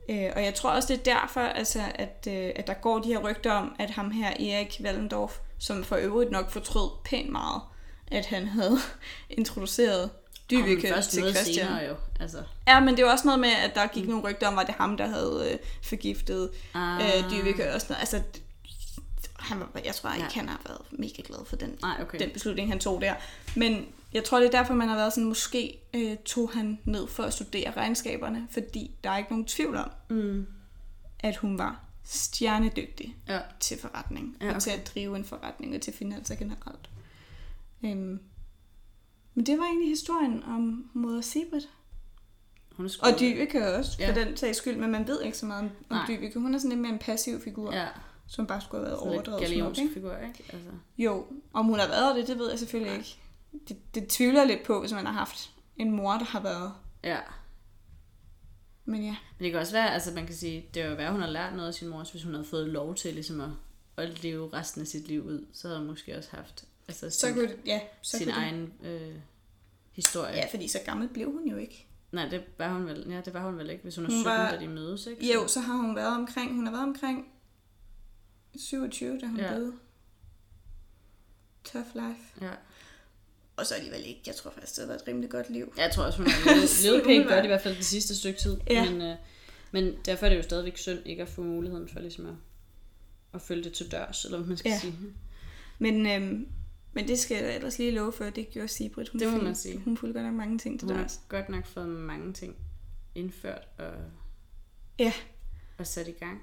Øh, 0.09 0.31
og 0.35 0.43
jeg 0.43 0.55
tror 0.55 0.69
også, 0.69 0.93
det 0.93 0.99
er 1.07 1.13
derfor, 1.19 1.41
altså, 1.41 1.81
at, 1.95 2.27
øh, 2.29 2.51
at 2.55 2.67
der 2.67 2.73
går 2.73 2.99
de 2.99 3.07
her 3.07 3.17
rygter 3.29 3.51
om, 3.51 3.75
at 3.79 3.89
ham 3.89 4.11
her, 4.11 4.29
Erik 4.29 4.81
Wallendorf, 4.83 5.37
som 5.59 5.83
for 5.83 5.95
øvrigt 5.95 6.31
nok 6.31 6.51
fortrød 6.51 6.89
pænt 7.05 7.29
meget, 7.31 7.61
at 8.07 8.25
han 8.25 8.47
havde 8.47 8.77
introduceret 9.29 10.09
først 10.81 11.11
til 11.11 11.21
Christian. 11.23 11.67
senere 11.67 11.83
jo. 11.89 11.95
Altså, 12.19 12.43
Ja, 12.67 12.79
men 12.79 12.97
det 12.97 13.03
er 13.05 13.11
også 13.11 13.25
noget 13.25 13.39
med, 13.39 13.49
at 13.49 13.75
der 13.75 13.87
gik 13.87 14.07
nogle 14.07 14.23
rygter 14.29 14.47
om, 14.47 14.59
at 14.59 14.67
det 14.67 14.75
ham, 14.75 14.97
der 14.97 15.07
havde 15.07 15.49
øh, 15.51 15.57
forgiftet 15.83 16.49
ah, 16.73 17.01
øh, 17.01 17.31
Dyveke 17.31 17.73
og 17.73 17.81
sådan 17.81 17.93
noget. 17.93 17.99
Altså, 17.99 18.21
han 19.39 19.59
var, 19.59 19.69
jeg 19.85 19.95
tror 19.95 20.09
ikke, 20.13 20.23
Ja. 20.35 20.39
han 20.39 20.49
har 20.49 20.61
været 20.67 20.81
mega 20.91 21.21
glad 21.25 21.45
for 21.45 21.55
den, 21.55 21.77
Nej, 21.81 21.97
okay. 22.01 22.19
den 22.19 22.29
beslutning, 22.29 22.69
han 22.69 22.79
tog 22.79 23.01
der. 23.01 23.13
Men 23.55 23.85
jeg 24.15 24.23
tror, 24.23 24.39
det 24.39 24.47
er 24.47 24.51
derfor, 24.51 24.73
man 24.73 24.87
har 24.87 24.95
været 24.95 25.13
sådan, 25.13 25.27
måske 25.27 25.79
øh, 25.93 26.17
tog 26.17 26.49
han 26.51 26.79
ned 26.85 27.07
for 27.07 27.23
at 27.23 27.33
studere 27.33 27.71
regnskaberne, 27.77 28.47
fordi 28.51 28.91
der 29.03 29.09
er 29.09 29.17
ikke 29.17 29.29
nogen 29.29 29.45
tvivl 29.45 29.75
om, 29.75 29.89
Mm. 30.09 30.45
at 31.19 31.37
hun 31.37 31.57
var 31.57 31.81
stjernedygtig 32.03 33.17
Ja. 33.27 33.39
til 33.59 33.79
forretning, 33.79 34.37
Ja, 34.41 34.45
ja, 34.45 34.49
okay. 34.51 34.55
og 34.55 34.61
til 34.61 34.71
at 34.71 34.91
drive 34.95 35.15
en 35.15 35.25
forretning, 35.25 35.75
og 35.75 35.81
til 35.81 35.93
finanser 35.93 36.35
generelt. 36.35 36.89
Øhm, 37.85 38.19
men 39.33 39.45
det 39.45 39.57
var 39.59 39.63
egentlig 39.65 39.89
historien 39.89 40.43
om 40.43 40.89
moder 40.93 41.21
Sibrit. 41.21 41.69
Hun 42.71 42.85
er. 42.85 42.89
Og 43.13 43.19
Dyveke 43.19 43.67
også, 43.75 43.91
Ja. 43.99 44.09
for 44.09 44.13
den 44.13 44.37
sags 44.37 44.57
skyld, 44.57 44.77
men 44.77 44.91
man 44.91 45.07
ved 45.07 45.21
ikke 45.21 45.37
så 45.37 45.45
meget 45.45 45.59
om, 45.63 45.65
om 45.89 45.95
Nej. 45.97 46.05
Dyveke. 46.07 46.39
Hun 46.39 46.53
er 46.55 46.57
sådan 46.59 46.69
lidt 46.69 46.79
mere 46.81 46.93
en 46.93 46.99
passiv 46.99 47.41
figur, 47.41 47.73
ja. 47.73 47.81
Ja, 47.81 47.87
som 48.27 48.47
bare 48.47 48.61
skulle 48.61 48.79
have 48.81 48.85
været 48.91 48.99
sådan 48.99 49.13
overdrevet 49.13 49.41
galionsk 49.41 49.81
ikke? 49.81 49.93
figur, 49.93 50.15
ikke? 50.17 50.43
Altså. 50.53 50.69
Jo, 50.97 51.25
om 51.53 51.65
hun 51.65 51.79
har 51.79 51.87
været 51.87 52.15
det, 52.15 52.27
det 52.27 52.39
ved 52.39 52.49
jeg 52.49 52.59
selvfølgelig 52.59 52.91
Nej. 52.91 52.97
ikke. 52.97 53.17
Det, 53.67 53.95
det 53.95 54.07
tvivler 54.07 54.39
jeg 54.39 54.47
lidt 54.47 54.63
på, 54.65 54.79
hvis 54.79 54.91
man 54.93 55.05
har 55.05 55.13
haft 55.13 55.51
en 55.77 55.91
mor, 55.91 56.11
der 56.13 56.25
har 56.25 56.39
været. 56.41 56.73
Ja. 57.03 57.19
Men 58.85 59.03
ja, 59.03 59.15
Men 59.37 59.43
det 59.43 59.51
kan 59.51 59.59
også 59.61 59.73
være, 59.73 59.93
altså 59.93 60.11
man 60.11 60.25
kan 60.25 60.35
sige, 60.35 60.65
det 60.73 60.81
er 60.81 60.89
jo 60.89 60.95
være, 60.95 61.11
hun 61.11 61.21
har 61.21 61.29
lært 61.29 61.53
noget 61.55 61.67
af 61.67 61.73
sin 61.73 61.87
mor, 61.87 62.03
hvis 62.11 62.23
hun 62.23 62.33
havde 62.33 62.45
fået 62.45 62.69
lov 62.69 62.95
til 62.95 63.13
ligesom 63.13 63.41
at, 63.41 63.49
at 63.97 64.23
leve 64.23 64.49
resten 64.53 64.81
af 64.81 64.87
sit 64.87 65.07
liv 65.07 65.23
ud, 65.25 65.45
så 65.53 65.67
havde 65.67 65.79
hun 65.79 65.87
måske 65.87 66.17
også 66.17 66.29
haft 66.31 66.65
altså, 66.87 67.09
så 67.09 67.19
sin, 67.27 67.33
kunne 67.33 67.55
ja, 67.65 67.81
så 68.01 68.17
sin 68.17 68.27
kunne 68.27 68.35
egen 68.37 68.73
øh, 68.83 69.15
historie. 69.91 70.33
ja, 70.33 70.47
fordi 70.51 70.67
så 70.67 70.79
gammel 70.85 71.07
blev 71.07 71.31
hun 71.31 71.47
jo 71.47 71.57
ikke. 71.57 71.87
Nej, 72.11 72.29
det 72.29 72.43
var 72.57 72.73
hun 72.73 72.85
vel, 72.85 73.05
ja, 73.09 73.21
det 73.21 73.33
var 73.33 73.45
hun 73.45 73.57
vel 73.57 73.69
ikke, 73.69 73.83
hvis 73.83 73.95
hun 73.95 74.05
er 74.05 74.09
Hun 74.09 74.19
17, 74.19 74.31
var- 74.31 74.51
da 74.51 74.59
de 74.59 74.67
mødes, 74.67 75.05
ikke? 75.05 75.33
Jo, 75.33 75.47
så 75.47 75.59
har 75.59 75.75
hun 75.75 75.95
været 75.95 76.15
omkring, 76.17 76.55
hun 76.55 76.65
har 76.65 76.71
været 76.71 76.83
omkring 76.87 77.27
27, 78.55 79.19
da 79.19 79.25
hun 79.27 79.37
ja. 79.39 79.53
døde. 79.55 79.73
Tough 81.63 81.87
life. 81.95 82.45
Ja. 82.45 82.51
Og 83.57 83.65
så 83.65 83.75
alligevel 83.75 84.05
ikke. 84.05 84.21
Jeg 84.27 84.35
tror 84.35 84.51
faktisk, 84.51 84.75
det 84.75 84.81
har 84.81 84.87
været 84.87 85.01
et 85.01 85.07
rimelig 85.07 85.29
godt 85.29 85.49
liv. 85.49 85.73
Jeg 85.77 85.91
tror 85.91 86.03
også, 86.03 86.17
hun 86.17 86.27
har 86.31 86.83
levet, 86.83 87.03
pænt 87.03 87.27
godt, 87.27 87.43
i 87.43 87.47
hvert 87.47 87.61
fald 87.61 87.75
det 87.75 87.85
sidste 87.85 88.15
stykke 88.15 88.39
tid. 88.39 88.57
Ja. 88.69 88.91
Men, 88.91 89.01
øh, 89.01 89.15
men 89.71 89.93
derfor 90.05 90.25
er 90.25 90.29
det 90.29 90.37
jo 90.37 90.41
stadigvæk 90.43 90.77
synd 90.77 90.99
ikke 91.05 91.21
at 91.21 91.29
få 91.29 91.41
muligheden 91.43 91.89
for 91.89 91.99
ligesom 91.99 92.25
at, 92.25 92.33
at 93.33 93.41
følge 93.41 93.63
det 93.63 93.73
til 93.73 93.91
dørs, 93.91 94.25
eller 94.25 94.37
hvad 94.37 94.47
man 94.47 94.57
skal 94.57 94.69
Ja. 94.69 94.79
sige. 94.79 94.93
Men, 95.79 96.07
øhm, 96.07 96.47
men 96.93 97.07
det 97.07 97.19
skal 97.19 97.43
jeg 97.43 97.55
ellers 97.55 97.77
lige 97.77 97.91
love 97.91 98.11
for, 98.11 98.25
det 98.29 98.49
gjorde 98.49 98.67
Sibrit. 98.67 99.09
Hun 99.09 99.19
Det 99.19 99.27
må 99.27 99.31
fulgte- 99.31 99.45
man 99.45 99.55
sige. 99.55 99.77
Hun 99.79 99.97
fulgte 99.97 100.19
godt 100.19 100.25
nok 100.31 100.35
mange 100.37 100.57
ting 100.57 100.79
til 100.79 100.87
Hun 100.87 100.95
har 100.95 101.03
dørs. 101.03 101.19
godt 101.29 101.49
nok 101.49 101.65
fået 101.65 101.89
mange 101.89 102.33
ting 102.33 102.55
indført 103.15 103.67
og, 103.77 103.93
Ja, 104.99 105.13
og 105.77 105.87
sat 105.87 106.07
i 106.07 106.11
gang. 106.11 106.41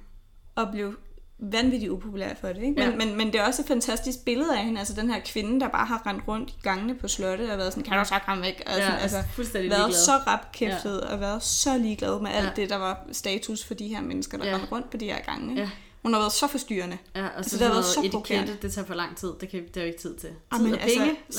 og 0.55 0.69
blev 0.73 0.99
vanvittigt 1.39 1.91
upopulær 1.91 2.35
for 2.41 2.49
det. 2.49 2.57
Ikke? 2.57 2.69
Men, 2.69 2.79
Ja. 2.79 2.91
ja. 2.91 2.97
men, 2.97 3.17
men 3.17 3.27
det 3.33 3.41
er 3.41 3.45
også 3.47 3.63
et 3.63 3.69
fantastisk 3.69 4.25
billede 4.25 4.57
af 4.59 4.65
hende. 4.65 4.79
Altså 4.79 4.95
den 4.95 5.11
her 5.11 5.21
kvinde, 5.25 5.61
der 5.61 5.69
bare 5.69 5.87
har 5.87 6.07
rendt 6.07 6.29
rundt 6.29 6.51
i 6.51 6.55
gangene 6.63 6.95
på 6.95 7.09
slottet 7.09 7.51
og 7.51 7.59
været 7.59 7.73
sådan, 7.73 7.85
kan 7.91 7.99
du 7.99 8.05
så 8.05 8.15
komme 8.27 8.43
væk? 8.43 8.63
Og 8.67 8.73
sådan, 8.73 8.93
altså, 8.93 9.17
fuldstændig 9.33 9.71
været 9.71 9.81
ligeglad. 9.81 10.05
så 10.05 10.13
rapkæftet 10.27 11.01
ja. 11.03 11.13
og 11.15 11.21
været 11.21 11.43
så 11.43 11.79
ligeglad 11.79 12.21
med 12.21 12.31
alt 12.31 12.47
Ja. 12.47 12.51
det, 12.57 12.71
der 12.71 12.77
var 12.77 13.05
status 13.13 13.65
for 13.65 13.75
de 13.75 13.89
her 13.89 14.01
mennesker, 14.01 14.39
der 14.39 14.45
Ja. 14.45 14.51
ja. 14.51 14.57
rendte 14.57 14.73
rundt 14.73 14.91
på 14.91 14.97
de 14.97 15.05
her 15.05 15.21
gange. 15.21 15.55
Ja. 15.61 15.71
Hun 16.03 16.13
har 16.13 16.21
været 16.21 16.33
så 16.33 16.47
forstyrrende. 16.47 16.99
Ja, 17.17 17.23
og 17.25 17.31
så, 17.31 17.37
Altså, 17.37 17.51
så 17.51 17.57
det 17.59 17.67
har 17.67 17.73
været 17.75 17.85
så 17.85 18.01
etikette, 18.01 18.59
det 18.63 18.73
tager 18.73 18.87
for 18.87 18.95
lang 18.95 19.17
tid. 19.17 19.33
Det, 19.41 19.49
kan, 19.49 19.67
det 19.69 19.77
er 19.77 19.81
jo 19.81 19.87
ikke 19.87 19.99
tid 19.99 20.15
til. 20.17 20.29
Tid 20.29 20.33
og 20.53 20.59
penge. 20.59 20.71
Lad 20.71 20.79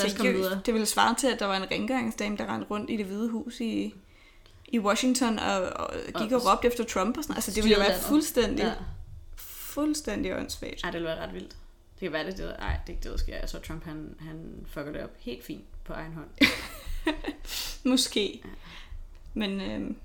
os 0.06 0.14
komme 0.14 0.28
altså, 0.28 0.32
videre. 0.32 0.60
Det 0.66 0.74
ville 0.74 0.86
svare 0.86 1.14
til, 1.14 1.26
at 1.26 1.40
der 1.40 1.46
var 1.46 1.56
en 1.56 1.70
rengøringsdame, 1.70 2.36
der 2.36 2.52
rendte 2.54 2.66
rundt 2.70 2.90
i 2.90 2.96
det 2.96 3.06
hvide 3.06 3.28
hus 3.28 3.60
i, 3.60 3.94
i 4.68 4.78
Washington 4.78 5.38
og, 5.38 5.60
og 5.62 5.90
gik 6.22 6.32
og, 6.32 6.42
Og 6.46 6.52
råbte 6.52 6.66
efter 6.68 6.84
Trump 6.84 7.16
og 7.18 7.22
sådan. 7.24 7.36
Altså, 7.36 7.50
det 7.50 7.64
ville 7.64 7.76
jo 7.78 7.82
være 7.88 8.00
fuldstændig, 8.00 8.64
Ja. 8.64 8.72
Ja. 9.76 9.80
fuldstændig 9.82 10.36
åndssvagt. 10.36 10.84
Ej, 10.84 10.90
det 10.90 11.00
ville 11.00 11.08
være 11.08 11.26
ret 11.26 11.34
vildt. 11.34 11.50
Det 11.50 12.00
kan 12.00 12.12
være, 12.12 12.26
det 12.26 12.38
det. 12.38 12.56
Ej, 12.58 12.72
det 12.86 12.92
er 12.92 12.96
ikke 12.96 13.02
det, 13.02 13.10
der 13.10 13.16
sker. 13.18 13.36
Jeg 13.36 13.48
tror, 13.48 13.58
Trump 13.58 13.84
han, 13.84 14.14
han 14.20 14.66
fucker 14.66 14.92
det 14.92 15.02
op 15.02 15.10
helt 15.18 15.44
fint 15.44 15.64
på 15.84 15.92
egen 15.92 16.12
hånd. 16.14 16.28
Måske. 17.90 18.42
Men, 19.34 19.60
øhm, 19.60 19.96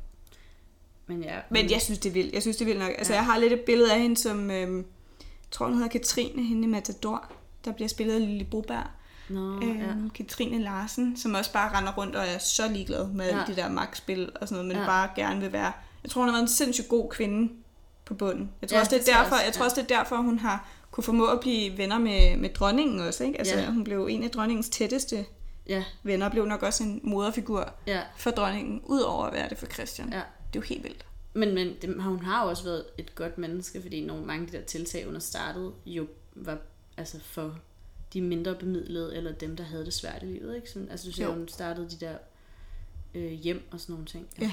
Men 1.07 1.23
ja. 1.23 1.39
men 1.49 1.71
jeg 1.71 1.81
synes, 1.81 1.99
det 1.99 2.09
er 2.09 2.13
vildt. 2.13 2.33
Jeg 2.33 2.41
synes, 2.41 2.57
det 2.57 2.61
er 2.61 2.65
vildt 2.65 2.79
nok. 2.79 2.91
Altså, 2.97 3.13
Ja. 3.13 3.19
jeg 3.19 3.25
har 3.25 3.37
lidt 3.37 3.53
et 3.53 3.61
billede 3.61 3.93
af 3.93 4.01
hende, 4.01 4.17
som... 4.17 4.51
Øhm, 4.51 4.77
jeg 4.77 5.51
tror, 5.51 5.65
hun 5.65 5.75
hedder 5.75 5.89
Katrine, 5.89 6.43
hende 6.43 6.63
i 6.63 6.67
Matador, 6.71 7.31
der 7.65 7.71
bliver 7.71 7.87
spillet 7.87 8.13
af 8.13 8.21
Lille 8.21 8.45
Broberg. 8.51 8.87
Nå, 9.29 9.55
Øhm, 9.55 9.79
ja. 9.79 9.93
Katrine 10.15 10.63
Larsen, 10.63 11.17
som 11.17 11.33
også 11.33 11.53
bare 11.53 11.77
render 11.77 11.93
rundt 11.93 12.15
og 12.15 12.27
er 12.27 12.37
så 12.37 12.67
ligeglad 12.71 13.07
med 13.07 13.29
Ja. 13.29 13.37
ja. 13.37 13.43
de 13.47 13.55
der 13.55 13.69
magtspil 13.69 14.31
og 14.41 14.47
sådan 14.47 14.55
noget, 14.55 14.67
men 14.67 14.75
Ja. 14.75 14.81
ja. 14.81 14.87
bare 14.87 15.09
gerne 15.15 15.39
vil 15.41 15.51
være... 15.53 15.71
Jeg 16.03 16.11
tror, 16.11 16.21
hun 16.21 16.29
har 16.29 16.33
været 16.35 16.41
en 16.43 16.47
sindssygt 16.47 16.89
god 16.89 17.09
kvinde 17.09 17.53
på 18.09 18.15
bunden. 18.15 18.51
Jeg 18.61 18.69
tror, 18.69 18.75
Ja, 18.75 18.81
også, 18.81 18.95
det 18.95 19.09
er 19.09 19.13
derfor, 19.17 19.35
også, 19.35 19.45
jeg 19.45 19.53
tror 19.53 19.65
også, 19.65 19.81
det 19.81 19.91
er 19.91 19.97
derfor, 19.97 20.15
hun 20.17 20.39
har 20.39 20.69
kunne 20.91 21.03
formå 21.03 21.25
at 21.25 21.39
blive 21.39 21.77
venner 21.77 21.97
med, 21.97 22.37
med 22.37 22.49
dronningen 22.49 22.99
også. 22.99 23.23
Ikke? 23.23 23.37
Altså, 23.39 23.55
Ja. 23.59 23.71
Hun 23.71 23.83
blev 23.83 24.07
en 24.11 24.23
af 24.23 24.31
dronningens 24.31 24.69
tætteste 24.69 25.25
Ja, 25.67 25.83
venner, 26.03 26.25
og 26.25 26.31
blev 26.31 26.45
nok 26.45 26.63
også 26.63 26.83
en 26.83 26.99
moderfigur 27.03 27.73
ja, 27.87 28.01
for 28.17 28.31
dronningen, 28.31 28.81
udover 28.85 29.25
at 29.25 29.33
være 29.33 29.49
det 29.49 29.57
for 29.57 29.65
Christian. 29.65 30.09
ja. 30.09 30.21
Det 30.53 30.59
er 30.59 30.63
jo 30.63 30.67
helt 30.67 30.83
vildt. 30.83 31.05
Men, 31.33 31.53
men 31.55 31.73
det, 31.81 32.03
hun 32.03 32.19
har 32.19 32.43
jo 32.43 32.49
også 32.49 32.63
været 32.63 32.85
et 32.97 33.15
godt 33.15 33.37
menneske, 33.37 33.81
fordi 33.81 34.05
nogle 34.05 34.25
mange 34.25 34.45
af 34.45 34.51
de 34.51 34.57
der 34.57 34.63
tiltag 34.63 35.07
under 35.07 35.19
startet 35.19 35.71
jo 35.85 36.07
var 36.35 36.57
altså 36.97 37.19
for 37.23 37.55
de 38.13 38.21
mindre 38.21 38.55
bemidlede, 38.55 39.15
eller 39.15 39.31
dem, 39.31 39.55
der 39.55 39.63
havde 39.63 39.85
det 39.85 39.93
svært 39.93 40.23
i 40.23 40.25
livet. 40.25 40.55
Ikke? 40.55 40.69
Sådan, 40.69 40.87
altså 40.91 41.11
du 41.17 41.23
Jo. 41.23 41.33
hun 41.33 41.47
startede 41.47 41.89
de 41.89 42.05
der 42.05 42.13
øh, 43.15 43.31
hjem 43.31 43.67
og 43.71 43.79
sådan 43.79 43.93
nogle 43.93 44.05
ting. 44.05 44.27
Ja. 44.41 44.51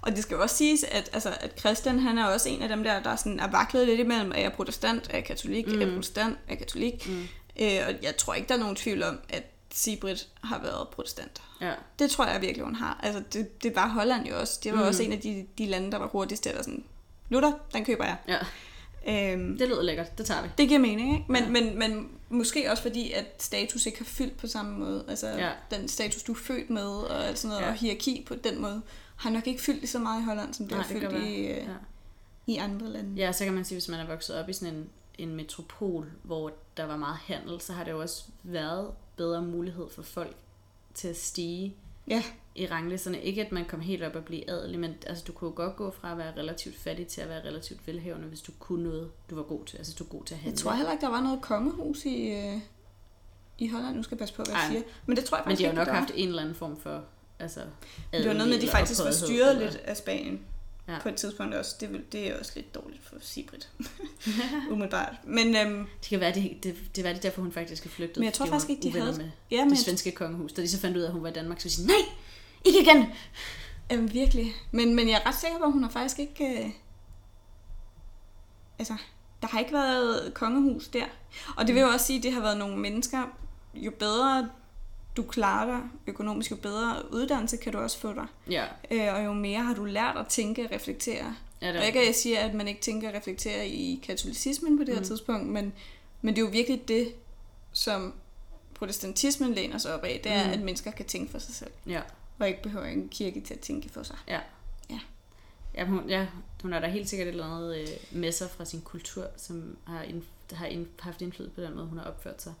Og 0.00 0.10
det 0.16 0.22
skal 0.22 0.34
jo 0.34 0.42
også 0.42 0.56
siges, 0.56 0.84
at, 0.84 1.10
altså, 1.12 1.36
at 1.40 1.58
Christian 1.60 1.98
han 1.98 2.18
er 2.18 2.24
også 2.24 2.48
en 2.48 2.62
af 2.62 2.68
dem 2.68 2.82
der, 2.84 3.02
der 3.02 3.16
sådan 3.16 3.40
er 3.40 3.50
vaklet 3.50 3.86
lidt 3.88 4.00
imellem, 4.00 4.32
er 4.34 4.40
jeg 4.40 4.52
protestant, 4.52 5.06
er 5.10 5.16
jeg 5.16 5.24
katolik, 5.24 5.66
mm. 5.66 5.74
er 5.74 5.78
jeg 5.86 5.94
protestant, 5.94 6.34
er 6.34 6.38
jeg 6.48 6.58
katolik. 6.58 7.08
Mm. 7.08 7.22
Øh, 7.60 7.80
og 7.88 7.94
jeg 8.02 8.16
tror 8.18 8.34
ikke, 8.34 8.48
der 8.48 8.54
er 8.54 8.58
nogen 8.58 8.76
tvivl 8.76 9.02
om, 9.02 9.18
at 9.28 9.42
Sibrit 9.74 10.28
har 10.44 10.58
været 10.62 10.88
protestant. 10.88 11.42
ja. 11.60 11.72
Det 11.98 12.10
tror 12.10 12.26
jeg 12.26 12.40
virkelig, 12.40 12.64
hun 12.64 12.74
har. 12.74 13.00
Altså, 13.02 13.22
det, 13.32 13.62
det 13.62 13.76
var 13.76 13.88
Holland 13.88 14.26
jo 14.26 14.40
også. 14.40 14.60
Det 14.64 14.72
var 14.72 14.78
Mm. 14.78 14.86
også 14.88 15.02
en 15.02 15.12
af 15.12 15.20
de, 15.20 15.46
de 15.58 15.66
lande, 15.66 15.92
der 15.92 15.98
var 15.98 16.06
hurtigst 16.06 16.42
til 16.42 16.50
at 16.50 16.64
sådan, 16.64 16.84
Luther, 17.28 17.52
den 17.74 17.84
køber 17.84 18.04
jeg. 18.04 18.16
ja, 18.28 18.38
Øhm, 19.08 19.58
det 19.58 19.68
lyder 19.68 19.82
lækkert. 19.82 20.18
Det 20.18 20.26
tager 20.26 20.42
vi. 20.42 20.48
det 20.58 20.68
giver 20.68 20.80
mening, 20.80 21.12
ikke? 21.14 21.24
Men, 21.32 21.42
Ja. 21.42 21.48
men, 21.50 21.78
men 21.78 22.08
måske 22.28 22.70
også 22.70 22.82
fordi, 22.82 23.12
at 23.12 23.24
status 23.42 23.86
ikke 23.86 23.98
har 23.98 24.04
fyldt 24.04 24.36
på 24.36 24.46
samme 24.46 24.78
måde. 24.78 25.04
Altså, 25.08 25.28
Ja. 25.28 25.50
den 25.70 25.88
status, 25.88 26.22
du 26.22 26.32
er 26.32 26.36
født 26.36 26.70
med, 26.70 26.86
og 26.86 27.26
alt 27.26 27.38
sådan 27.38 27.48
noget, 27.48 27.62
ja. 27.64 27.68
og 27.70 27.74
hierarki 27.76 28.24
på 28.28 28.34
den 28.34 28.60
måde, 28.62 28.82
har 29.20 29.30
nok 29.30 29.46
ikke 29.46 29.62
fyldt 29.62 29.78
lige 29.80 29.88
så 29.90 29.98
meget 29.98 30.20
i 30.20 30.24
Holland, 30.24 30.54
som 30.54 30.66
det 30.68 30.76
Nej, 30.76 30.82
har 30.86 30.92
det 30.92 31.00
fyldt 31.02 31.12
kan 31.12 31.22
i, 31.26 31.36
øh, 31.36 31.56
Ja. 31.56 31.64
i 32.46 32.56
andre 32.56 32.86
lande. 32.88 33.14
Ja, 33.16 33.32
så 33.32 33.44
kan 33.44 33.54
man 33.54 33.64
sige, 33.64 33.76
hvis 33.76 33.88
man 33.88 34.00
er 34.00 34.06
vokset 34.06 34.36
op 34.36 34.48
i 34.48 34.52
sådan 34.52 34.74
en, 34.74 34.88
en 35.18 35.34
metropol, 35.36 36.12
hvor 36.22 36.52
der 36.76 36.84
var 36.84 36.96
meget 36.96 37.16
handel, 37.16 37.60
så 37.60 37.72
har 37.72 37.84
det 37.84 37.90
jo 37.90 38.00
også 38.00 38.24
været 38.42 38.90
bedre 39.16 39.42
mulighed 39.42 39.88
for 39.94 40.02
folk 40.02 40.36
til 40.94 41.08
at 41.08 41.16
stige 41.16 41.74
Ja. 42.08 42.22
i 42.54 42.66
ranglisterne. 42.66 43.22
Ikke 43.22 43.46
at 43.46 43.52
man 43.52 43.64
kom 43.64 43.80
helt 43.80 44.02
op 44.02 44.14
og 44.14 44.24
blive 44.24 44.50
adelig, 44.50 44.80
men 44.80 44.94
altså, 45.06 45.24
du 45.26 45.32
kunne 45.32 45.48
jo 45.50 45.56
godt 45.56 45.76
gå 45.76 45.90
fra 45.90 46.12
at 46.12 46.18
være 46.18 46.32
relativt 46.36 46.78
fattig 46.78 47.06
til 47.06 47.20
at 47.20 47.28
være 47.28 47.44
relativt 47.44 47.86
velhavende, 47.86 48.28
hvis 48.28 48.40
du 48.40 48.52
kunne 48.58 48.84
noget, 48.84 49.10
du 49.30 49.34
var 49.34 49.42
god 49.42 49.64
til. 49.64 49.76
Altså, 49.76 49.94
du 49.98 50.04
er 50.04 50.08
god 50.08 50.24
til 50.24 50.34
at 50.34 50.40
handle. 50.40 50.52
Jeg 50.52 50.58
tror 50.58 50.72
heller 50.72 50.92
ikke, 50.92 51.02
der 51.02 51.10
var 51.10 51.20
noget 51.22 51.40
kongehus 51.42 52.04
i, 52.04 52.30
øh, 52.30 52.60
i 53.58 53.68
Holland. 53.68 53.96
Nu 53.96 54.02
skal 54.02 54.14
jeg 54.14 54.18
passe 54.18 54.34
på, 54.34 54.42
hvad 54.42 54.54
jeg 54.54 54.62
Ej, 54.62 54.70
siger. 54.70 54.82
Men 55.06 55.16
det 55.16 55.24
tror 55.24 55.36
jeg 55.36 55.42
men 55.46 55.50
faktisk 55.50 55.58
de 55.60 55.64
har 55.64 55.72
jo 55.72 55.78
nok 55.78 55.88
var. 55.88 55.94
haft 55.94 56.10
en 56.14 56.28
eller 56.28 56.42
anden 56.42 56.54
form 56.54 56.76
for 56.76 57.04
altså, 57.40 57.60
Det 58.12 58.26
var 58.26 58.32
noget 58.32 58.48
med, 58.48 58.56
at 58.56 58.62
de 58.62 58.68
faktisk 58.68 59.04
var 59.04 59.10
styret 59.10 59.58
lidt 59.58 59.76
af 59.76 59.96
Spanien. 59.96 60.40
Ja. 60.88 60.98
På 61.02 61.08
et 61.08 61.14
tidspunkt 61.16 61.54
også. 61.54 61.76
Det, 61.80 62.04
det 62.12 62.28
er 62.30 62.38
også 62.38 62.52
lidt 62.54 62.74
dårligt 62.74 63.00
for 63.06 63.16
Sibrit. 63.20 63.68
Umiddelbart. 64.70 65.14
Men, 65.24 65.56
øhm, 65.56 65.86
Det 66.00 66.08
kan 66.08 66.20
være, 66.20 66.34
det, 66.34 66.56
det, 66.62 66.76
det, 66.96 67.04
var 67.04 67.12
det 67.12 67.22
derfor, 67.22 67.42
hun 67.42 67.52
faktisk 67.52 67.86
er 67.86 67.90
flygtet. 67.90 68.16
Men 68.16 68.24
jeg 68.24 68.32
tror 68.32 68.46
faktisk 68.46 68.70
ikke, 68.70 68.82
de 68.82 68.92
havde- 68.92 69.16
med 69.16 69.30
ja, 69.50 69.64
men, 69.64 69.70
det 69.70 69.78
svenske 69.78 70.10
kongehus. 70.12 70.52
Da 70.52 70.62
de 70.62 70.68
så 70.68 70.80
fandt 70.80 70.96
ud 70.96 71.02
af, 71.02 71.06
at 71.06 71.12
hun 71.12 71.22
var 71.22 71.28
i 71.28 71.32
Danmark, 71.32 71.60
så 71.60 71.68
de 71.68 71.72
sige, 71.74 71.86
nej, 71.86 71.96
ikke 72.64 72.80
igen! 72.80 73.06
Jamen 73.90 74.12
virkelig. 74.12 74.52
Men, 74.70 74.94
men 74.94 75.08
jeg 75.08 75.20
er 75.24 75.28
ret 75.28 75.34
sikker 75.34 75.58
på, 75.58 75.64
at 75.64 75.72
hun 75.72 75.82
har 75.82 75.90
faktisk 75.90 76.18
ikke... 76.18 76.44
Øh... 76.64 76.70
Altså, 78.78 78.94
der 79.42 79.48
har 79.48 79.58
ikke 79.60 79.72
været 79.72 80.34
kongehus 80.34 80.88
der. 80.88 81.04
Og 81.56 81.66
det 81.66 81.74
vil 81.74 81.80
jo 81.80 81.88
også 81.88 82.06
sige, 82.06 82.16
at 82.16 82.22
det 82.22 82.32
har 82.32 82.40
været 82.40 82.58
nogle 82.58 82.76
mennesker, 82.76 83.22
jo 83.74 83.90
bedre 83.98 84.48
du 85.16 85.22
klarer 85.22 85.66
dig 85.66 85.80
økonomisk, 86.06 86.50
jo 86.50 86.56
bedre 86.56 87.02
uddannelse 87.12 87.56
kan 87.56 87.72
du 87.72 87.78
også 87.78 87.98
få 87.98 88.12
dig. 88.14 88.26
Ja, 88.50 88.64
Øh, 88.90 89.14
og 89.14 89.24
jo 89.24 89.32
mere 89.32 89.60
har 89.60 89.74
du 89.74 89.84
lært 89.84 90.16
at 90.16 90.26
tænke 90.26 90.64
og 90.64 90.70
reflektere. 90.72 91.36
ja 91.62 91.66
det 91.68 91.76
Og 91.76 91.82
er 91.82 91.86
ikke 91.86 92.00
at 92.00 92.06
jeg 92.06 92.14
siger, 92.14 92.38
at 92.40 92.54
man 92.54 92.68
ikke 92.68 92.80
tænker 92.80 93.08
og 93.08 93.14
reflekterer 93.14 93.62
i 93.62 94.00
katolicismen 94.02 94.78
på 94.78 94.84
det 94.84 94.94
her 94.94 95.00
Mm. 95.00 95.06
tidspunkt, 95.06 95.46
men, 95.48 95.72
men 96.22 96.36
det 96.36 96.42
er 96.42 96.46
jo 96.46 96.50
virkelig 96.52 96.88
det, 96.88 97.14
som 97.72 98.14
protestantismen 98.74 99.54
læner 99.54 99.78
sig 99.78 99.94
op 99.94 100.04
af, 100.04 100.20
det 100.24 100.32
er, 100.32 100.46
Mm. 100.46 100.52
at 100.52 100.60
mennesker 100.60 100.90
kan 100.90 101.06
tænke 101.06 101.30
for 101.32 101.38
sig 101.38 101.54
selv, 101.54 101.70
Ja, 101.86 102.00
og 102.38 102.48
ikke 102.48 102.62
behøver 102.62 102.86
en 102.86 103.08
kirke 103.08 103.40
til 103.40 103.54
at 103.54 103.60
tænke 103.60 103.88
for 103.88 104.02
sig. 104.02 104.16
ja. 104.28 104.40
Ja. 104.90 104.98
Ja, 105.74 105.84
hun, 105.84 106.08
ja, 106.08 106.26
hun 106.62 106.72
har 106.72 106.80
da 106.80 106.86
helt 106.88 107.08
sikkert 107.08 107.28
et 107.28 107.32
eller 107.32 107.46
andet 107.56 107.76
øh, 107.78 107.88
med 108.10 108.32
sig 108.32 108.50
fra 108.50 108.64
sin 108.64 108.80
kultur, 108.80 109.24
som 109.36 109.76
har, 109.86 110.02
ind, 110.02 110.22
har 110.52 110.66
ind, 110.66 110.86
haft 111.00 111.22
indflydelse 111.22 111.54
på 111.54 111.60
den 111.60 111.74
måde, 111.74 111.86
hun 111.86 111.98
har 111.98 112.04
opført 112.04 112.42
sig. 112.42 112.52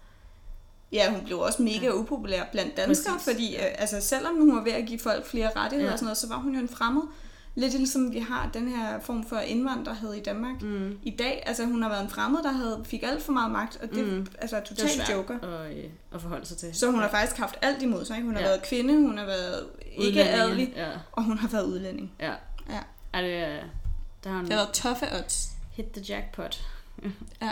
Ja, 0.92 1.10
hun 1.12 1.24
blev 1.24 1.38
også 1.40 1.62
mega 1.62 1.76
Ja. 1.76 1.84
ja. 1.84 1.92
upopulær 1.94 2.42
blandt 2.52 2.76
danskere, 2.76 3.14
Præcis, 3.14 3.32
fordi 3.32 3.52
ja. 3.52 3.66
øh, 3.68 3.74
altså, 3.78 4.00
selvom 4.00 4.34
hun 4.36 4.56
var 4.56 4.62
ved 4.64 4.72
at 4.72 4.86
give 4.86 4.98
folk 4.98 5.26
flere 5.26 5.50
rettigheder 5.56 5.82
Ja. 5.84 5.86
ja. 5.88 5.92
og 5.92 5.98
sådan 5.98 6.04
noget, 6.06 6.18
så 6.18 6.28
var 6.28 6.36
hun 6.36 6.54
jo 6.54 6.60
en 6.60 6.68
fremmed 6.68 7.02
Lidt 7.54 7.72
ligesom 7.74 8.12
vi 8.12 8.18
har 8.18 8.50
den 8.54 8.68
her 8.68 9.00
form 9.00 9.26
for 9.26 9.38
indvandrerhed 9.38 10.14
i 10.14 10.20
Danmark 10.22 10.62
Mm. 10.62 10.98
i 11.02 11.10
dag. 11.10 11.42
Altså 11.46 11.64
hun 11.64 11.82
har 11.82 11.88
været 11.88 12.02
en 12.02 12.08
fremmed, 12.10 12.42
der 12.42 12.52
havde, 12.52 12.80
fik 12.84 13.02
alt 13.02 13.22
for 13.22 13.32
meget 13.32 13.50
magt, 13.52 13.78
og 13.82 13.90
det 13.90 14.06
Mm. 14.12 14.26
altså, 14.38 14.56
Det 14.56 14.64
totalt 14.64 14.90
svært 14.92 15.10
joker. 15.10 15.38
at, 15.58 15.76
øh, 15.76 15.84
at 16.14 16.20
forholde 16.22 16.46
sig 16.46 16.56
til. 16.56 16.74
Så 16.74 16.90
hun 16.90 17.00
har 17.00 17.08
faktisk 17.08 17.36
haft 17.36 17.58
alt 17.62 17.82
imod 17.82 18.04
sig. 18.04 18.16
Ikke? 18.16 18.26
Hun 18.26 18.34
har 18.34 18.42
Ja. 18.42 18.48
været 18.48 18.62
kvinde, 18.62 18.94
hun 18.94 19.18
har 19.18 19.24
været 19.24 19.66
ikke 19.96 20.24
adelig, 20.24 20.72
Ja, 20.76 20.88
og 21.12 21.24
hun 21.24 21.38
har 21.38 21.48
været 21.48 21.64
udlænding. 21.66 22.12
ja. 22.20 22.32
Ja. 22.70 22.80
Er 23.12 23.20
det, 23.20 23.28
øh, 23.48 23.62
der 24.24 24.30
har 24.30 24.36
hun 24.36 24.44
Det 24.46 24.52
har 24.52 24.60
været 24.60 24.72
tuffe 24.74 25.06
odds. 25.18 25.50
hit 25.72 25.86
the 25.92 26.02
jackpot. 26.08 26.62
Ja. 27.42 27.50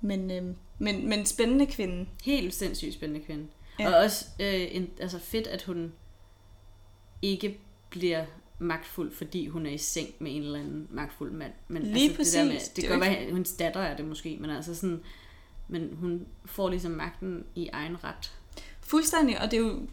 Men, 0.00 0.30
øhm, 0.30 0.56
men, 0.80 1.08
men 1.08 1.26
spændende 1.26 1.66
kvinde. 1.66 2.06
Helt 2.24 2.54
sindssygt 2.54 2.94
spændende 2.94 3.26
kvinde. 3.26 3.46
Ja. 3.78 3.88
Og 3.88 3.96
også 3.96 4.26
øh, 4.40 4.68
en, 4.70 4.90
altså 5.00 5.18
fedt, 5.18 5.46
at 5.46 5.62
hun 5.62 5.92
ikke 7.22 7.58
bliver 7.90 8.24
magtfuld, 8.58 9.12
fordi 9.12 9.46
hun 9.46 9.66
er 9.66 9.70
i 9.70 9.78
seng 9.78 10.08
med 10.18 10.36
en 10.36 10.42
eller 10.42 10.58
anden 10.58 10.88
magtfuld 10.90 11.32
mand. 11.32 11.52
Men 11.68 11.82
Lige 11.82 12.16
altså, 12.18 12.22
det, 12.22 12.32
der 12.34 12.44
med, 12.44 12.52
præcis. 12.52 12.68
det, 12.68 12.76
Det 12.76 12.84
kan 12.84 12.90
godt 12.98 13.00
være, 13.00 13.16
at 13.16 13.32
hendes 13.32 13.52
datter 13.52 13.80
er 13.80 13.96
det 13.96 14.04
måske, 14.04 14.36
men 14.40 14.50
altså 14.50 14.74
sådan, 14.74 15.00
men 15.68 15.96
hun 16.00 16.26
får 16.44 16.68
ligesom 16.68 16.92
magten 16.92 17.44
i 17.54 17.68
egen 17.72 18.04
ret. 18.04 18.32
Fuldstændig, 18.80 19.40
og 19.40 19.50
det 19.50 19.56
er 19.56 19.60
jo 19.60 19.86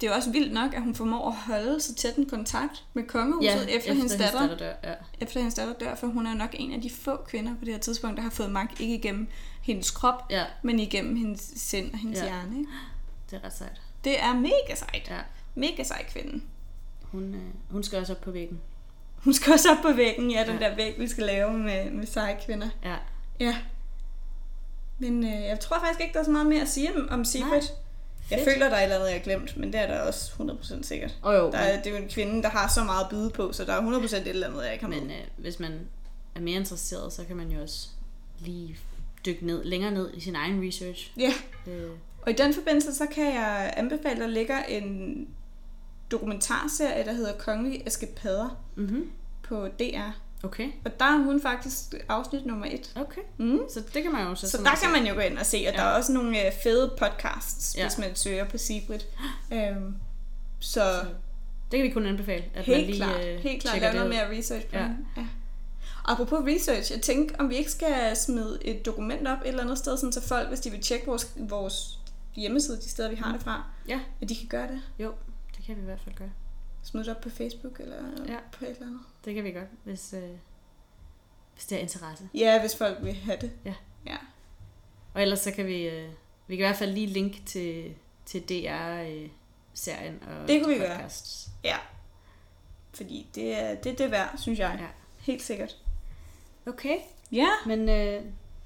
det 0.00 0.06
er 0.06 0.10
jo 0.10 0.16
også 0.16 0.30
vildt 0.30 0.52
nok, 0.52 0.74
at 0.74 0.82
hun 0.82 0.94
formår 0.94 1.28
at 1.28 1.34
holde 1.34 1.80
så 1.80 1.94
tæt 1.94 2.16
en 2.16 2.26
kontakt 2.26 2.84
med 2.94 3.04
kongehuset 3.04 3.46
ja, 3.46 3.62
efter, 3.62 3.76
efter 3.76 3.92
hendes 3.92 4.12
datter, 4.12 4.40
datter 4.40 4.56
dør. 4.56 4.72
Ja. 4.84 4.94
efter 5.20 5.40
hendes 5.40 5.54
datter 5.54 5.74
dør, 5.74 5.94
for 5.94 6.06
hun 6.06 6.26
er 6.26 6.34
nok 6.34 6.50
en 6.52 6.72
af 6.72 6.80
de 6.82 6.90
få 6.90 7.16
kvinder 7.16 7.54
på 7.58 7.64
det 7.64 7.74
her 7.74 7.80
tidspunkt, 7.80 8.16
der 8.16 8.22
har 8.22 8.30
fået 8.30 8.50
magt, 8.50 8.80
ikke 8.80 8.94
igennem 8.94 9.28
hendes 9.72 9.90
krop, 9.90 10.22
ja, 10.30 10.44
men 10.62 10.80
igennem 10.80 11.16
hendes 11.16 11.52
sind 11.56 11.92
og 11.92 11.98
hendes 11.98 12.18
Ja. 12.18 12.24
hjerne. 12.24 12.58
Ikke? 12.58 12.70
det 13.30 13.36
er 13.42 13.44
ret 13.44 13.52
sejt. 13.56 13.80
Det 14.04 14.20
er 14.22 14.34
mega 14.34 14.74
sejt. 14.74 15.08
Ja. 15.10 15.18
Mega 15.54 15.82
sej 15.82 16.04
kvinde. 16.08 16.40
Hun, 17.02 17.34
øh, 17.34 17.40
hun 17.70 17.82
skal 17.82 17.98
også 17.98 18.12
op 18.12 18.20
på 18.20 18.30
væggen. 18.30 18.60
Hun 19.16 19.34
skal 19.34 19.52
også 19.52 19.68
op 19.70 19.82
på 19.82 19.92
væggen, 19.92 20.30
ja, 20.30 20.44
den 20.46 20.58
Ja. 20.60 20.68
der 20.68 20.76
væg, 20.76 20.94
vi 20.98 21.08
skal 21.08 21.24
lave 21.24 21.52
med, 21.52 21.90
med 21.90 22.06
seje 22.06 22.38
kvinder. 22.46 22.68
Ja. 22.84 22.96
Ja. 23.40 23.56
Men 24.98 25.24
øh, 25.24 25.30
jeg 25.42 25.60
tror 25.60 25.78
faktisk 25.80 26.00
ikke, 26.00 26.12
der 26.12 26.20
er 26.20 26.24
så 26.24 26.30
meget 26.30 26.46
mere 26.46 26.62
at 26.62 26.68
sige 26.68 26.96
om, 26.96 27.08
om 27.10 27.24
Sigrid. 27.24 27.62
Jeg 28.30 28.38
Fedt. 28.38 28.50
føler, 28.52 28.68
der 28.68 28.76
er 28.76 28.80
et 28.80 28.82
eller 28.82 28.96
andet, 28.96 29.08
jeg 29.08 29.16
har 29.16 29.22
glemt, 29.24 29.56
men 29.56 29.72
det 29.72 29.80
er 29.80 29.86
der 29.86 30.00
også 30.00 30.32
100% 30.32 30.82
sikkert. 30.82 31.18
Og 31.22 31.34
jo, 31.34 31.50
Der 31.50 31.58
er, 31.58 31.82
det 31.82 31.86
er 31.86 31.90
jo 31.98 32.02
en 32.02 32.08
kvinde, 32.08 32.42
der 32.42 32.48
har 32.48 32.68
så 32.68 32.84
meget 32.84 33.04
at 33.04 33.10
byde 33.10 33.30
på, 33.30 33.52
så 33.52 33.64
der 33.64 33.72
er 33.72 33.80
100% 33.80 34.16
et 34.16 34.26
eller 34.28 34.46
andet, 34.48 34.64
jeg 34.64 34.72
ikke 34.72 34.84
har 34.84 34.90
med. 34.90 35.00
Men 35.00 35.10
øh, 35.10 35.16
hvis 35.36 35.58
man 35.60 35.80
er 36.34 36.40
mere 36.40 36.56
interesseret, 36.60 37.12
så 37.12 37.24
kan 37.24 37.36
man 37.36 37.48
jo 37.50 37.62
også 37.62 37.88
lige 38.38 38.78
dykke 39.26 39.46
ned, 39.46 39.64
længere 39.64 39.90
ned 39.90 40.10
i 40.14 40.20
sin 40.20 40.36
egen 40.36 40.66
research. 40.66 41.12
Ja, 41.18 41.32
Øh, 41.66 41.90
og 42.22 42.30
i 42.30 42.32
den 42.32 42.54
forbindelse, 42.54 42.94
så 42.94 43.06
kan 43.06 43.24
jeg 43.34 43.74
anbefale, 43.76 44.20
der 44.20 44.26
ligger 44.26 44.62
en 44.62 45.26
dokumentarserie, 46.10 47.04
der 47.04 47.12
hedder 47.12 47.32
Kongelige 47.32 47.86
Eskapader 47.86 48.62
mm-hmm. 48.76 49.10
på 49.42 49.68
DR. 49.78 50.10
Okay, 50.42 50.68
Og 50.84 51.00
der 51.00 51.04
er 51.06 51.16
hun 51.24 51.42
faktisk 51.42 51.94
afsnit 52.08 52.46
nummer 52.46 52.66
et. 52.66 52.92
okay. 52.96 53.20
Mm. 53.38 53.60
Så 53.68 53.80
det 53.94 54.02
kan 54.02 54.12
man 54.12 54.26
jo 54.26 54.34
så 54.34 54.50
Så 54.50 54.58
der 54.58 54.70
kan 54.82 54.92
man 54.92 55.06
jo 55.06 55.14
gå 55.14 55.20
ind 55.20 55.38
og 55.38 55.46
se, 55.46 55.56
og 55.56 55.62
ja. 55.62 55.70
der 55.72 55.82
er 55.82 55.92
også 55.96 56.12
nogle 56.12 56.46
øh, 56.46 56.52
fede 56.62 56.94
podcasts, 56.98 57.74
Ja. 57.78 57.82
hvis 57.86 57.98
man 57.98 58.16
søger 58.16 58.44
på 58.48 58.58
Sigrid. 58.58 58.98
Øhm, 59.52 59.94
så 60.60 60.72
Så 60.80 61.06
det 61.70 61.78
kan 61.78 61.82
vi 61.82 61.90
kun 61.90 62.06
anbefale, 62.06 62.44
at 62.54 62.68
man 62.68 62.76
helt 62.76 62.86
lige 62.86 62.96
klart, 62.96 63.24
øh, 63.24 63.38
helt 63.40 63.62
klart 63.62 63.80
lave 63.80 63.94
noget 63.94 64.08
mere 64.08 64.38
research 64.38 64.66
på 64.66 64.76
ja. 64.76 64.82
den. 64.82 65.06
Ja. 65.16 65.26
Apropos 66.04 66.38
research, 66.46 66.92
jeg 66.92 67.02
tænkte, 67.02 67.40
om 67.40 67.48
vi 67.50 67.56
ikke 67.56 67.70
skal 67.70 68.16
smide 68.16 68.58
et 68.64 68.86
dokument 68.86 69.28
op 69.28 69.38
et 69.40 69.48
eller 69.48 69.62
andet 69.62 69.78
sted, 69.78 69.96
sådan 69.96 70.12
så 70.12 70.22
folk, 70.28 70.48
hvis 70.48 70.60
de 70.60 70.70
vil 70.70 70.82
tjekke 70.82 71.06
vores, 71.06 71.32
vores 71.36 71.98
hjemmeside, 72.36 72.76
de 72.76 72.88
steder, 72.88 73.10
vi 73.10 73.16
har 73.16 73.32
det 73.32 73.42
fra, 73.42 73.64
Ja. 73.88 74.00
at 74.22 74.28
de 74.28 74.36
kan 74.36 74.48
gøre 74.48 74.68
det. 74.68 74.82
Jo, 74.98 75.12
det 75.56 75.64
kan 75.64 75.76
vi 75.76 75.80
i 75.80 75.84
hvert 75.84 76.00
fald 76.04 76.14
gøre. 76.14 76.30
Smid 76.82 77.04
det 77.04 77.16
op 77.16 77.20
på 77.22 77.30
Facebook 77.30 77.80
eller 77.80 77.96
Ja. 78.28 78.36
på 78.52 78.64
et 78.64 78.70
eller 78.70 78.86
andet. 78.86 79.00
Det 79.24 79.34
kan 79.34 79.44
vi 79.44 79.50
godt, 79.50 79.68
hvis, 79.84 80.12
øh, 80.12 80.30
hvis 81.54 81.66
det 81.66 81.76
er 81.78 81.82
interesse. 81.82 82.28
Ja, 82.34 82.60
hvis 82.60 82.76
folk 82.76 82.98
vil 83.02 83.14
have 83.14 83.38
det. 83.40 83.50
Ja. 83.64 83.74
Ja. 84.06 84.16
Og 85.14 85.22
ellers 85.22 85.40
så 85.40 85.50
kan 85.50 85.66
vi, 85.66 85.88
øh, 85.88 86.08
vi 86.46 86.56
kan 86.56 86.64
i 86.64 86.68
hvert 86.68 86.76
fald 86.78 86.92
lige 86.92 87.06
linke 87.06 87.42
til, 87.46 87.94
til 88.26 88.42
DR-serien 88.48 90.22
og 90.22 90.48
Det 90.48 90.62
kunne 90.64 90.74
vi 90.74 90.80
gøre. 90.80 90.96
podcasts. 90.96 91.48
ja. 91.64 91.76
Fordi 92.94 93.26
det 93.34 93.58
er 93.62 93.74
det, 93.74 93.92
er 93.92 93.96
det 93.96 94.10
værd, 94.10 94.38
synes 94.38 94.58
jeg. 94.58 94.76
Ja. 94.80 94.86
Helt 95.18 95.42
sikkert. 95.42 95.76
Okay. 96.70 96.96
Ja. 97.32 97.48
Men 97.66 97.88
øh, 97.88 98.24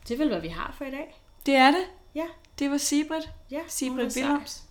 det 0.09 0.15
er 0.15 0.19
vel, 0.19 0.29
hvad 0.29 0.41
vi 0.41 0.49
har 0.49 0.75
for 0.79 0.85
i 0.85 0.91
dag. 0.91 1.21
Det 1.47 1.55
er 1.55 1.71
det. 1.71 1.85
Ja. 2.15 2.27
Det 2.59 2.71
var 2.71 2.77
Sibrit. 2.77 3.31
Ja, 3.51 3.61
Sibrit 3.69 4.15
Billums. 4.15 4.63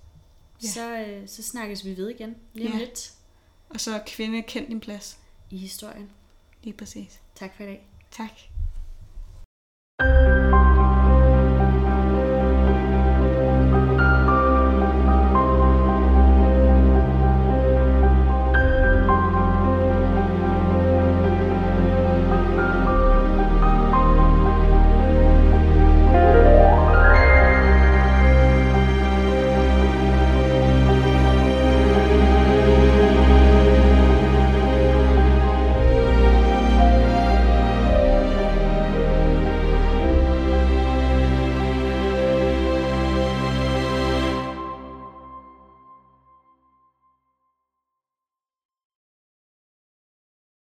Ja. 0.64 0.68
Så, 0.68 0.98
øh, 0.98 1.28
så 1.28 1.44
snakkes 1.44 1.86
vi 1.86 1.98
ved 1.98 2.10
igen 2.10 2.36
lige 2.54 2.68
om 2.68 2.74
ja. 2.74 2.80
lidt. 2.80 3.12
Og 3.70 3.80
så 3.80 4.02
kvinde 4.06 4.42
kendt 4.42 4.70
din 4.70 4.80
plads. 4.80 5.18
I 5.50 5.58
historien. 5.58 6.10
Lige 6.64 6.78
præcis. 6.78 7.20
Tak 7.36 7.56
for 7.56 7.64
i 7.64 7.66
dag. 7.66 7.88
Tak. 8.12 8.32
thank 10.00 10.28
you 10.28 10.33